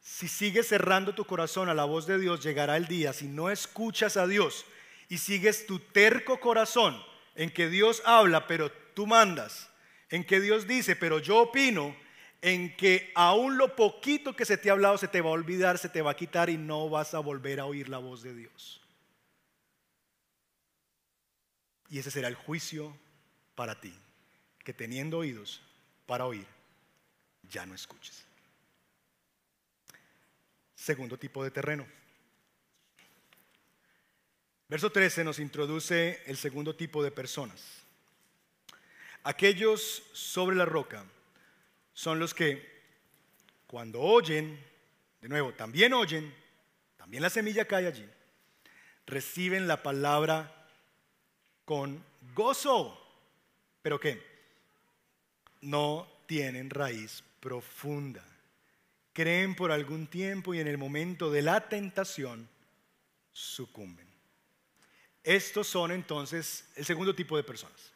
si 0.00 0.26
sigues 0.26 0.68
cerrando 0.68 1.14
tu 1.14 1.26
corazón 1.26 1.68
a 1.68 1.74
la 1.74 1.84
voz 1.84 2.06
de 2.06 2.18
Dios, 2.18 2.42
llegará 2.42 2.78
el 2.78 2.86
día, 2.86 3.12
si 3.12 3.26
no 3.26 3.50
escuchas 3.50 4.16
a 4.16 4.26
Dios 4.26 4.64
y 5.10 5.18
sigues 5.18 5.66
tu 5.66 5.80
terco 5.80 6.40
corazón 6.40 6.98
en 7.34 7.50
que 7.50 7.68
Dios 7.68 8.00
habla, 8.06 8.46
pero 8.46 8.72
tú 8.94 9.06
mandas, 9.06 9.68
en 10.08 10.24
que 10.24 10.40
Dios 10.40 10.66
dice, 10.66 10.96
pero 10.96 11.18
yo 11.18 11.40
opino, 11.40 11.94
en 12.40 12.74
que 12.76 13.12
aún 13.14 13.58
lo 13.58 13.76
poquito 13.76 14.34
que 14.34 14.46
se 14.46 14.56
te 14.56 14.70
ha 14.70 14.72
hablado 14.72 14.96
se 14.96 15.08
te 15.08 15.20
va 15.20 15.28
a 15.28 15.34
olvidar, 15.34 15.76
se 15.76 15.90
te 15.90 16.00
va 16.00 16.12
a 16.12 16.16
quitar 16.16 16.48
y 16.48 16.56
no 16.56 16.88
vas 16.88 17.12
a 17.12 17.18
volver 17.18 17.60
a 17.60 17.66
oír 17.66 17.90
la 17.90 17.98
voz 17.98 18.22
de 18.22 18.34
Dios. 18.34 18.83
Y 21.90 21.98
ese 21.98 22.10
será 22.10 22.28
el 22.28 22.34
juicio 22.34 22.96
para 23.54 23.80
ti, 23.80 23.94
que 24.64 24.72
teniendo 24.72 25.18
oídos 25.18 25.62
para 26.06 26.26
oír, 26.26 26.46
ya 27.42 27.66
no 27.66 27.74
escuches. 27.74 28.24
Segundo 30.74 31.18
tipo 31.18 31.42
de 31.44 31.50
terreno. 31.50 31.86
Verso 34.68 34.90
13 34.90 35.24
nos 35.24 35.38
introduce 35.38 36.22
el 36.26 36.36
segundo 36.36 36.74
tipo 36.74 37.02
de 37.02 37.10
personas. 37.10 37.82
aquellos 39.22 40.02
sobre 40.12 40.54
la 40.56 40.66
roca 40.66 41.04
son 41.94 42.18
los 42.18 42.34
que 42.34 42.74
cuando 43.66 44.00
oyen, 44.00 44.62
de 45.20 45.28
nuevo, 45.28 45.54
también 45.54 45.94
oyen, 45.94 46.34
también 46.96 47.22
la 47.22 47.30
semilla 47.30 47.66
cae 47.66 47.86
allí, 47.86 48.06
reciben 49.06 49.66
la 49.66 49.82
palabra 49.82 50.63
con 51.64 52.04
gozo. 52.34 53.00
¿Pero 53.82 53.98
qué? 54.00 54.22
No 55.60 56.06
tienen 56.26 56.70
raíz 56.70 57.22
profunda. 57.40 58.24
Creen 59.12 59.54
por 59.54 59.70
algún 59.70 60.06
tiempo 60.06 60.54
y 60.54 60.60
en 60.60 60.68
el 60.68 60.78
momento 60.78 61.30
de 61.30 61.42
la 61.42 61.68
tentación 61.68 62.48
sucumben. 63.32 64.06
Estos 65.22 65.68
son 65.68 65.92
entonces 65.92 66.68
el 66.76 66.84
segundo 66.84 67.14
tipo 67.14 67.36
de 67.36 67.44
personas. 67.44 67.92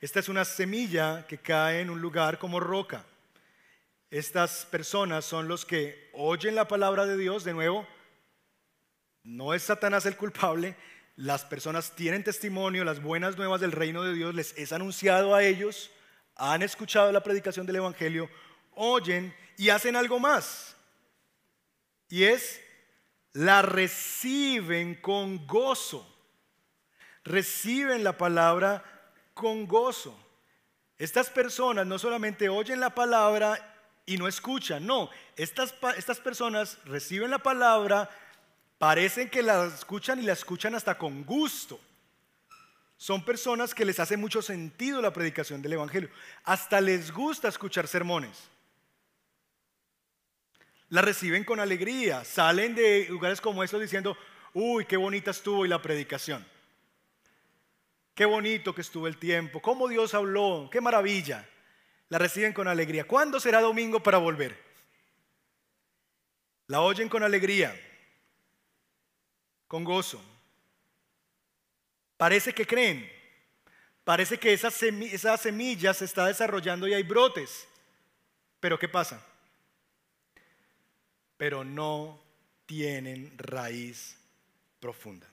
Esta 0.00 0.18
es 0.20 0.28
una 0.28 0.44
semilla 0.44 1.26
que 1.26 1.38
cae 1.38 1.80
en 1.80 1.88
un 1.88 2.00
lugar 2.00 2.38
como 2.38 2.58
roca. 2.58 3.04
Estas 4.10 4.66
personas 4.66 5.24
son 5.24 5.48
los 5.48 5.64
que 5.64 6.10
oyen 6.12 6.54
la 6.54 6.68
palabra 6.68 7.06
de 7.06 7.16
Dios, 7.16 7.44
de 7.44 7.54
nuevo, 7.54 7.86
no 9.24 9.54
es 9.54 9.62
Satanás 9.62 10.04
el 10.06 10.16
culpable, 10.16 10.76
las 11.16 11.44
personas 11.44 11.94
tienen 11.94 12.24
testimonio, 12.24 12.84
las 12.84 13.02
buenas 13.02 13.36
nuevas 13.36 13.60
del 13.60 13.72
reino 13.72 14.02
de 14.02 14.14
Dios 14.14 14.34
les 14.34 14.56
es 14.56 14.72
anunciado 14.72 15.34
a 15.34 15.42
ellos, 15.42 15.90
han 16.36 16.62
escuchado 16.62 17.12
la 17.12 17.22
predicación 17.22 17.66
del 17.66 17.76
Evangelio, 17.76 18.30
oyen 18.74 19.34
y 19.56 19.68
hacen 19.68 19.96
algo 19.96 20.18
más. 20.18 20.76
Y 22.08 22.24
es, 22.24 22.60
la 23.32 23.62
reciben 23.62 24.94
con 24.96 25.46
gozo. 25.46 26.08
Reciben 27.24 28.04
la 28.04 28.16
palabra 28.16 28.84
con 29.34 29.66
gozo. 29.66 30.18
Estas 30.98 31.30
personas 31.30 31.86
no 31.86 31.98
solamente 31.98 32.48
oyen 32.48 32.80
la 32.80 32.94
palabra 32.94 33.72
y 34.04 34.16
no 34.16 34.26
escuchan, 34.26 34.84
no, 34.84 35.10
estas, 35.36 35.74
estas 35.96 36.18
personas 36.18 36.78
reciben 36.84 37.30
la 37.30 37.38
palabra, 37.38 38.10
parecen 38.82 39.30
que 39.30 39.44
la 39.44 39.66
escuchan 39.66 40.18
y 40.18 40.22
la 40.22 40.32
escuchan 40.32 40.74
hasta 40.74 40.98
con 40.98 41.22
gusto. 41.22 41.78
Son 42.96 43.24
personas 43.24 43.76
que 43.76 43.84
les 43.84 44.00
hace 44.00 44.16
mucho 44.16 44.42
sentido 44.42 45.00
la 45.00 45.12
predicación 45.12 45.62
del 45.62 45.74
Evangelio. 45.74 46.10
Hasta 46.42 46.80
les 46.80 47.12
gusta 47.12 47.46
escuchar 47.46 47.86
sermones. 47.86 48.36
La 50.88 51.00
reciben 51.00 51.44
con 51.44 51.60
alegría. 51.60 52.24
Salen 52.24 52.74
de 52.74 53.06
lugares 53.08 53.40
como 53.40 53.62
estos 53.62 53.80
diciendo, 53.80 54.16
uy, 54.52 54.84
qué 54.84 54.96
bonita 54.96 55.30
estuvo 55.30 55.64
y 55.64 55.68
la 55.68 55.80
predicación. 55.80 56.44
Qué 58.16 58.24
bonito 58.24 58.74
que 58.74 58.80
estuvo 58.80 59.06
el 59.06 59.16
tiempo. 59.16 59.62
Cómo 59.62 59.86
Dios 59.86 60.12
habló. 60.12 60.68
Qué 60.72 60.80
maravilla. 60.80 61.48
La 62.08 62.18
reciben 62.18 62.52
con 62.52 62.66
alegría. 62.66 63.06
¿Cuándo 63.06 63.38
será 63.38 63.60
domingo 63.60 64.02
para 64.02 64.18
volver? 64.18 64.60
La 66.66 66.80
oyen 66.80 67.08
con 67.08 67.22
alegría 67.22 67.72
con 69.72 69.84
gozo. 69.84 70.22
Parece 72.18 72.52
que 72.52 72.66
creen, 72.66 73.10
parece 74.04 74.38
que 74.38 74.52
esa, 74.52 74.70
semilla 74.70 75.94
se 75.94 76.04
está 76.04 76.26
desarrollando 76.26 76.86
y 76.86 76.92
hay 76.92 77.02
brotes. 77.02 77.66
Pero 78.60 78.78
¿qué 78.78 78.86
pasa? 78.86 79.26
Pero 81.38 81.64
no 81.64 82.22
tienen 82.66 83.32
raíz 83.38 84.18
profunda. 84.78 85.26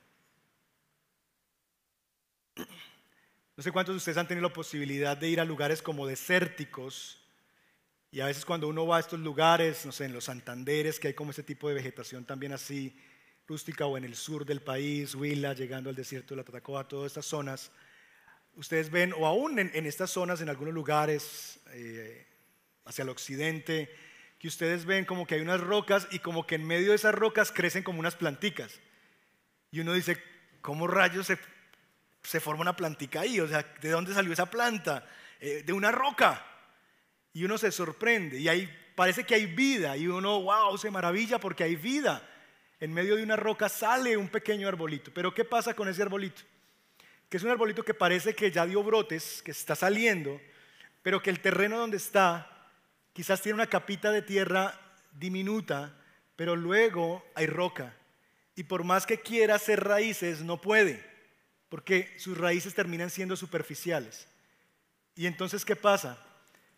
No 2.56 3.62
sé 3.62 3.74
cuántos 3.74 3.92
de 3.92 3.98
ustedes 3.98 4.18
han 4.18 4.30
tenido 4.30 4.48
la 4.48 4.54
posibilidad 4.54 5.18
de 5.18 5.28
ir 5.28 5.42
a 5.42 5.44
lugares 5.44 5.82
como 5.82 6.08
desérticos 6.08 7.22
y 8.10 8.22
a 8.22 8.28
veces 8.28 8.46
cuando 8.46 8.70
uno 8.70 8.88
va 8.88 8.96
a 8.96 9.02
estos 9.02 9.20
lugares, 9.20 9.86
no 9.86 9.92
sé, 9.92 10.06
en 10.06 10.14
los 10.14 10.24
Santanderes, 10.24 10.98
que 10.98 11.10
hay 11.10 11.14
como 11.14 11.32
ese 11.32 11.44
tipo 11.44 11.68
de 11.68 11.76
vegetación 11.76 12.24
también 12.24 12.54
así, 12.54 12.98
rústica 13.50 13.88
o 13.88 13.98
en 13.98 14.04
el 14.04 14.16
sur 14.16 14.46
del 14.46 14.62
país, 14.62 15.16
Huila, 15.16 15.54
llegando 15.54 15.90
al 15.90 15.96
desierto 15.96 16.36
de 16.36 16.38
la 16.38 16.44
Tatacoa, 16.44 16.88
todas 16.88 17.08
estas 17.08 17.26
zonas, 17.26 17.72
ustedes 18.56 18.92
ven, 18.92 19.12
o 19.18 19.26
aún 19.26 19.58
en, 19.58 19.86
estas 19.88 20.12
zonas, 20.12 20.40
en 20.42 20.50
algunos 20.50 20.72
lugares 20.72 21.60
eh, 21.72 22.28
hacia 22.86 23.02
el 23.02 23.10
occidente, 23.10 23.90
que 24.38 24.48
ustedes 24.48 24.86
ven 24.86 25.04
como 25.04 25.26
que 25.26 25.34
hay 25.34 25.42
unas 25.42 25.62
rocas 25.62 26.08
y 26.12 26.20
como 26.20 26.46
que 26.46 26.56
en 26.56 26.68
medio 26.68 26.90
de 26.90 26.96
esas 26.96 27.16
rocas 27.16 27.52
crecen 27.52 27.82
como 27.82 28.00
unas 28.00 28.16
planticas. 28.16 28.80
Y 29.72 29.80
uno 29.80 29.94
dice, 29.94 30.22
¿cómo 30.62 30.86
rayos 30.86 31.26
se, 32.22 32.40
forma 32.40 32.62
una 32.62 32.76
plantica 32.76 33.22
ahí? 33.22 33.40
O 33.40 33.48
sea, 33.48 33.64
¿de 33.82 33.90
dónde 33.90 34.14
salió 34.14 34.32
esa 34.32 34.52
planta? 34.52 35.08
Eh, 35.40 35.64
de 35.66 35.74
una 35.74 35.92
roca. 35.92 36.46
Y 37.34 37.46
uno 37.46 37.58
se 37.58 37.72
sorprende 37.72 38.40
y 38.40 38.48
ahí 38.48 38.70
parece 38.96 39.24
que 39.24 39.34
hay 39.34 39.48
vida 39.48 39.98
y 39.98 40.08
uno, 40.08 40.40
wow, 40.42 40.78
se 40.78 40.92
maravilla 40.92 41.40
porque 41.40 41.64
hay 41.64 41.76
vida 41.76 42.29
en 42.80 42.94
medio 42.94 43.16
de 43.16 43.24
una 43.24 43.36
roca 43.36 43.68
sale 43.70 44.16
un 44.18 44.30
pequeño 44.30 44.68
arbolito. 44.68 45.12
Pero 45.14 45.34
¿qué 45.34 45.44
pasa 45.44 45.74
con 45.74 45.88
ese 45.90 46.02
arbolito? 46.02 46.42
Que 47.30 47.38
es 47.38 47.44
un 47.44 47.52
arbolito 47.52 47.84
que 47.84 47.94
parece 47.94 48.34
que 48.34 48.52
ya 48.52 48.66
dio 48.66 48.84
brotes, 48.84 49.42
que 49.44 49.52
está 49.52 49.76
saliendo, 49.76 50.40
pero 51.02 51.22
que 51.22 51.30
el 51.30 51.40
terreno 51.40 51.78
donde 51.78 51.98
está 51.98 52.50
quizás 53.14 53.42
tiene 53.42 53.56
una 53.56 53.68
capita 53.68 54.12
de 54.12 54.22
tierra 54.22 54.80
diminuta, 55.12 55.94
pero 56.36 56.56
luego 56.56 57.26
hay 57.36 57.48
roca. 57.48 57.94
Y 58.56 58.64
por 58.64 58.84
más 58.84 59.06
que 59.06 59.20
quiera 59.20 59.56
hacer 59.56 59.84
raíces, 59.84 60.42
no 60.42 60.62
puede, 60.62 61.04
porque 61.70 62.14
sus 62.18 62.38
raíces 62.38 62.74
terminan 62.74 63.10
siendo 63.10 63.36
superficiales. 63.36 64.28
Y 65.16 65.28
entonces, 65.28 65.66
¿qué 65.66 65.76
pasa? 65.76 66.18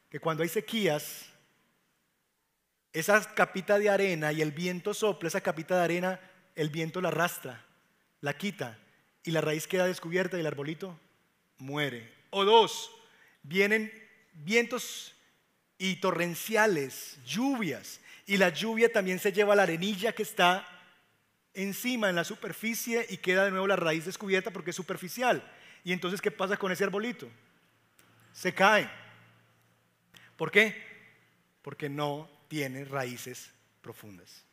Que 0.10 0.20
cuando 0.20 0.44
hay 0.44 0.50
sequías, 0.50 1.31
esa 2.94 3.34
capita 3.34 3.80
de 3.80 3.90
arena 3.90 4.32
y 4.32 4.42
el 4.42 4.52
viento 4.52 4.94
sopla, 4.94 5.28
esa 5.28 5.42
capita 5.42 5.78
de 5.78 5.84
arena, 5.84 6.20
el 6.56 6.70
viento 6.70 7.02
la 7.02 7.10
arrastra, 7.10 7.66
la 8.20 8.38
quita 8.38 8.78
y 9.24 9.32
la 9.32 9.42
raíz 9.42 9.68
queda 9.68 9.88
descubierta 9.88 10.38
y 10.38 10.42
el 10.42 10.48
arbolito 10.48 11.00
muere. 11.58 12.14
O 12.32 12.44
dos, 12.44 12.92
vienen 13.44 13.92
vientos 14.34 15.14
y 15.78 15.96
torrenciales, 15.98 17.18
lluvias, 17.26 18.02
y 18.26 18.38
la 18.38 18.50
lluvia 18.50 18.92
también 18.92 19.20
se 19.20 19.32
lleva 19.32 19.56
la 19.56 19.64
arenilla 19.64 20.14
que 20.14 20.24
está 20.24 20.68
encima 21.54 22.10
en 22.10 22.16
la 22.16 22.24
superficie 22.24 23.06
y 23.10 23.18
queda 23.18 23.46
de 23.46 23.52
nuevo 23.52 23.68
la 23.68 23.76
raíz 23.76 24.06
descubierta 24.06 24.52
porque 24.52 24.70
es 24.70 24.76
superficial. 24.76 25.44
Y 25.84 25.92
entonces, 25.92 26.22
¿qué 26.22 26.32
pasa 26.32 26.58
con 26.58 26.72
ese 26.72 26.84
arbolito? 26.84 27.28
Se 28.34 28.54
cae. 28.54 28.90
¿Por 30.38 30.52
qué? 30.52 30.82
Porque 31.62 31.90
no 31.90 32.30
tiene 32.52 32.84
raíces 32.84 33.50
profundas. 33.82 34.44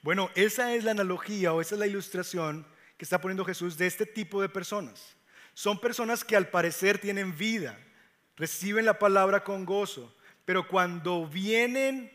Bueno, 0.00 0.30
esa 0.34 0.74
es 0.74 0.82
la 0.82 0.92
analogía 0.92 1.52
o 1.52 1.60
esa 1.60 1.74
es 1.74 1.78
la 1.78 1.86
ilustración 1.86 2.66
que 2.96 3.04
está 3.04 3.20
poniendo 3.20 3.44
Jesús 3.44 3.76
de 3.76 3.86
este 3.86 4.06
tipo 4.06 4.40
de 4.40 4.48
personas. 4.48 5.14
Son 5.52 5.78
personas 5.78 6.24
que 6.24 6.36
al 6.36 6.48
parecer 6.48 6.98
tienen 6.98 7.36
vida, 7.36 7.78
reciben 8.34 8.86
la 8.86 8.98
palabra 8.98 9.44
con 9.44 9.66
gozo, 9.66 10.16
pero 10.46 10.66
cuando 10.66 11.26
vienen 11.26 12.10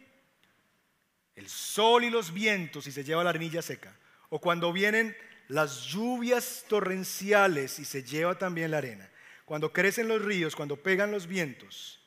el 1.35 1.47
sol 1.47 2.03
y 2.03 2.09
los 2.09 2.33
vientos 2.33 2.87
y 2.87 2.91
se 2.91 3.03
lleva 3.03 3.23
la 3.23 3.29
arenilla 3.29 3.61
seca, 3.61 3.95
o 4.29 4.41
cuando 4.41 4.73
vienen 4.73 5.15
las 5.47 5.83
lluvias 5.83 6.65
torrenciales 6.67 7.77
y 7.77 7.85
se 7.85 8.01
lleva 8.01 8.39
también 8.39 8.71
la 8.71 8.79
arena, 8.79 9.07
cuando 9.45 9.71
crecen 9.71 10.07
los 10.07 10.23
ríos, 10.23 10.55
cuando 10.55 10.75
pegan 10.75 11.11
los 11.11 11.27
vientos, 11.27 11.99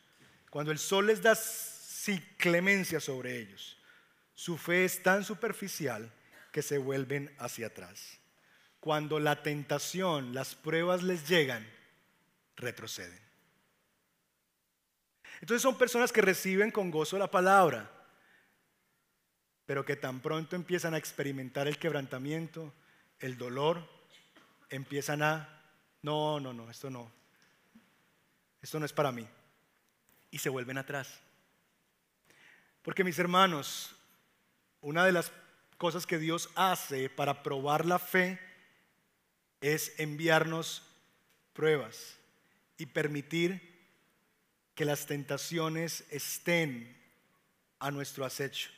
cuando 0.50 0.72
el 0.72 0.80
sol 0.80 1.06
les 1.06 1.22
da 1.22 1.36
clemencia 2.36 3.00
sobre 3.00 3.38
ellos. 3.38 3.76
Su 4.34 4.56
fe 4.56 4.84
es 4.84 5.02
tan 5.02 5.24
superficial 5.24 6.10
que 6.52 6.62
se 6.62 6.78
vuelven 6.78 7.34
hacia 7.38 7.68
atrás. 7.68 8.18
Cuando 8.80 9.18
la 9.18 9.42
tentación, 9.42 10.34
las 10.34 10.54
pruebas 10.54 11.02
les 11.02 11.28
llegan, 11.28 11.66
retroceden. 12.56 13.20
Entonces 15.40 15.62
son 15.62 15.76
personas 15.76 16.12
que 16.12 16.22
reciben 16.22 16.70
con 16.70 16.90
gozo 16.90 17.18
la 17.18 17.30
palabra, 17.30 17.90
pero 19.66 19.84
que 19.84 19.96
tan 19.96 20.20
pronto 20.20 20.56
empiezan 20.56 20.94
a 20.94 20.98
experimentar 20.98 21.68
el 21.68 21.78
quebrantamiento, 21.78 22.72
el 23.20 23.36
dolor, 23.36 23.88
empiezan 24.70 25.22
a, 25.22 25.62
no, 26.02 26.40
no, 26.40 26.52
no, 26.52 26.70
esto 26.70 26.90
no, 26.90 27.12
esto 28.62 28.80
no 28.80 28.86
es 28.86 28.92
para 28.92 29.12
mí, 29.12 29.26
y 30.30 30.38
se 30.38 30.48
vuelven 30.48 30.78
atrás. 30.78 31.20
Porque 32.88 33.04
mis 33.04 33.18
hermanos, 33.18 33.94
una 34.80 35.04
de 35.04 35.12
las 35.12 35.30
cosas 35.76 36.06
que 36.06 36.16
Dios 36.16 36.48
hace 36.54 37.10
para 37.10 37.42
probar 37.42 37.84
la 37.84 37.98
fe 37.98 38.40
es 39.60 39.92
enviarnos 40.00 40.82
pruebas 41.52 42.16
y 42.78 42.86
permitir 42.86 43.60
que 44.74 44.86
las 44.86 45.04
tentaciones 45.04 46.06
estén 46.08 46.98
a 47.78 47.90
nuestro 47.90 48.24
acecho. 48.24 48.70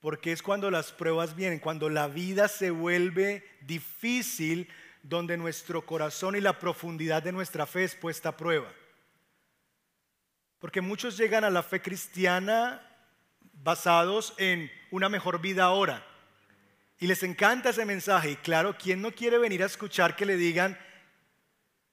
Porque 0.00 0.32
es 0.32 0.42
cuando 0.42 0.70
las 0.70 0.90
pruebas 0.90 1.36
vienen, 1.36 1.58
cuando 1.58 1.90
la 1.90 2.08
vida 2.08 2.48
se 2.48 2.70
vuelve 2.70 3.46
difícil, 3.60 4.70
donde 5.02 5.36
nuestro 5.36 5.84
corazón 5.84 6.34
y 6.34 6.40
la 6.40 6.58
profundidad 6.58 7.22
de 7.22 7.32
nuestra 7.32 7.66
fe 7.66 7.84
es 7.84 7.94
puesta 7.94 8.30
a 8.30 8.36
prueba. 8.38 8.72
Porque 10.60 10.80
muchos 10.80 11.18
llegan 11.18 11.44
a 11.44 11.50
la 11.50 11.62
fe 11.62 11.82
cristiana 11.82 12.87
basados 13.62 14.34
en 14.38 14.70
una 14.90 15.08
mejor 15.08 15.40
vida 15.40 15.64
ahora. 15.64 16.04
Y 16.98 17.06
les 17.06 17.22
encanta 17.22 17.70
ese 17.70 17.84
mensaje. 17.84 18.32
Y 18.32 18.36
claro, 18.36 18.76
¿quién 18.76 19.00
no 19.00 19.12
quiere 19.12 19.38
venir 19.38 19.62
a 19.62 19.66
escuchar 19.66 20.16
que 20.16 20.26
le 20.26 20.36
digan 20.36 20.78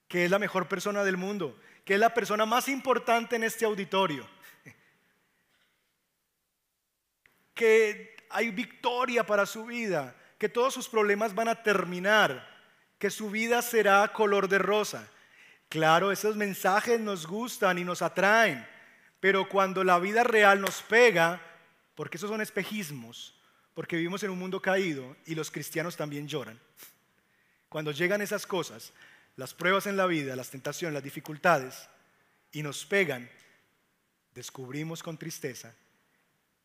que 0.08 0.25
es 0.25 0.32
la 0.32 0.39
mejor 0.39 0.67
persona 0.67 1.04
del 1.04 1.17
mundo? 1.17 1.60
Que 1.84 1.95
es 1.95 1.99
la 1.99 2.13
persona 2.13 2.45
más 2.45 2.67
importante 2.67 3.36
en 3.36 3.43
este 3.43 3.65
auditorio. 3.65 4.28
Que 7.54 8.17
hay 8.30 8.51
victoria 8.51 9.25
para 9.25 9.45
su 9.45 9.65
vida. 9.65 10.13
Que 10.38 10.49
todos 10.49 10.73
sus 10.73 10.89
problemas 10.89 11.34
van 11.34 11.47
a 11.47 11.63
terminar. 11.63 12.45
Que 12.99 13.10
su 13.10 13.30
vida 13.30 13.62
será 13.62 14.12
color 14.12 14.49
de 14.49 14.58
rosa. 14.58 15.10
Claro, 15.69 16.12
esos 16.12 16.36
mensajes 16.36 16.99
nos 16.99 17.28
gustan 17.28 17.78
y 17.78 17.86
nos 17.86 18.01
atraen. 18.01 18.67
Pero 19.19 19.47
cuando 19.47 19.84
la 19.84 19.99
vida 19.99 20.23
real 20.23 20.60
nos 20.60 20.82
pega, 20.82 21.41
porque 21.96 22.18
esos 22.18 22.30
son 22.30 22.42
espejismos, 22.42 23.34
porque 23.74 23.96
vivimos 23.96 24.24
en 24.24 24.30
un 24.30 24.40
mundo 24.40 24.62
caído 24.62 25.16
y 25.26 25.36
los 25.36 25.50
cristianos 25.50 25.98
también 25.98 26.28
lloran. 26.28 26.60
Cuando 27.70 27.92
llegan 27.92 28.22
esas 28.22 28.46
cosas, 28.46 28.94
las 29.36 29.54
pruebas 29.54 29.88
en 29.88 29.98
la 29.98 30.06
vida, 30.06 30.36
las 30.36 30.50
tentaciones, 30.50 30.94
las 30.94 31.04
dificultades, 31.04 31.90
y 32.52 32.64
nos 32.64 32.86
pegan, 32.86 33.30
descubrimos 34.34 35.04
con 35.04 35.18
tristeza 35.18 35.74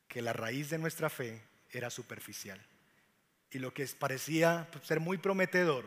que 0.06 0.22
la 0.22 0.32
raíz 0.32 0.70
de 0.70 0.78
nuestra 0.78 1.10
fe 1.10 1.42
era 1.70 1.90
superficial. 1.90 2.60
Y 3.50 3.58
lo 3.58 3.74
que 3.74 3.86
parecía 3.86 4.68
ser 4.82 5.00
muy 5.00 5.18
prometedor, 5.18 5.84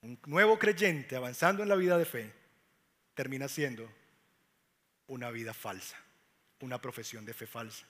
un 0.00 0.18
nuevo 0.26 0.58
creyente 0.58 1.16
avanzando 1.16 1.62
en 1.62 1.68
la 1.68 1.76
vida 1.76 1.98
de 1.98 2.04
fe, 2.06 2.32
termina 3.14 3.48
siendo 3.48 3.90
una 5.08 5.30
vida 5.30 5.52
falsa, 5.52 5.98
una 6.60 6.80
profesión 6.80 7.24
de 7.24 7.34
fe 7.34 7.46
falsa. 7.46 7.86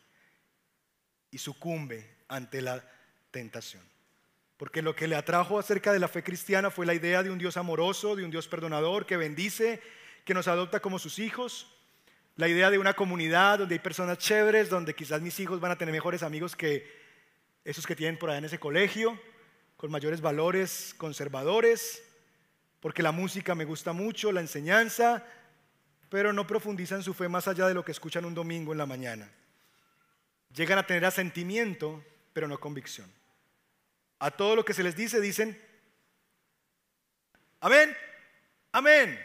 Y 1.37 1.39
sucumbe 1.39 2.17
ante 2.29 2.63
la 2.63 2.83
tentación. 3.31 3.83
Porque 4.57 4.81
lo 4.81 4.97
que 4.97 5.07
le 5.07 5.17
atrajo 5.17 5.59
acerca 5.59 5.93
de 5.93 5.99
la 5.99 6.09
fe 6.09 6.23
cristiana 6.23 6.71
fue 6.71 6.87
la 6.87 6.95
idea 6.95 7.23
de 7.23 7.31
un 7.31 7.37
Dios 7.37 7.59
amoroso, 7.59 8.17
de 8.17 8.25
un 8.25 8.31
Dios 8.31 8.49
perdonador 8.49 9.05
que 9.05 9.19
bendice, 9.19 9.83
que 10.25 10.33
nos 10.33 10.49
adopta 10.49 10.81
como 10.81 10.99
sus 10.99 11.19
hijos. 11.19 11.67
La 12.37 12.49
idea 12.49 12.71
de 12.71 12.79
una 12.79 12.95
comunidad 12.95 13.59
donde 13.59 13.75
hay 13.75 13.81
personas 13.81 14.17
chéveres, 14.17 14.71
donde 14.71 14.95
quizás 14.95 15.21
mis 15.21 15.39
hijos 15.39 15.61
van 15.61 15.73
a 15.73 15.77
tener 15.77 15.93
mejores 15.93 16.23
amigos 16.23 16.57
que 16.57 16.91
esos 17.67 17.87
que 17.87 17.95
tienen 17.95 18.19
por 18.19 18.31
allá 18.31 18.39
en 18.39 18.47
ese 18.47 18.59
colegio, 18.59 19.21
con 19.77 19.91
mayores 19.91 20.23
valores 20.23 20.95
conservadores, 20.97 22.03
porque 22.81 23.03
la 23.03 23.13
música 23.13 23.55
me 23.55 23.67
gusta 23.67 23.93
mucho, 23.93 24.33
la 24.33 24.41
enseñanza, 24.41 25.23
pero 26.09 26.33
no 26.33 26.47
profundizan 26.47 27.03
su 27.03 27.13
fe 27.13 27.29
más 27.29 27.47
allá 27.47 27.69
de 27.69 27.75
lo 27.75 27.85
que 27.85 27.93
escuchan 27.93 28.25
un 28.25 28.33
domingo 28.33 28.73
en 28.73 28.79
la 28.79 28.87
mañana. 28.87 29.31
Llegan 30.57 30.79
a 30.79 30.87
tener 30.87 31.05
asentimiento, 31.05 32.03
pero 32.33 32.49
no 32.49 32.59
convicción. 32.59 33.13
A 34.19 34.31
todo 34.31 34.57
lo 34.57 34.65
que 34.65 34.73
se 34.73 34.83
les 34.83 34.97
dice 34.97 35.21
dicen, 35.21 35.61
amén, 37.61 37.95
amén. 38.73 39.23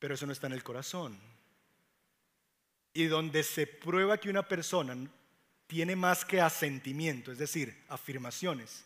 Pero 0.00 0.14
eso 0.14 0.26
no 0.26 0.32
está 0.32 0.48
en 0.48 0.54
el 0.54 0.64
corazón. 0.64 1.16
Y 2.92 3.04
donde 3.04 3.44
se 3.44 3.68
prueba 3.68 4.18
que 4.18 4.28
una 4.28 4.48
persona 4.48 4.96
tiene 5.68 5.94
más 5.94 6.24
que 6.24 6.40
asentimiento, 6.40 7.30
es 7.30 7.38
decir, 7.38 7.84
afirmaciones, 7.88 8.84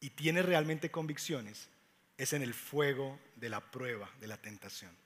y 0.00 0.10
tiene 0.10 0.40
realmente 0.40 0.90
convicciones, 0.90 1.68
es 2.16 2.32
en 2.32 2.40
el 2.40 2.54
fuego 2.54 3.20
de 3.36 3.50
la 3.50 3.60
prueba, 3.60 4.10
de 4.18 4.28
la 4.28 4.38
tentación. 4.38 4.96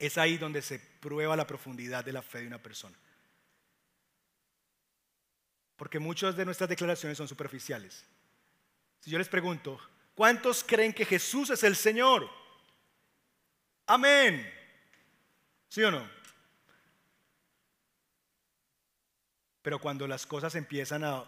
Es 0.00 0.18
ahí 0.18 0.38
donde 0.38 0.60
se 0.60 0.80
prueba 0.80 1.36
la 1.36 1.46
profundidad 1.46 2.04
de 2.04 2.12
la 2.12 2.22
fe 2.22 2.40
de 2.40 2.48
una 2.48 2.60
persona. 2.60 2.96
Porque 5.76 5.98
muchas 5.98 6.36
de 6.36 6.44
nuestras 6.44 6.68
declaraciones 6.68 7.18
son 7.18 7.28
superficiales. 7.28 8.04
Si 9.00 9.10
yo 9.10 9.18
les 9.18 9.28
pregunto, 9.28 9.80
¿cuántos 10.14 10.62
creen 10.62 10.92
que 10.92 11.04
Jesús 11.04 11.50
es 11.50 11.62
el 11.64 11.76
Señor? 11.76 12.28
Amén. 13.86 14.48
¿Sí 15.68 15.82
o 15.82 15.90
no? 15.90 16.08
Pero 19.62 19.80
cuando 19.80 20.06
las 20.06 20.26
cosas 20.26 20.54
empiezan 20.54 21.04
a 21.04 21.24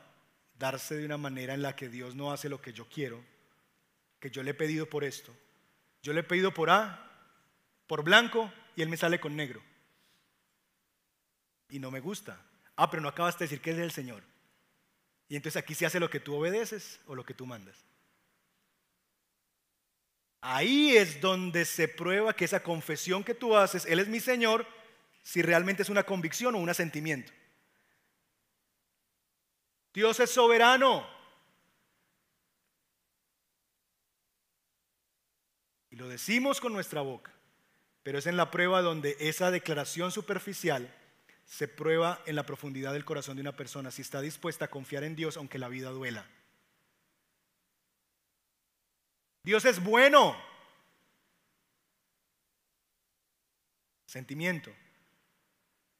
darse 0.59 0.97
de 0.97 1.07
una 1.07 1.17
manera 1.17 1.55
en 1.55 1.63
la 1.63 1.77
que 1.77 1.89
Dios 1.89 2.15
no 2.15 2.33
hace 2.33 2.49
lo 2.49 2.61
que 2.61 2.73
yo 2.73 2.89
quiero, 2.89 3.25
que 4.21 4.31
yo 4.31 4.43
le 4.43 4.51
he 4.53 4.55
pedido 4.55 4.87
por 4.87 5.05
esto, 5.05 5.35
yo 6.03 6.13
le 6.13 6.21
he 6.21 6.25
pedido 6.25 6.53
por 6.53 6.71
A, 6.71 7.11
por 7.87 8.03
blanco, 8.03 8.53
y 8.77 8.83
Él 8.83 8.89
me 8.89 8.97
sale 8.97 9.21
con 9.21 9.37
negro. 9.37 9.63
Y 11.69 11.79
no 11.79 11.91
me 11.91 12.01
gusta. 12.01 12.41
Ah, 12.77 12.91
pero 12.91 13.03
no 13.03 13.09
acabas 13.09 13.39
de 13.39 13.45
decir 13.45 13.61
que 13.61 13.71
es 13.71 13.79
el 13.79 13.93
Señor. 13.93 14.23
Y 15.29 15.37
entonces 15.37 15.61
aquí 15.61 15.75
se 15.75 15.87
hace 15.87 16.01
lo 16.01 16.11
que 16.11 16.21
tú 16.21 16.35
obedeces 16.35 17.01
o 17.07 17.15
lo 17.15 17.25
que 17.25 17.35
tú 17.35 17.47
mandas. 17.47 17.85
Ahí 20.41 20.97
es 20.97 21.21
donde 21.21 21.65
se 21.65 21.89
prueba 21.89 22.37
que 22.37 22.45
esa 22.45 22.63
confesión 22.63 23.25
que 23.25 23.35
tú 23.35 23.57
haces, 23.57 23.87
Él 23.87 23.99
es 23.99 24.09
mi 24.09 24.21
Señor, 24.21 24.67
si 25.23 25.41
realmente 25.41 25.83
es 25.83 25.89
una 25.89 26.03
convicción 26.03 26.55
o 26.55 26.59
un 26.59 26.69
asentimiento. 26.69 27.33
Dios 29.95 30.21
es 30.21 30.31
soberano. 30.31 31.09
Y 35.89 35.97
lo 35.97 36.09
decimos 36.09 36.61
con 36.61 36.73
nuestra 36.73 37.01
boca, 37.01 37.33
pero 38.03 38.19
es 38.19 38.27
en 38.27 38.37
la 38.37 38.51
prueba 38.51 38.83
donde 38.83 39.17
esa 39.21 39.51
declaración 39.51 40.13
superficial 40.13 40.93
se 41.45 41.69
prueba 41.69 42.23
en 42.27 42.37
la 42.37 42.47
profundidad 42.47 42.93
del 42.93 43.05
corazón 43.05 43.37
de 43.37 43.43
una 43.43 43.57
persona, 43.57 43.91
si 43.91 44.03
está 44.03 44.21
dispuesta 44.21 44.67
a 44.67 44.71
confiar 44.71 45.05
en 45.05 45.17
Dios 45.17 45.37
aunque 45.37 45.59
la 45.59 45.69
vida 45.69 45.91
duela. 45.91 46.27
Dios 49.43 49.65
es 49.67 49.83
bueno. 49.83 50.37
Sentimiento. 54.07 54.73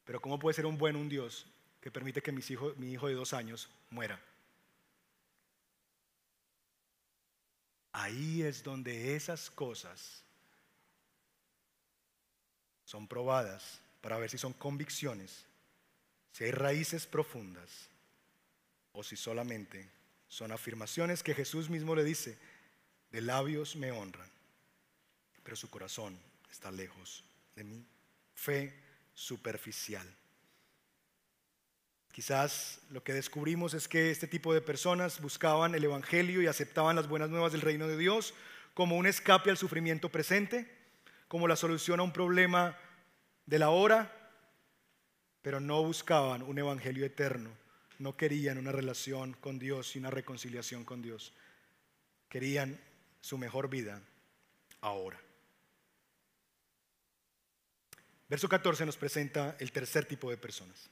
Pero 0.05 0.21
¿cómo 0.21 0.39
puede 0.39 0.55
ser 0.55 0.67
un 0.67 0.79
bueno 0.79 0.99
un 0.99 1.09
Dios 1.09 1.47
que 1.81 1.91
permite 1.91 2.23
que 2.23 2.33
mis 2.33 2.51
hijos, 2.51 2.77
mi 2.77 2.93
hijo 2.93 3.09
de 3.09 3.15
dos 3.15 3.33
años 3.35 3.71
muera? 3.91 4.21
Ahí 7.93 8.43
es 8.43 8.63
donde 8.63 9.15
esas 9.15 9.51
cosas 9.51 10.25
son 12.85 13.07
probadas 13.07 13.81
para 14.05 14.19
ver 14.19 14.29
si 14.29 14.37
son 14.37 14.53
convicciones, 14.53 15.47
si 16.31 16.45
hay 16.45 16.51
raíces 16.51 17.07
profundas 17.07 17.89
o 18.93 19.03
si 19.03 19.17
solamente 19.17 19.89
son 20.29 20.53
afirmaciones 20.53 21.23
que 21.23 21.33
Jesús 21.33 21.71
mismo 21.71 21.95
le 21.95 22.05
dice, 22.05 22.37
de 23.13 23.23
labios 23.23 23.77
me 23.77 23.93
honran, 23.93 24.29
pero 25.43 25.57
su 25.57 25.71
corazón 25.71 26.19
está 26.53 26.71
lejos 26.71 27.25
de 27.57 27.65
mí. 27.65 27.83
Fe 28.35 28.75
superficial. 29.15 30.07
Quizás 32.13 32.81
lo 32.91 33.03
que 33.03 33.15
descubrimos 33.15 33.73
es 33.73 33.89
que 33.89 34.11
este 34.11 34.27
tipo 34.27 34.53
de 34.53 34.61
personas 34.61 35.19
buscaban 35.23 35.75
el 35.75 35.85
Evangelio 35.85 36.43
y 36.43 36.47
aceptaban 36.47 36.95
las 36.95 37.09
buenas 37.09 37.31
nuevas 37.31 37.53
del 37.53 37.63
reino 37.63 37.89
de 37.89 37.97
Dios 37.97 38.35
como 38.75 38.99
un 38.99 39.07
escape 39.07 39.49
al 39.49 39.57
sufrimiento 39.57 40.11
presente, 40.11 40.71
como 41.27 41.49
la 41.49 41.57
solución 41.57 42.01
a 42.01 42.03
un 42.03 42.13
problema 42.13 42.79
de 43.47 43.59
la 43.59 43.71
hora, 43.71 44.11
pero 45.43 45.61
no 45.61 45.83
buscaban 45.83 46.43
un 46.43 46.59
evangelio 46.59 47.05
eterno, 47.05 47.51
no 47.99 48.17
querían 48.17 48.59
una 48.59 48.73
relación 48.73 49.35
con 49.35 49.59
Dios 49.59 49.95
y 49.95 49.99
una 49.99 50.11
reconciliación 50.11 50.85
con 50.85 51.03
Dios. 51.03 51.33
Querían 52.29 52.81
su 53.21 53.39
mejor 53.39 53.69
vida 53.69 54.03
ahora. 54.81 55.21
Verso 58.29 58.49
14 58.49 58.87
nos 58.87 58.97
presenta 58.97 59.57
el 59.61 59.71
tercer 59.71 60.07
tipo 60.07 60.31
de 60.31 60.37
personas. 60.37 60.91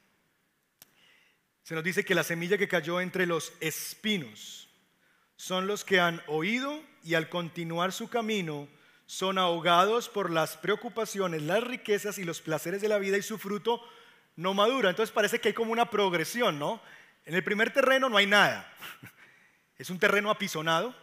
Se 1.63 1.75
nos 1.75 1.85
dice 1.85 2.05
que 2.05 2.15
la 2.15 2.25
semilla 2.25 2.59
que 2.59 2.69
cayó 2.69 3.01
entre 3.01 3.27
los 3.27 3.53
espinos 3.61 4.69
son 5.37 5.67
los 5.67 5.85
que 5.85 6.01
han 6.01 6.23
oído 6.27 6.83
y 7.03 7.15
al 7.15 7.29
continuar 7.29 7.93
su 7.93 8.09
camino 8.09 8.69
son 9.13 9.37
ahogados 9.37 10.09
por 10.09 10.31
las 10.31 10.57
preocupaciones, 10.57 11.43
las 11.43 11.63
riquezas 11.63 12.17
y 12.17 12.25
los 12.25 12.41
placeres 12.41 12.81
de 12.81 12.89
la 12.89 12.97
vida 12.97 13.19
y 13.19 13.23
su 13.23 13.37
fruto 13.37 13.87
no 14.37 14.55
madura. 14.55 14.89
Entonces 14.89 15.13
parece 15.13 15.39
que 15.39 15.49
hay 15.49 15.55
como 15.55 15.71
una 15.71 15.91
progresión, 15.91 16.59
¿no? 16.59 16.81
En 17.27 17.35
el 17.35 17.45
primer 17.45 17.75
terreno 17.75 18.09
no 18.09 18.17
hay 18.17 18.27
nada. 18.27 18.73
Es 19.77 19.91
un 19.91 19.99
terreno 19.99 20.31
apisonado 20.31 20.95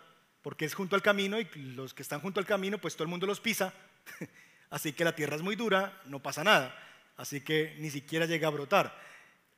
porque 0.42 0.66
es 0.66 0.74
junto 0.74 0.96
al 0.96 1.02
camino 1.02 1.40
y 1.40 1.46
los 1.54 1.94
que 1.94 2.02
están 2.02 2.22
junto 2.22 2.40
al 2.40 2.46
camino 2.46 2.80
pues 2.80 2.96
todo 2.96 3.04
el 3.04 3.10
mundo 3.10 3.28
los 3.28 3.42
pisa. 3.42 3.74
Así 4.72 4.94
que 4.94 5.04
la 5.04 5.14
tierra 5.14 5.36
es 5.36 5.42
muy 5.44 5.56
dura, 5.56 6.02
no 6.06 6.20
pasa 6.20 6.44
nada. 6.44 6.76
Así 7.16 7.42
que 7.42 7.76
ni 7.78 7.92
siquiera 7.92 8.26
llega 8.26 8.48
a 8.48 8.52
brotar. 8.52 9.00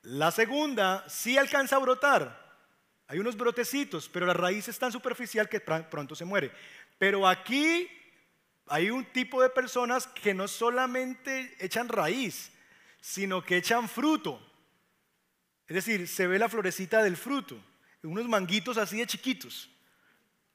La 0.01 0.29
segunda 0.31 1.05
sí 1.07 1.37
alcanza 1.37 1.77
a 1.77 1.79
brotar. 1.79 2.51
Hay 3.07 3.19
unos 3.19 3.37
brotecitos, 3.37 4.09
pero 4.09 4.25
la 4.25 4.33
raíz 4.33 4.67
es 4.67 4.79
tan 4.79 4.91
superficial 4.91 5.47
que 5.47 5.61
pronto 5.61 6.15
se 6.15 6.25
muere. 6.25 6.51
Pero 6.97 7.27
aquí 7.27 7.87
hay 8.71 8.89
un 8.89 9.03
tipo 9.03 9.41
de 9.41 9.49
personas 9.49 10.07
que 10.07 10.33
no 10.33 10.47
solamente 10.47 11.53
echan 11.59 11.89
raíz, 11.89 12.51
sino 13.01 13.43
que 13.43 13.57
echan 13.57 13.89
fruto. 13.89 14.41
Es 15.67 15.75
decir, 15.75 16.07
se 16.07 16.25
ve 16.25 16.39
la 16.39 16.47
florecita 16.47 17.03
del 17.03 17.17
fruto, 17.17 17.61
unos 18.03 18.29
manguitos 18.29 18.77
así 18.77 18.97
de 18.97 19.07
chiquitos, 19.07 19.69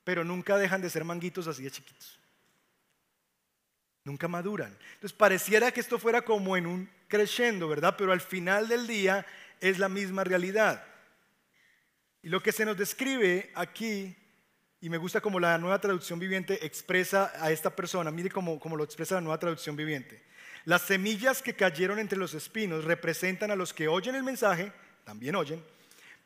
pero 0.03 0.25
nunca 0.25 0.57
dejan 0.57 0.81
de 0.81 0.89
ser 0.89 1.05
manguitos 1.05 1.47
así 1.47 1.63
de 1.63 1.71
chiquitos. 1.71 2.19
Nunca 4.03 4.29
maduran. 4.29 4.75
Entonces 4.95 5.13
pareciera 5.13 5.71
que 5.71 5.81
esto 5.81 5.99
fuera 5.99 6.23
como 6.23 6.57
en 6.57 6.67
un 6.67 6.91
creciendo, 7.09 7.69
¿verdad? 7.69 7.97
Pero 7.99 8.13
al 8.13 8.23
final 8.23 8.67
del 8.67 8.87
día 8.87 9.27
es 9.61 9.79
la 9.79 9.91
misma 9.91 10.25
realidad. 10.25 10.83
Y 12.23 12.31
lo 12.31 12.43
que 12.43 12.53
se 12.53 12.65
nos 12.65 12.79
describe 12.79 13.53
aquí, 13.55 14.17
y 14.81 14.91
me 14.91 14.99
gusta 14.99 15.21
como 15.21 15.41
la 15.41 15.59
nueva 15.59 15.81
traducción 15.81 16.19
viviente 16.19 16.65
expresa 16.65 17.33
a 17.41 17.51
esta 17.51 17.75
persona, 17.75 18.11
mire 18.11 18.31
cómo, 18.31 18.61
cómo 18.61 18.77
lo 18.77 18.85
expresa 18.85 19.15
la 19.17 19.21
nueva 19.21 19.39
traducción 19.39 19.77
viviente. 19.77 20.23
Las 20.65 20.83
semillas 20.83 21.43
que 21.43 21.55
cayeron 21.55 21.99
entre 21.99 22.19
los 22.19 22.35
espinos 22.35 22.85
representan 22.85 23.51
a 23.51 23.57
los 23.57 23.73
que 23.73 23.89
oyen 23.89 24.15
el 24.15 24.23
mensaje, 24.23 24.73
también 25.05 25.37
oyen, 25.37 25.65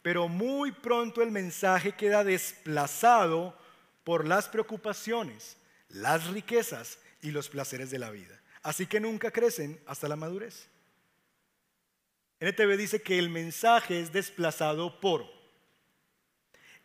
pero 0.03 0.28
muy 0.28 0.72
pronto 0.72 1.22
el 1.22 1.30
mensaje 1.30 1.92
queda 1.92 2.24
desplazado 2.24 3.57
por 4.03 4.26
las 4.26 4.48
preocupaciones, 4.48 5.57
las 5.88 6.26
riquezas 6.28 6.98
y 7.22 7.30
los 7.30 7.48
placeres 7.48 7.90
de 7.90 7.98
la 7.98 8.11
vida. 8.11 8.40
Así 8.62 8.86
que 8.86 9.01
nunca 9.01 9.30
crecen 9.30 9.80
hasta 9.86 10.09
la 10.09 10.16
madurez. 10.16 10.68
NTV 12.40 12.76
dice 12.76 13.03
que 13.03 13.18
el 13.18 13.28
mensaje 13.28 14.01
es 14.01 14.12
desplazado 14.12 15.01
por. 15.01 15.39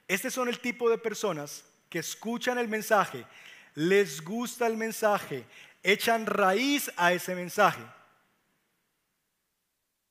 Este 0.08 0.30
son 0.30 0.50
el 0.50 0.60
tipo 0.60 0.90
de 0.90 0.98
personas 0.98 1.64
que 1.90 2.00
escuchan 2.00 2.58
el 2.58 2.68
mensaje, 2.68 3.26
les 3.74 4.22
gusta 4.22 4.68
el 4.68 4.78
mensaje, 4.78 5.46
echan 5.82 6.26
raíz 6.26 6.92
a 6.98 7.14
ese 7.14 7.36
mensaje. 7.36 7.82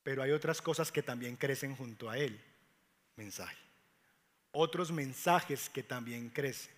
Pero 0.03 0.23
hay 0.23 0.33
otras 0.33 0.61
cosas 0.61 0.93
que 0.93 1.03
también 1.03 1.37
crecen 1.37 1.75
junto 1.77 2.11
a 2.11 2.19
él. 2.19 2.39
Mensaje. 3.17 3.57
Otros 4.53 4.93
mensajes 4.93 5.71
que 5.71 5.83
también 5.83 6.29
crecen. 6.29 6.73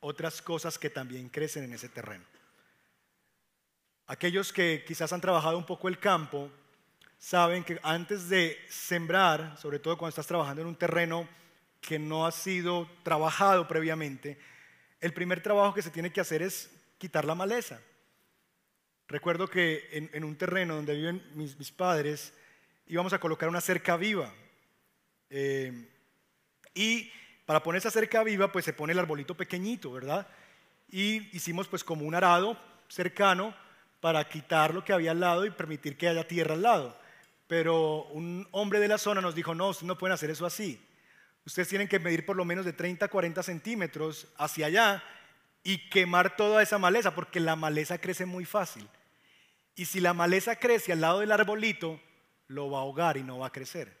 Otras 0.00 0.40
cosas 0.40 0.78
que 0.78 0.88
también 0.88 1.28
crecen 1.28 1.64
en 1.64 1.72
ese 1.72 1.88
terreno. 1.88 2.24
Aquellos 4.06 4.52
que 4.52 4.84
quizás 4.86 5.12
han 5.12 5.20
trabajado 5.20 5.58
un 5.58 5.66
poco 5.66 5.88
el 5.88 5.98
campo, 5.98 6.50
saben 7.18 7.64
que 7.64 7.80
antes 7.82 8.28
de 8.28 8.56
sembrar, 8.70 9.58
sobre 9.60 9.80
todo 9.80 9.98
cuando 9.98 10.10
estás 10.10 10.26
trabajando 10.26 10.62
en 10.62 10.68
un 10.68 10.76
terreno 10.76 11.28
que 11.80 11.98
no 11.98 12.26
ha 12.26 12.32
sido 12.32 12.88
trabajado 13.02 13.68
previamente, 13.68 14.38
el 15.00 15.12
primer 15.12 15.42
trabajo 15.42 15.74
que 15.74 15.82
se 15.82 15.90
tiene 15.90 16.12
que 16.12 16.20
hacer 16.20 16.42
es 16.42 16.70
quitar 16.98 17.24
la 17.24 17.34
maleza. 17.34 17.80
Recuerdo 19.06 19.48
que 19.48 20.10
en, 20.12 20.24
un 20.24 20.36
terreno 20.36 20.76
donde 20.76 20.94
viven 20.94 21.22
mis, 21.34 21.72
padres 21.72 22.34
íbamos 22.86 23.12
a 23.12 23.20
colocar 23.20 23.48
una 23.48 23.60
cerca 23.60 23.96
viva. 23.96 24.34
Eh, 25.30 25.88
y 26.74 27.10
para 27.46 27.62
poner 27.62 27.78
esa 27.78 27.90
cerca 27.90 28.22
viva, 28.22 28.52
pues 28.52 28.64
se 28.64 28.74
pone 28.74 28.92
el 28.92 28.98
arbolito 28.98 29.34
pequeñito, 29.34 29.90
¿verdad? 29.92 30.26
Y 30.90 31.34
hicimos 31.34 31.68
pues 31.68 31.84
como 31.84 32.04
un 32.04 32.14
arado 32.14 32.58
cercano 32.88 33.54
para 34.00 34.28
quitar 34.28 34.74
lo 34.74 34.84
que 34.84 34.92
había 34.92 35.12
al 35.12 35.20
lado 35.20 35.46
y 35.46 35.50
permitir 35.50 35.96
que 35.96 36.08
haya 36.08 36.28
tierra 36.28 36.54
al 36.54 36.62
lado. 36.62 36.98
Pero 37.46 38.04
un 38.04 38.46
hombre 38.50 38.78
de 38.78 38.88
la 38.88 38.98
zona 38.98 39.22
nos 39.22 39.34
dijo, 39.34 39.54
no, 39.54 39.70
ustedes 39.70 39.86
no 39.86 39.96
pueden 39.96 40.12
hacer 40.12 40.28
eso 40.28 40.44
así. 40.44 40.78
Ustedes 41.48 41.68
tienen 41.68 41.88
que 41.88 41.98
medir 41.98 42.26
por 42.26 42.36
lo 42.36 42.44
menos 42.44 42.64
de 42.64 42.74
30 42.74 43.06
a 43.06 43.08
40 43.08 43.42
centímetros 43.42 44.28
hacia 44.36 44.66
allá 44.66 45.02
y 45.62 45.88
quemar 45.88 46.36
toda 46.36 46.62
esa 46.62 46.78
maleza, 46.78 47.14
porque 47.14 47.40
la 47.40 47.56
maleza 47.56 47.98
crece 47.98 48.26
muy 48.26 48.44
fácil. 48.44 48.86
Y 49.74 49.86
si 49.86 50.00
la 50.00 50.12
maleza 50.12 50.56
crece 50.56 50.92
al 50.92 51.00
lado 51.00 51.20
del 51.20 51.32
arbolito, 51.32 52.00
lo 52.48 52.70
va 52.70 52.78
a 52.78 52.82
ahogar 52.82 53.16
y 53.16 53.22
no 53.22 53.38
va 53.38 53.46
a 53.46 53.52
crecer. 53.52 53.96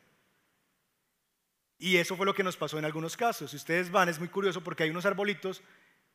Y 1.78 1.96
eso 1.96 2.16
fue 2.16 2.26
lo 2.26 2.34
que 2.34 2.44
nos 2.44 2.56
pasó 2.56 2.78
en 2.78 2.84
algunos 2.84 3.16
casos. 3.16 3.50
Si 3.50 3.56
ustedes 3.56 3.90
van, 3.90 4.08
es 4.08 4.18
muy 4.18 4.28
curioso 4.28 4.62
porque 4.62 4.82
hay 4.82 4.90
unos 4.90 5.06
arbolitos 5.06 5.62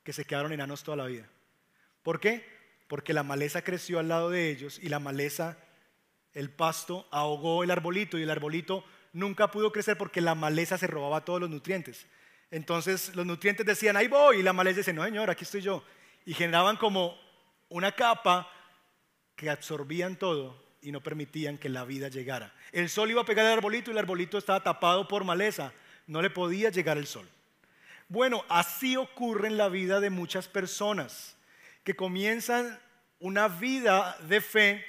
que 0.04 0.14
se 0.14 0.26
quedaron 0.26 0.54
enanos 0.54 0.84
toda 0.84 0.98
la 0.98 1.08
vida. 1.08 1.28
¿Por 2.04 2.20
qué? 2.20 2.54
porque 2.94 3.14
la 3.14 3.24
maleza 3.24 3.64
creció 3.64 3.98
al 3.98 4.10
lado 4.10 4.30
de 4.30 4.52
ellos 4.52 4.80
y 4.80 4.88
la 4.88 5.00
maleza, 5.00 5.58
el 6.34 6.52
pasto, 6.52 7.08
ahogó 7.10 7.64
el 7.64 7.72
arbolito 7.72 8.20
y 8.20 8.22
el 8.22 8.30
arbolito 8.30 8.84
nunca 9.14 9.50
pudo 9.50 9.72
crecer 9.72 9.98
porque 9.98 10.20
la 10.20 10.36
maleza 10.36 10.78
se 10.78 10.88
robaba 10.88 11.24
todos 11.24 11.40
los 11.40 11.50
nutrientes. 11.50 12.06
Entonces 12.52 13.16
los 13.16 13.26
nutrientes 13.26 13.66
decían, 13.66 13.96
ahí 13.96 14.08
voy, 14.08 14.40
y 14.40 14.44
la 14.44 14.54
maleza 14.54 14.80
dice, 14.80 14.94
no 14.94 15.04
señor, 15.04 15.30
aquí 15.30 15.44
estoy 15.44 15.62
yo. 15.62 15.84
Y 16.26 16.34
generaban 16.34 16.78
como 16.78 17.18
una 17.70 17.92
capa 17.94 18.50
que 19.36 19.50
absorbían 19.50 20.18
todo 20.18 20.62
y 20.82 20.92
no 20.92 21.02
permitían 21.02 21.58
que 21.58 21.70
la 21.70 21.86
vida 21.86 22.10
llegara. 22.10 22.54
El 22.72 22.90
sol 22.90 23.10
iba 23.10 23.22
a 23.22 23.26
pegar 23.26 23.46
al 23.46 23.54
arbolito 23.54 23.90
y 23.90 23.94
el 23.94 24.00
arbolito 24.00 24.38
estaba 24.38 24.62
tapado 24.62 25.08
por 25.08 25.24
maleza, 25.24 25.74
no 26.08 26.22
le 26.22 26.30
podía 26.30 26.70
llegar 26.70 26.98
el 26.98 27.08
sol. 27.08 27.28
Bueno, 28.10 28.44
así 28.50 28.98
ocurre 28.98 29.48
en 29.48 29.58
la 29.58 29.70
vida 29.70 30.00
de 30.00 30.10
muchas 30.10 30.48
personas 30.48 31.36
que 31.84 31.96
comienzan 31.96 32.80
una 33.20 33.48
vida 33.48 34.18
de 34.28 34.42
fe 34.42 34.86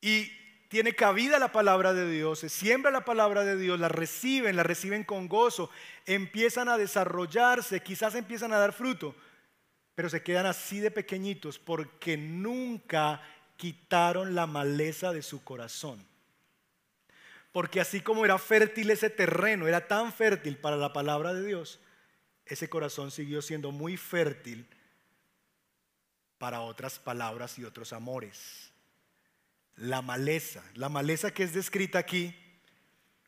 y 0.00 0.32
tiene 0.68 0.94
cabida 0.94 1.38
la 1.38 1.52
palabra 1.52 1.94
de 1.94 2.10
Dios, 2.10 2.40
se 2.40 2.48
siembra 2.48 2.90
la 2.90 3.04
palabra 3.04 3.44
de 3.44 3.56
Dios, 3.56 3.78
la 3.78 3.88
reciben, 3.88 4.56
la 4.56 4.62
reciben 4.62 5.04
con 5.04 5.28
gozo, 5.28 5.70
empiezan 6.06 6.68
a 6.68 6.78
desarrollarse, 6.78 7.82
quizás 7.82 8.14
empiezan 8.14 8.52
a 8.52 8.58
dar 8.58 8.72
fruto, 8.72 9.14
pero 9.94 10.08
se 10.08 10.22
quedan 10.22 10.46
así 10.46 10.80
de 10.80 10.90
pequeñitos 10.90 11.58
porque 11.58 12.16
nunca 12.16 13.22
quitaron 13.56 14.34
la 14.34 14.46
maleza 14.46 15.12
de 15.12 15.22
su 15.22 15.42
corazón. 15.42 16.04
Porque 17.52 17.80
así 17.80 18.00
como 18.00 18.24
era 18.24 18.38
fértil 18.38 18.90
ese 18.90 19.08
terreno, 19.08 19.66
era 19.66 19.86
tan 19.86 20.12
fértil 20.12 20.58
para 20.58 20.76
la 20.76 20.92
palabra 20.92 21.32
de 21.32 21.46
Dios, 21.46 21.80
ese 22.44 22.68
corazón 22.68 23.10
siguió 23.10 23.40
siendo 23.40 23.72
muy 23.72 23.96
fértil 23.96 24.68
para 26.38 26.60
otras 26.60 26.98
palabras 26.98 27.58
y 27.58 27.64
otros 27.64 27.92
amores. 27.92 28.72
La 29.76 30.02
maleza, 30.02 30.64
la 30.74 30.88
maleza 30.88 31.32
que 31.32 31.42
es 31.42 31.52
descrita 31.52 31.98
aquí 31.98 32.34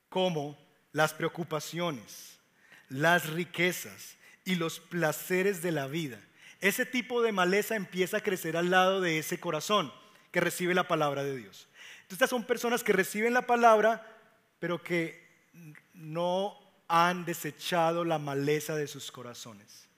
como 0.08 0.58
las 0.92 1.12
preocupaciones, 1.12 2.38
las 2.88 3.28
riquezas 3.30 4.16
y 4.44 4.54
los 4.54 4.80
placeres 4.80 5.62
de 5.62 5.72
la 5.72 5.86
vida. 5.86 6.18
Ese 6.60 6.86
tipo 6.86 7.22
de 7.22 7.32
maleza 7.32 7.76
empieza 7.76 8.16
a 8.16 8.22
crecer 8.22 8.56
al 8.56 8.70
lado 8.70 9.00
de 9.00 9.18
ese 9.18 9.38
corazón 9.38 9.92
que 10.32 10.40
recibe 10.40 10.74
la 10.74 10.88
palabra 10.88 11.22
de 11.22 11.36
Dios. 11.36 11.68
Estas 12.08 12.30
son 12.30 12.44
personas 12.44 12.82
que 12.82 12.92
reciben 12.92 13.34
la 13.34 13.46
palabra, 13.46 14.06
pero 14.58 14.82
que 14.82 15.28
no 15.92 16.58
han 16.88 17.24
desechado 17.24 18.04
la 18.04 18.18
maleza 18.18 18.74
de 18.74 18.86
sus 18.86 19.12
corazones. 19.12 19.88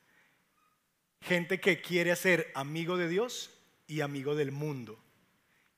Gente 1.22 1.60
que 1.60 1.80
quiere 1.80 2.14
ser 2.16 2.50
amigo 2.54 2.96
de 2.96 3.08
Dios 3.08 3.50
y 3.86 4.00
amigo 4.00 4.34
del 4.34 4.50
mundo. 4.50 4.98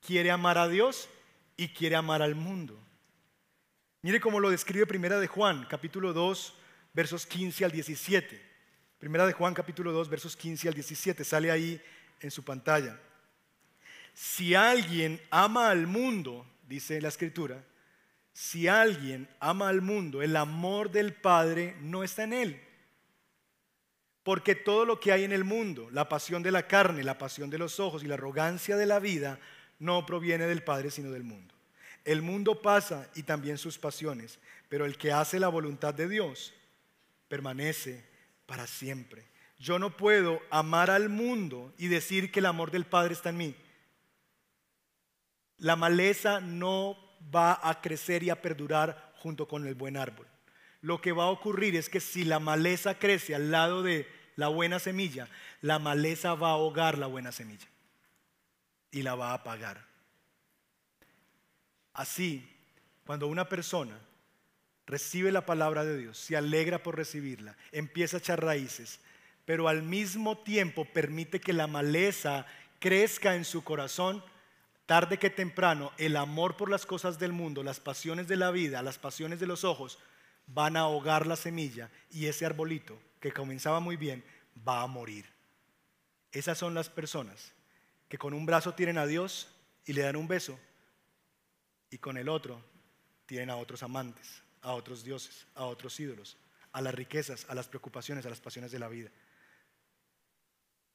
Quiere 0.04 0.30
amar 0.30 0.58
a 0.58 0.68
Dios 0.68 1.08
y 1.56 1.68
quiere 1.68 1.96
amar 1.96 2.22
al 2.22 2.34
mundo. 2.34 2.78
Mire 4.02 4.20
cómo 4.20 4.40
lo 4.40 4.50
describe 4.50 4.84
Primera 4.84 5.20
de 5.20 5.28
Juan, 5.28 5.64
capítulo 5.70 6.12
2, 6.12 6.54
versos 6.92 7.24
15 7.24 7.64
al 7.64 7.70
17. 7.70 8.52
Primera 8.98 9.26
de 9.26 9.32
Juan, 9.32 9.54
capítulo 9.54 9.92
2, 9.92 10.08
versos 10.08 10.36
15 10.36 10.68
al 10.68 10.74
17. 10.74 11.22
Sale 11.22 11.52
ahí 11.52 11.80
en 12.20 12.30
su 12.32 12.42
pantalla. 12.44 12.98
Si 14.12 14.56
alguien 14.56 15.20
ama 15.30 15.70
al 15.70 15.86
mundo, 15.86 16.46
dice 16.66 17.00
la 17.00 17.08
escritura, 17.08 17.64
si 18.32 18.66
alguien 18.66 19.28
ama 19.38 19.68
al 19.68 19.82
mundo, 19.82 20.20
el 20.20 20.36
amor 20.36 20.90
del 20.90 21.14
Padre 21.14 21.76
no 21.80 22.02
está 22.02 22.24
en 22.24 22.32
él. 22.32 22.60
Porque 24.22 24.54
todo 24.54 24.84
lo 24.84 25.00
que 25.00 25.12
hay 25.12 25.24
en 25.24 25.32
el 25.32 25.44
mundo, 25.44 25.88
la 25.90 26.08
pasión 26.08 26.42
de 26.42 26.50
la 26.50 26.66
carne, 26.66 27.02
la 27.04 27.18
pasión 27.18 27.50
de 27.50 27.58
los 27.58 27.78
ojos 27.80 28.02
y 28.02 28.06
la 28.06 28.14
arrogancia 28.14 28.76
de 28.76 28.86
la 28.86 29.00
vida, 29.00 29.38
no 29.82 30.06
proviene 30.06 30.46
del 30.46 30.62
Padre, 30.62 30.90
sino 30.90 31.10
del 31.10 31.24
mundo. 31.24 31.54
El 32.04 32.22
mundo 32.22 32.62
pasa 32.62 33.08
y 33.14 33.24
también 33.24 33.58
sus 33.58 33.78
pasiones, 33.78 34.38
pero 34.68 34.84
el 34.84 34.96
que 34.96 35.12
hace 35.12 35.38
la 35.38 35.48
voluntad 35.48 35.92
de 35.92 36.08
Dios 36.08 36.52
permanece 37.28 38.04
para 38.46 38.66
siempre. 38.66 39.24
Yo 39.58 39.78
no 39.78 39.96
puedo 39.96 40.40
amar 40.50 40.90
al 40.90 41.08
mundo 41.08 41.72
y 41.78 41.88
decir 41.88 42.30
que 42.30 42.40
el 42.40 42.46
amor 42.46 42.70
del 42.70 42.86
Padre 42.86 43.14
está 43.14 43.30
en 43.30 43.36
mí. 43.36 43.54
La 45.58 45.76
maleza 45.76 46.40
no 46.40 46.96
va 47.34 47.60
a 47.62 47.80
crecer 47.80 48.22
y 48.22 48.30
a 48.30 48.40
perdurar 48.40 49.12
junto 49.16 49.46
con 49.46 49.66
el 49.66 49.74
buen 49.74 49.96
árbol 49.96 50.26
lo 50.82 51.00
que 51.00 51.12
va 51.12 51.24
a 51.24 51.30
ocurrir 51.30 51.76
es 51.76 51.88
que 51.88 52.00
si 52.00 52.24
la 52.24 52.40
maleza 52.40 52.98
crece 52.98 53.36
al 53.36 53.50
lado 53.50 53.82
de 53.82 54.06
la 54.34 54.48
buena 54.48 54.80
semilla, 54.80 55.28
la 55.60 55.78
maleza 55.78 56.34
va 56.34 56.48
a 56.48 56.52
ahogar 56.52 56.98
la 56.98 57.06
buena 57.06 57.30
semilla 57.32 57.71
y 58.92 59.02
la 59.02 59.16
va 59.16 59.30
a 59.30 59.34
apagar. 59.34 59.84
Así, 61.94 62.48
cuando 63.04 63.26
una 63.26 63.48
persona 63.48 63.98
recibe 64.86 65.32
la 65.32 65.44
palabra 65.44 65.84
de 65.84 65.98
Dios, 65.98 66.18
se 66.18 66.36
alegra 66.36 66.82
por 66.82 66.96
recibirla, 66.96 67.56
empieza 67.72 68.16
a 68.16 68.20
echar 68.20 68.44
raíces, 68.44 69.00
pero 69.44 69.68
al 69.68 69.82
mismo 69.82 70.38
tiempo 70.38 70.84
permite 70.84 71.40
que 71.40 71.52
la 71.52 71.66
maleza 71.66 72.46
crezca 72.78 73.34
en 73.34 73.44
su 73.44 73.64
corazón, 73.64 74.22
tarde 74.86 75.18
que 75.18 75.30
temprano, 75.30 75.92
el 75.98 76.16
amor 76.16 76.56
por 76.56 76.70
las 76.70 76.86
cosas 76.86 77.18
del 77.18 77.32
mundo, 77.32 77.62
las 77.62 77.80
pasiones 77.80 78.28
de 78.28 78.36
la 78.36 78.50
vida, 78.50 78.82
las 78.82 78.98
pasiones 78.98 79.40
de 79.40 79.46
los 79.46 79.64
ojos, 79.64 79.98
van 80.46 80.76
a 80.76 80.80
ahogar 80.80 81.26
la 81.26 81.36
semilla 81.36 81.90
y 82.10 82.26
ese 82.26 82.44
arbolito 82.44 83.00
que 83.20 83.32
comenzaba 83.32 83.80
muy 83.80 83.96
bien 83.96 84.24
va 84.66 84.82
a 84.82 84.86
morir. 84.86 85.26
Esas 86.32 86.58
son 86.58 86.74
las 86.74 86.88
personas 86.88 87.52
que 88.12 88.18
con 88.18 88.34
un 88.34 88.44
brazo 88.44 88.74
tienen 88.74 88.98
a 88.98 89.06
Dios 89.06 89.48
y 89.86 89.94
le 89.94 90.02
dan 90.02 90.16
un 90.16 90.28
beso 90.28 90.60
y 91.88 91.96
con 91.96 92.18
el 92.18 92.28
otro 92.28 92.62
tienen 93.24 93.48
a 93.48 93.56
otros 93.56 93.82
amantes, 93.82 94.42
a 94.60 94.74
otros 94.74 95.02
dioses, 95.02 95.46
a 95.54 95.64
otros 95.64 95.98
ídolos, 95.98 96.36
a 96.72 96.82
las 96.82 96.94
riquezas, 96.94 97.46
a 97.48 97.54
las 97.54 97.68
preocupaciones, 97.68 98.26
a 98.26 98.28
las 98.28 98.38
pasiones 98.38 98.70
de 98.70 98.78
la 98.78 98.88
vida. 98.88 99.08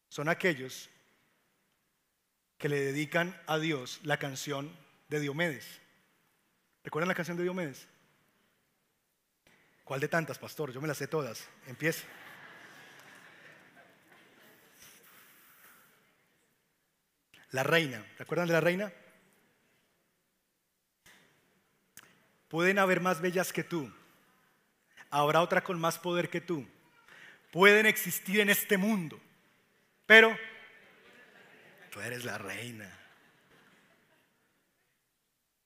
Son 0.09 0.29
aquellos 0.29 0.91
que 2.59 2.69
le 2.69 2.81
dedican 2.81 3.35
a 3.47 3.57
Dios 3.57 3.99
la 4.03 4.17
canción 4.17 4.71
de 5.09 5.19
Diomedes. 5.19 5.65
¿Recuerdan 6.83 7.07
la 7.07 7.15
canción 7.15 7.35
de 7.35 7.41
Diomedes? 7.41 7.87
¿Cuál 9.83 10.01
de 10.01 10.07
tantas, 10.07 10.37
pastor? 10.37 10.71
Yo 10.71 10.81
me 10.81 10.87
las 10.87 10.99
sé 10.99 11.07
todas. 11.07 11.49
Empieza. 11.65 12.05
La 17.51 17.63
reina. 17.63 18.05
¿Recuerdan 18.17 18.47
de 18.47 18.53
la 18.53 18.61
reina? 18.61 18.91
Pueden 22.47 22.79
haber 22.79 23.01
más 23.01 23.21
bellas 23.21 23.51
que 23.51 23.63
tú. 23.63 23.91
Habrá 25.09 25.41
otra 25.41 25.63
con 25.63 25.79
más 25.79 25.97
poder 25.99 26.29
que 26.29 26.41
tú. 26.41 26.67
Pueden 27.51 27.85
existir 27.85 28.39
en 28.39 28.49
este 28.49 28.77
mundo. 28.77 29.19
Pero 30.05 30.37
tú 31.91 31.99
eres 32.01 32.25
la 32.25 32.37
reina. 32.37 32.91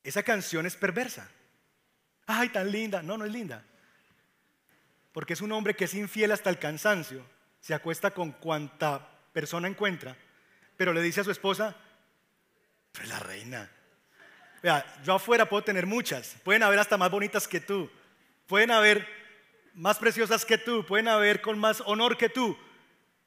Esa 0.03 0.23
canción 0.23 0.65
es 0.65 0.75
perversa. 0.75 1.29
Ay, 2.25 2.49
tan 2.49 2.71
linda. 2.71 3.01
No, 3.01 3.17
no 3.17 3.25
es 3.25 3.32
linda. 3.32 3.63
Porque 5.11 5.34
es 5.34 5.41
un 5.41 5.51
hombre 5.51 5.75
que 5.75 5.86
es 5.86 5.93
infiel 5.93 6.32
hasta 6.32 6.49
el 6.49 6.59
cansancio. 6.59 7.25
Se 7.59 7.73
acuesta 7.73 8.11
con 8.11 8.32
cuanta 8.32 9.07
persona 9.34 9.67
encuentra. 9.67 10.15
Pero 10.82 10.93
le 10.93 11.03
dice 11.03 11.21
a 11.21 11.23
su 11.23 11.29
esposa, 11.29 11.75
tú 12.91 13.01
eres 13.01 13.11
la 13.11 13.19
reina. 13.19 13.69
Vea, 14.63 14.84
yo 15.03 15.13
afuera 15.13 15.47
puedo 15.47 15.63
tener 15.63 15.86
muchas. 15.86 16.38
Pueden 16.43 16.63
haber 16.63 16.79
hasta 16.79 16.97
más 16.97 17.11
bonitas 17.11 17.47
que 17.47 17.59
tú. 17.59 17.88
Pueden 18.47 18.71
haber 18.71 19.07
más 19.75 19.99
preciosas 19.99 20.43
que 20.43 20.57
tú. 20.57 20.84
Pueden 20.84 21.07
haber 21.07 21.39
con 21.39 21.59
más 21.59 21.82
honor 21.82 22.17
que 22.17 22.29
tú. 22.29 22.57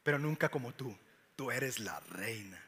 Pero 0.02 0.18
nunca 0.18 0.48
como 0.48 0.74
tú. 0.74 0.98
Tú 1.36 1.52
eres 1.52 1.78
la 1.78 2.00
reina. 2.00 2.60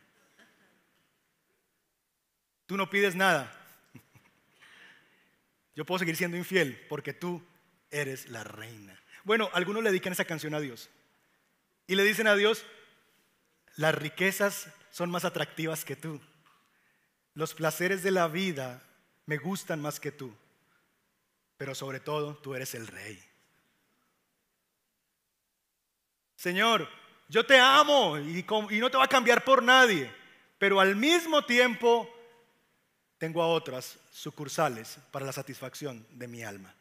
Tú 2.67 2.77
no 2.77 2.89
pides 2.89 3.17
nada. 3.17 3.53
Yo 5.75 5.85
puedo 5.85 5.99
seguir 5.99 6.15
siendo 6.15 6.37
infiel 6.37 6.87
porque 6.89 7.13
tú 7.13 7.45
eres 7.91 8.29
la 8.29 8.45
reina. 8.45 9.03
Bueno, 9.25 9.51
algunos 9.53 9.83
le 9.83 9.91
dedican 9.91 10.13
esa 10.13 10.27
canción 10.27 10.55
a 10.55 10.61
Dios. 10.61 10.91
Y 11.89 11.97
le 11.97 12.05
dicen 12.05 12.29
a 12.29 12.37
Dios, 12.37 12.65
las 13.77 13.95
riquezas 13.95 14.69
son 14.97 15.11
más 15.11 15.27
atractivas 15.27 15.85
que 15.85 15.95
tú. 15.95 16.19
Los 17.35 17.53
placeres 17.53 18.03
de 18.03 18.11
la 18.11 18.29
vida 18.29 18.83
me 19.27 19.37
gustan 19.37 19.79
más 19.79 20.01
que 20.01 20.11
tú, 20.11 20.35
pero 21.59 21.75
sobre 21.75 22.01
todo 22.01 22.35
tú 22.39 22.55
eres 22.55 22.75
el 22.75 22.87
rey. 22.87 23.23
Señor, 26.35 26.89
yo 27.29 27.45
te 27.45 27.59
amo 27.59 28.17
y, 28.17 28.43
no 28.81 28.91
te 28.91 28.97
va 28.97 29.05
a 29.05 29.09
cambiar 29.09 29.45
por 29.45 29.63
nadie, 29.63 30.11
pero 30.57 30.81
al 30.81 30.97
mismo 30.97 31.45
tiempo 31.45 32.09
tengo 33.19 33.43
a 33.43 33.49
otras 33.49 33.99
sucursales 34.11 34.97
para 35.11 35.27
la 35.27 35.33
satisfacción 35.35 36.07
de 36.13 36.27
mi 36.27 36.43
alma. 36.43 36.75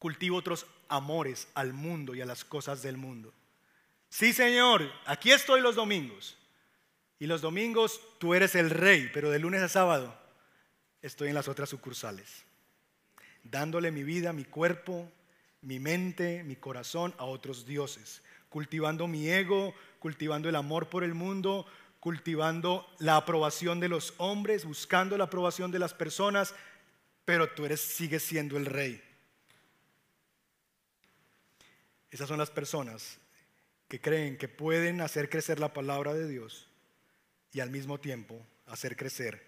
Cultivo 0.00 0.38
otros 0.38 0.66
amores 0.88 1.46
al 1.54 1.72
mundo 1.72 2.16
y 2.16 2.20
a 2.20 2.26
las 2.26 2.44
cosas 2.44 2.82
del 2.82 2.96
mundo. 2.96 3.32
Sí, 4.08 4.32
Señor, 4.32 4.90
aquí 5.04 5.32
estoy 5.32 5.60
los 5.60 5.74
domingos, 5.74 6.36
y 7.18 7.26
los 7.26 7.40
domingos 7.40 8.00
tú 8.18 8.34
eres 8.34 8.54
el 8.54 8.70
rey, 8.70 9.10
pero 9.12 9.30
de 9.30 9.38
lunes 9.38 9.62
a 9.62 9.68
sábado 9.68 10.16
estoy 11.02 11.28
en 11.28 11.34
las 11.34 11.48
otras 11.48 11.68
sucursales, 11.68 12.44
dándole 13.42 13.90
mi 13.90 14.04
vida, 14.04 14.32
mi 14.32 14.44
cuerpo, 14.44 15.10
mi 15.62 15.78
mente, 15.78 16.44
mi 16.44 16.56
corazón 16.56 17.14
a 17.18 17.24
otros 17.24 17.66
dioses, 17.66 18.22
cultivando 18.48 19.08
mi 19.08 19.28
ego, 19.28 19.74
cultivando 19.98 20.48
el 20.48 20.56
amor 20.56 20.88
por 20.88 21.04
el 21.04 21.14
mundo, 21.14 21.66
cultivando 22.00 22.86
la 22.98 23.16
aprobación 23.16 23.80
de 23.80 23.88
los 23.88 24.14
hombres, 24.18 24.64
buscando 24.64 25.16
la 25.18 25.24
aprobación 25.24 25.70
de 25.70 25.78
las 25.78 25.94
personas, 25.94 26.54
pero 27.24 27.50
tú 27.50 27.64
eres 27.64 27.80
sigues 27.80 28.22
siendo 28.22 28.56
el 28.56 28.66
rey. 28.66 29.02
Esas 32.10 32.28
son 32.28 32.38
las 32.38 32.50
personas 32.50 33.18
que 33.88 34.00
creen 34.00 34.36
que 34.36 34.48
pueden 34.48 35.00
hacer 35.00 35.28
crecer 35.28 35.60
la 35.60 35.72
palabra 35.72 36.14
de 36.14 36.28
Dios 36.28 36.68
y 37.52 37.60
al 37.60 37.70
mismo 37.70 37.98
tiempo 37.98 38.44
hacer 38.66 38.96
crecer 38.96 39.46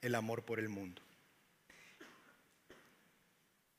el 0.00 0.14
amor 0.14 0.44
por 0.44 0.58
el 0.58 0.68
mundo. 0.68 1.02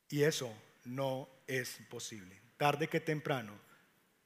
Y 0.09 0.23
eso 0.23 0.53
no 0.83 1.29
es 1.47 1.79
posible. 1.89 2.39
Tarde 2.57 2.87
que 2.87 2.99
temprano, 2.99 3.53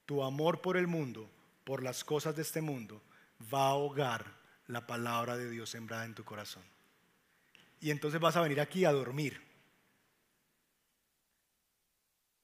tu 0.05 0.23
amor 0.23 0.61
por 0.61 0.77
el 0.77 0.87
mundo, 0.87 1.29
por 1.63 1.83
las 1.83 2.03
cosas 2.03 2.35
de 2.35 2.41
este 2.41 2.61
mundo, 2.61 3.01
va 3.53 3.67
a 3.67 3.71
ahogar 3.71 4.25
la 4.67 4.87
palabra 4.87 5.37
de 5.37 5.49
Dios 5.49 5.69
sembrada 5.69 6.05
en 6.05 6.15
tu 6.15 6.23
corazón. 6.23 6.63
Y 7.79 7.91
entonces 7.91 8.19
vas 8.19 8.35
a 8.35 8.41
venir 8.41 8.59
aquí 8.59 8.83
a 8.85 8.91
dormir. 8.91 9.44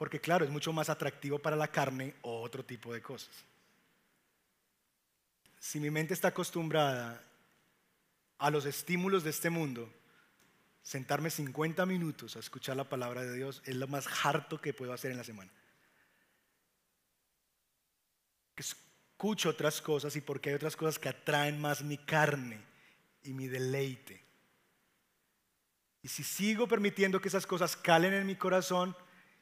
Porque 0.01 0.19
claro, 0.19 0.43
es 0.43 0.49
mucho 0.49 0.73
más 0.73 0.89
atractivo 0.89 1.37
para 1.37 1.55
la 1.55 1.67
carne 1.67 2.15
o 2.23 2.41
otro 2.41 2.65
tipo 2.65 2.91
de 2.91 3.03
cosas 3.03 3.45
si 5.61 5.79
mi 5.79 5.91
mente 5.91 6.15
está 6.15 6.29
acostumbrada 6.29 7.23
a 8.39 8.49
los 8.49 8.65
estímulos 8.65 9.23
de 9.23 9.29
este 9.29 9.51
mundo, 9.51 9.93
sentarme 10.81 11.29
50 11.29 11.85
minutos 11.85 12.35
a 12.35 12.39
escuchar 12.39 12.75
la 12.75 12.89
palabra 12.89 13.21
de 13.21 13.35
Dios 13.35 13.61
es 13.65 13.75
lo 13.75 13.87
más 13.87 14.07
harto 14.25 14.59
que 14.59 14.73
puedo 14.73 14.91
hacer 14.91 15.11
en 15.11 15.17
la 15.17 15.23
semana. 15.23 15.51
Escucho 18.55 19.49
otras 19.49 19.81
cosas 19.81 20.15
y 20.15 20.21
porque 20.21 20.49
hay 20.49 20.55
otras 20.55 20.75
cosas 20.75 20.97
que 20.97 21.09
atraen 21.09 21.61
más 21.61 21.83
mi 21.83 21.99
carne 21.99 22.59
y 23.21 23.31
mi 23.33 23.47
deleite. 23.47 24.25
Y 26.01 26.07
si 26.07 26.23
sigo 26.23 26.67
permitiendo 26.67 27.21
que 27.21 27.27
esas 27.27 27.45
cosas 27.45 27.77
calen 27.77 28.15
en 28.15 28.25
mi 28.25 28.35
corazón 28.35 28.95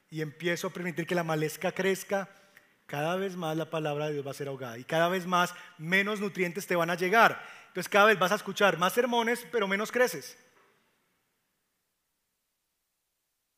y 0.09 0.21
empiezo 0.21 0.67
a 0.67 0.73
permitir 0.73 1.05
que 1.05 1.15
la 1.15 1.23
malezca 1.23 1.71
crezca, 1.71 2.29
cada 2.85 3.15
vez 3.15 3.35
más 3.35 3.55
la 3.55 3.69
palabra 3.69 4.07
de 4.07 4.13
Dios 4.13 4.25
va 4.25 4.31
a 4.31 4.35
ser 4.35 4.47
ahogada 4.47 4.77
y 4.79 4.83
cada 4.83 5.09
vez 5.09 5.25
más 5.27 5.53
menos 5.77 6.19
nutrientes 6.19 6.65
te 6.65 6.75
van 6.75 6.89
a 6.89 6.95
llegar. 6.95 7.45
Entonces 7.67 7.89
cada 7.89 8.05
vez 8.05 8.17
vas 8.17 8.31
a 8.31 8.35
escuchar 8.35 8.77
más 8.79 8.93
sermones, 8.93 9.45
pero 9.51 9.67
menos 9.67 9.91
creces. 9.91 10.37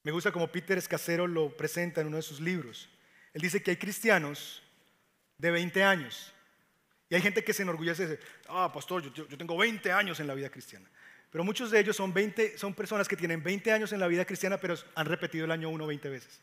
Me 0.04 0.12
gusta 0.12 0.32
como 0.32 0.52
Peter 0.52 0.78
Escasero 0.78 1.28
lo 1.28 1.56
presenta 1.56 2.02
en 2.02 2.08
uno 2.08 2.18
de 2.18 2.24
sus 2.24 2.42
libros. 2.42 2.90
Él 3.34 3.42
dice 3.42 3.64
que 3.64 3.72
hay 3.72 3.78
cristianos 3.78 4.62
de 5.38 5.52
20 5.52 5.84
años 5.84 6.34
y 7.10 7.16
hay 7.16 7.22
gente 7.22 7.44
que 7.44 7.54
se 7.54 7.64
enorgullece 7.64 8.08
de 8.08 8.20
ah, 8.50 8.72
pastor, 8.74 9.02
yo 9.14 9.38
tengo 9.38 9.58
20 9.58 9.92
años 9.92 10.20
en 10.20 10.28
la 10.28 10.34
vida 10.34 10.50
cristiana. 10.50 10.90
Pero 11.32 11.46
muchos 11.46 11.72
de 11.72 11.80
ellos 11.80 11.96
son, 11.96 12.14
20, 12.14 12.58
son 12.58 12.74
personas 12.74 13.08
que 13.08 13.16
tienen 13.16 13.42
20 13.42 13.72
años 13.72 13.94
en 13.94 14.02
la 14.02 14.08
vida 14.08 14.26
cristiana, 14.26 14.58
pero 14.58 14.76
han 14.96 15.06
repetido 15.06 15.46
el 15.46 15.52
año 15.52 15.70
1 15.70 15.88
20 15.88 16.10
veces. 16.10 16.42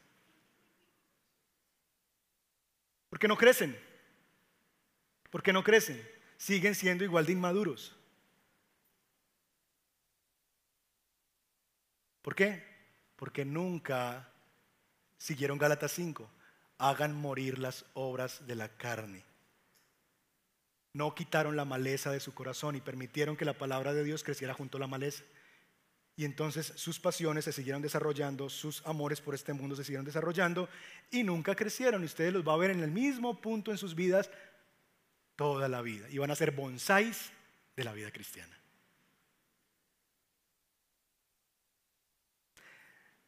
¿Por 3.11 3.19
qué 3.19 3.29
no 3.29 3.37
crecen? 3.37 3.79
¿Por 5.31 5.43
qué 5.43 5.53
no 5.53 5.63
crecen? 5.63 6.03
Siguen 6.39 6.75
siendo 6.75 7.05
igual 7.05 7.27
de 7.27 7.33
inmaduros. 7.33 7.95
¿Por 12.23 12.35
qué? 12.35 12.65
Porque 13.17 13.45
nunca 13.45 14.31
siguieron 15.19 15.59
Gálatas 15.59 15.93
5. 15.93 16.31
Hagan 16.79 17.15
morir 17.15 17.59
las 17.59 17.85
obras 17.93 18.47
de 18.47 18.55
la 18.55 18.69
carne. 18.69 19.28
No 20.93 21.15
quitaron 21.15 21.57
la 21.57 21.65
maleza 21.65 22.11
de 22.11 22.21
su 22.21 22.35
corazón 22.35 22.77
y 22.77 22.81
permitieron 22.81 23.37
que 23.37 23.45
la 23.45 23.59
palabra 23.59 23.93
de 23.95 24.05
Dios 24.05 24.25
creciera 24.25 24.55
junto 24.55 24.79
a 24.79 24.81
la 24.81 24.87
maleza. 24.87 25.23
Y 26.17 26.25
entonces 26.25 26.73
sus 26.75 26.99
pasiones 26.99 27.45
se 27.45 27.53
siguieron 27.53 27.81
desarrollando, 27.81 28.49
sus 28.49 28.85
amores 28.85 29.21
por 29.21 29.37
este 29.37 29.53
mundo 29.53 29.77
se 29.77 29.85
siguieron 29.85 30.05
desarrollando 30.05 30.69
y 31.13 31.23
nunca 31.23 31.55
crecieron. 31.55 32.03
Y 32.03 32.07
ustedes 32.07 32.33
los 32.33 32.47
va 32.47 32.55
a 32.55 32.57
ver 32.57 32.73
en 32.73 32.81
el 32.81 32.91
mismo 32.91 33.41
punto 33.41 33.71
en 33.71 33.79
sus 33.79 33.95
vidas 33.95 34.29
toda 35.37 35.69
la 35.69 35.81
vida. 35.81 36.09
Y 36.11 36.19
van 36.19 36.33
a 36.33 36.35
ser 36.35 36.51
bonsáis 36.51 37.31
de 37.77 37.85
la 37.85 37.93
vida 37.93 38.11
cristiana. 38.11 38.59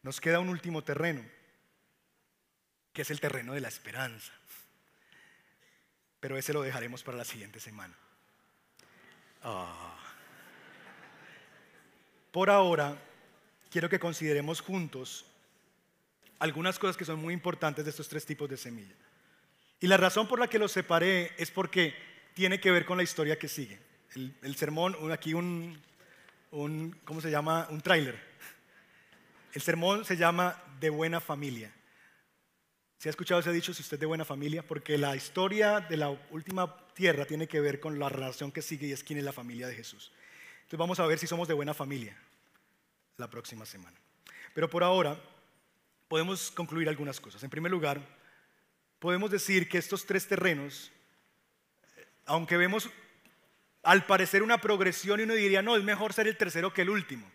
Nos 0.03 0.21
queda 0.21 0.41
un 0.41 0.49
último 0.49 0.83
terreno, 0.83 1.25
que 2.93 3.03
es 3.03 3.11
el 3.13 3.21
terreno 3.21 3.53
de 3.53 3.61
la 3.61 3.69
esperanza. 3.69 4.33
Pero 6.21 6.37
ese 6.37 6.53
lo 6.53 6.63
dejaremos 6.63 7.03
para 7.03 7.17
la 7.17 7.25
siguiente 7.25 7.61
semana. 7.61 7.95
Ah. 9.43 9.97
Por 12.31 12.51
ahora, 12.51 12.97
quiero 13.71 13.89
que 13.89 13.99
consideremos 13.99 14.61
juntos 14.61 15.25
algunas 16.39 16.79
cosas 16.79 16.97
que 16.97 17.05
son 17.05 17.21
muy 17.21 17.35
importantes 17.35 17.85
de 17.85 17.91
estos 17.91 18.09
tres 18.09 18.25
tipos 18.25 18.49
de 18.49 18.57
semilla. 18.57 18.95
Y 19.81 19.87
la 19.87 19.97
razón 19.97 20.29
por 20.29 20.39
la 20.39 20.49
que 20.49 20.59
los 20.59 20.73
separé 20.73 21.33
es 21.39 21.51
porque 21.51 21.95
tiene 22.35 22.61
que 22.61 22.71
ver 22.71 22.85
con 22.85 22.99
la 22.99 23.03
historia 23.03 23.39
que 23.39 23.49
sigue. 23.49 23.79
El, 24.43 24.57
sermón, 24.57 24.97
aquí 25.13 25.35
un, 25.35 25.81
un, 26.51 26.99
¿cómo 27.05 27.21
se 27.21 27.31
llama? 27.31 27.67
Un 27.71 27.81
tráiler. 27.81 28.19
El 29.53 29.63
sermón 29.63 30.05
se 30.05 30.17
llama 30.17 30.63
De 30.81 30.91
buena 30.91 31.21
familia. 31.21 31.73
¿Se 33.01 33.09
ha 33.09 33.13
escuchado 33.13 33.41
ese 33.41 33.51
dicho 33.51 33.73
si 33.73 33.81
usted 33.81 33.95
es 33.95 34.01
de 34.01 34.05
buena 34.05 34.27
familia? 34.27 34.63
Porque 34.63 34.99
la 34.99 35.17
historia 35.17 35.81
de 35.81 35.97
la 35.97 36.11
última 36.31 36.87
tierra 36.93 37.25
tiene 37.25 37.49
que 37.49 37.59
ver 37.59 37.81
con 37.81 37.99
la 37.99 38.11
relación 38.11 38.53
que 38.53 38.61
sigue 38.61 38.89
y 38.89 38.93
es 38.93 39.03
quién 39.03 39.19
es 39.19 39.25
la 39.25 39.33
familia 39.33 39.67
de 39.67 39.75
Jesús. 39.75 40.13
Entonces 40.57 40.79
vamos 40.79 41.01
a 41.01 41.07
ver 41.07 41.19
si 41.19 41.27
somos 41.27 41.49
de 41.49 41.55
buena 41.55 41.73
familia 41.73 42.15
la 43.17 43.31
próxima 43.31 43.65
semana. 43.65 43.99
Pero 44.53 44.69
por 44.69 44.85
ahora 44.85 45.19
podemos 46.09 46.51
concluir 46.51 46.91
algunas 46.91 47.21
cosas. 47.21 47.43
En 47.43 47.49
primer 47.49 47.73
lugar, 47.73 48.03
podemos 48.99 49.31
decir 49.31 49.67
que 49.67 49.79
estos 49.79 50.05
tres 50.05 50.29
terrenos, 50.29 50.93
aunque 52.27 52.59
vemos 52.59 52.91
al 53.83 54.05
parecer 54.05 54.43
una 54.43 54.61
progresión 54.61 55.21
y 55.21 55.23
uno 55.23 55.33
diría, 55.33 55.63
no, 55.63 55.75
es 55.75 55.83
mejor 55.83 56.13
ser 56.13 56.29
el 56.29 56.37
tercero 56.37 56.75
que 56.75 56.83
el 56.83 56.91
último. 56.91 57.33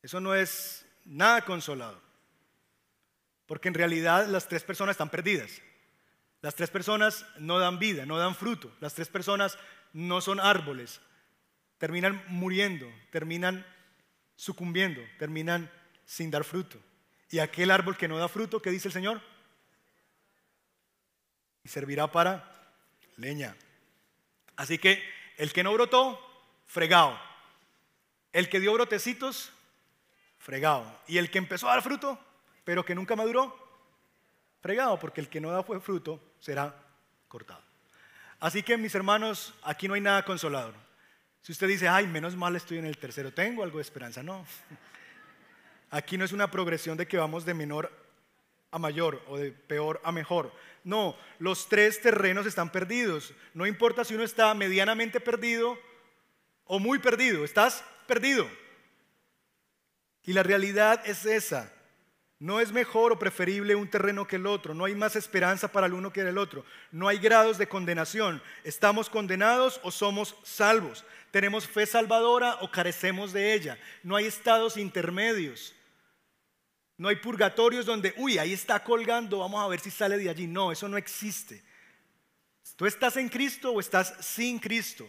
Eso 0.00 0.18
no 0.18 0.34
es 0.34 0.86
nada 1.04 1.44
consolador. 1.44 2.05
Porque 3.46 3.68
en 3.68 3.74
realidad 3.74 4.26
las 4.26 4.48
tres 4.48 4.62
personas 4.64 4.94
están 4.94 5.10
perdidas. 5.10 5.62
Las 6.42 6.54
tres 6.54 6.70
personas 6.70 7.26
no 7.38 7.58
dan 7.58 7.78
vida, 7.78 8.06
no 8.06 8.18
dan 8.18 8.34
fruto. 8.34 8.72
Las 8.80 8.94
tres 8.94 9.08
personas 9.08 9.58
no 9.92 10.20
son 10.20 10.40
árboles. 10.40 11.00
Terminan 11.78 12.22
muriendo, 12.28 12.90
terminan 13.10 13.66
sucumbiendo, 14.34 15.00
terminan 15.18 15.70
sin 16.04 16.30
dar 16.30 16.44
fruto. 16.44 16.78
Y 17.30 17.38
aquel 17.38 17.70
árbol 17.70 17.96
que 17.96 18.08
no 18.08 18.18
da 18.18 18.28
fruto, 18.28 18.62
¿qué 18.62 18.70
dice 18.70 18.88
el 18.88 18.94
Señor? 18.94 19.20
Y 21.64 21.68
servirá 21.68 22.10
para 22.10 22.52
leña. 23.16 23.56
Así 24.56 24.78
que 24.78 25.02
el 25.36 25.52
que 25.52 25.62
no 25.62 25.72
brotó, 25.72 26.20
fregado. 26.66 27.18
El 28.32 28.48
que 28.48 28.60
dio 28.60 28.72
brotecitos, 28.72 29.50
fregado. 30.38 31.00
Y 31.06 31.18
el 31.18 31.30
que 31.30 31.38
empezó 31.38 31.68
a 31.68 31.74
dar 31.74 31.82
fruto, 31.82 32.18
pero 32.66 32.84
que 32.84 32.96
nunca 32.96 33.14
maduró, 33.14 33.56
fregado, 34.60 34.98
porque 34.98 35.20
el 35.20 35.28
que 35.28 35.40
no 35.40 35.52
da 35.52 35.62
fruto 35.62 36.20
será 36.40 36.74
cortado. 37.28 37.62
Así 38.40 38.64
que 38.64 38.76
mis 38.76 38.92
hermanos, 38.92 39.54
aquí 39.62 39.86
no 39.86 39.94
hay 39.94 40.00
nada 40.00 40.24
consolador. 40.24 40.74
Si 41.42 41.52
usted 41.52 41.68
dice, 41.68 41.86
ay, 41.86 42.08
menos 42.08 42.34
mal 42.34 42.56
estoy 42.56 42.78
en 42.78 42.86
el 42.86 42.98
tercero, 42.98 43.32
tengo 43.32 43.62
algo 43.62 43.78
de 43.78 43.82
esperanza, 43.82 44.20
no. 44.24 44.44
Aquí 45.90 46.18
no 46.18 46.24
es 46.24 46.32
una 46.32 46.50
progresión 46.50 46.96
de 46.96 47.06
que 47.06 47.16
vamos 47.16 47.44
de 47.44 47.54
menor 47.54 47.92
a 48.72 48.80
mayor 48.80 49.22
o 49.28 49.38
de 49.38 49.52
peor 49.52 50.00
a 50.02 50.10
mejor. 50.10 50.52
No, 50.82 51.16
los 51.38 51.68
tres 51.68 52.02
terrenos 52.02 52.46
están 52.46 52.72
perdidos. 52.72 53.32
No 53.54 53.64
importa 53.64 54.04
si 54.04 54.16
uno 54.16 54.24
está 54.24 54.52
medianamente 54.54 55.20
perdido 55.20 55.78
o 56.64 56.80
muy 56.80 56.98
perdido, 56.98 57.44
estás 57.44 57.84
perdido. 58.08 58.50
Y 60.24 60.32
la 60.32 60.42
realidad 60.42 61.00
es 61.06 61.24
esa. 61.24 61.72
No 62.38 62.60
es 62.60 62.70
mejor 62.70 63.12
o 63.12 63.18
preferible 63.18 63.74
un 63.74 63.88
terreno 63.88 64.26
que 64.26 64.36
el 64.36 64.46
otro. 64.46 64.74
No 64.74 64.84
hay 64.84 64.94
más 64.94 65.16
esperanza 65.16 65.72
para 65.72 65.86
el 65.86 65.94
uno 65.94 66.12
que 66.12 66.20
el 66.20 66.36
otro. 66.36 66.64
No 66.92 67.08
hay 67.08 67.18
grados 67.18 67.56
de 67.56 67.66
condenación. 67.66 68.42
¿Estamos 68.62 69.08
condenados 69.08 69.80
o 69.82 69.90
somos 69.90 70.36
salvos? 70.42 71.04
¿Tenemos 71.30 71.66
fe 71.66 71.86
salvadora 71.86 72.58
o 72.60 72.70
carecemos 72.70 73.32
de 73.32 73.54
ella? 73.54 73.78
No 74.02 74.16
hay 74.16 74.26
estados 74.26 74.76
intermedios. 74.76 75.74
No 76.98 77.08
hay 77.08 77.16
purgatorios 77.16 77.86
donde, 77.86 78.14
uy, 78.18 78.38
ahí 78.38 78.52
está 78.52 78.82
colgando, 78.82 79.38
vamos 79.38 79.62
a 79.62 79.68
ver 79.68 79.80
si 79.80 79.90
sale 79.90 80.18
de 80.18 80.28
allí. 80.28 80.46
No, 80.46 80.72
eso 80.72 80.88
no 80.88 80.96
existe. 80.96 81.62
Tú 82.76 82.84
estás 82.84 83.16
en 83.16 83.28
Cristo 83.28 83.72
o 83.72 83.80
estás 83.80 84.14
sin 84.20 84.58
Cristo. 84.58 85.08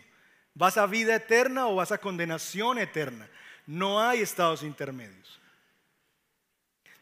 ¿Vas 0.53 0.77
a 0.77 0.85
vida 0.85 1.15
eterna 1.15 1.67
o 1.67 1.75
vas 1.75 1.91
a 1.91 1.97
condenación 1.97 2.79
eterna? 2.79 3.29
No 3.65 4.01
hay 4.01 4.21
estados 4.21 4.63
intermedios. 4.63 5.36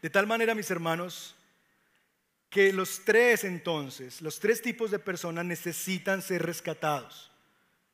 De 0.06 0.12
tal 0.12 0.28
manera, 0.28 0.54
mis 0.54 0.70
hermanos, 0.70 1.36
que 2.48 2.72
los 2.72 3.04
tres 3.04 3.44
entonces, 3.44 4.22
los 4.22 4.40
tres 4.40 4.62
tipos 4.62 4.92
de 4.92 5.00
personas 5.00 5.44
necesitan 5.44 6.22
ser 6.22 6.46
rescatados. 6.46 7.32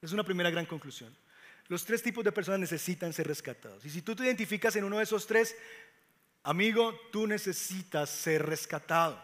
Es 0.02 0.12
una 0.12 0.26
primera 0.26 0.50
gran 0.50 0.66
conclusión. 0.66 1.16
Los 1.70 1.86
tres 1.86 2.04
tipos 2.04 2.26
de 2.26 2.34
personas 2.34 2.60
necesitan 2.60 3.14
ser 3.14 3.28
rescatados. 3.28 3.86
Y 3.86 3.90
si 3.90 4.02
tú 4.02 4.14
te 4.14 4.26
identificas 4.26 4.76
en 4.76 4.84
uno 4.84 4.98
de 4.98 5.06
esos 5.06 5.26
tres, 5.26 5.56
amigo, 6.44 7.00
tú 7.14 7.26
necesitas 7.28 8.10
ser 8.10 8.46
rescatado. 8.46 9.18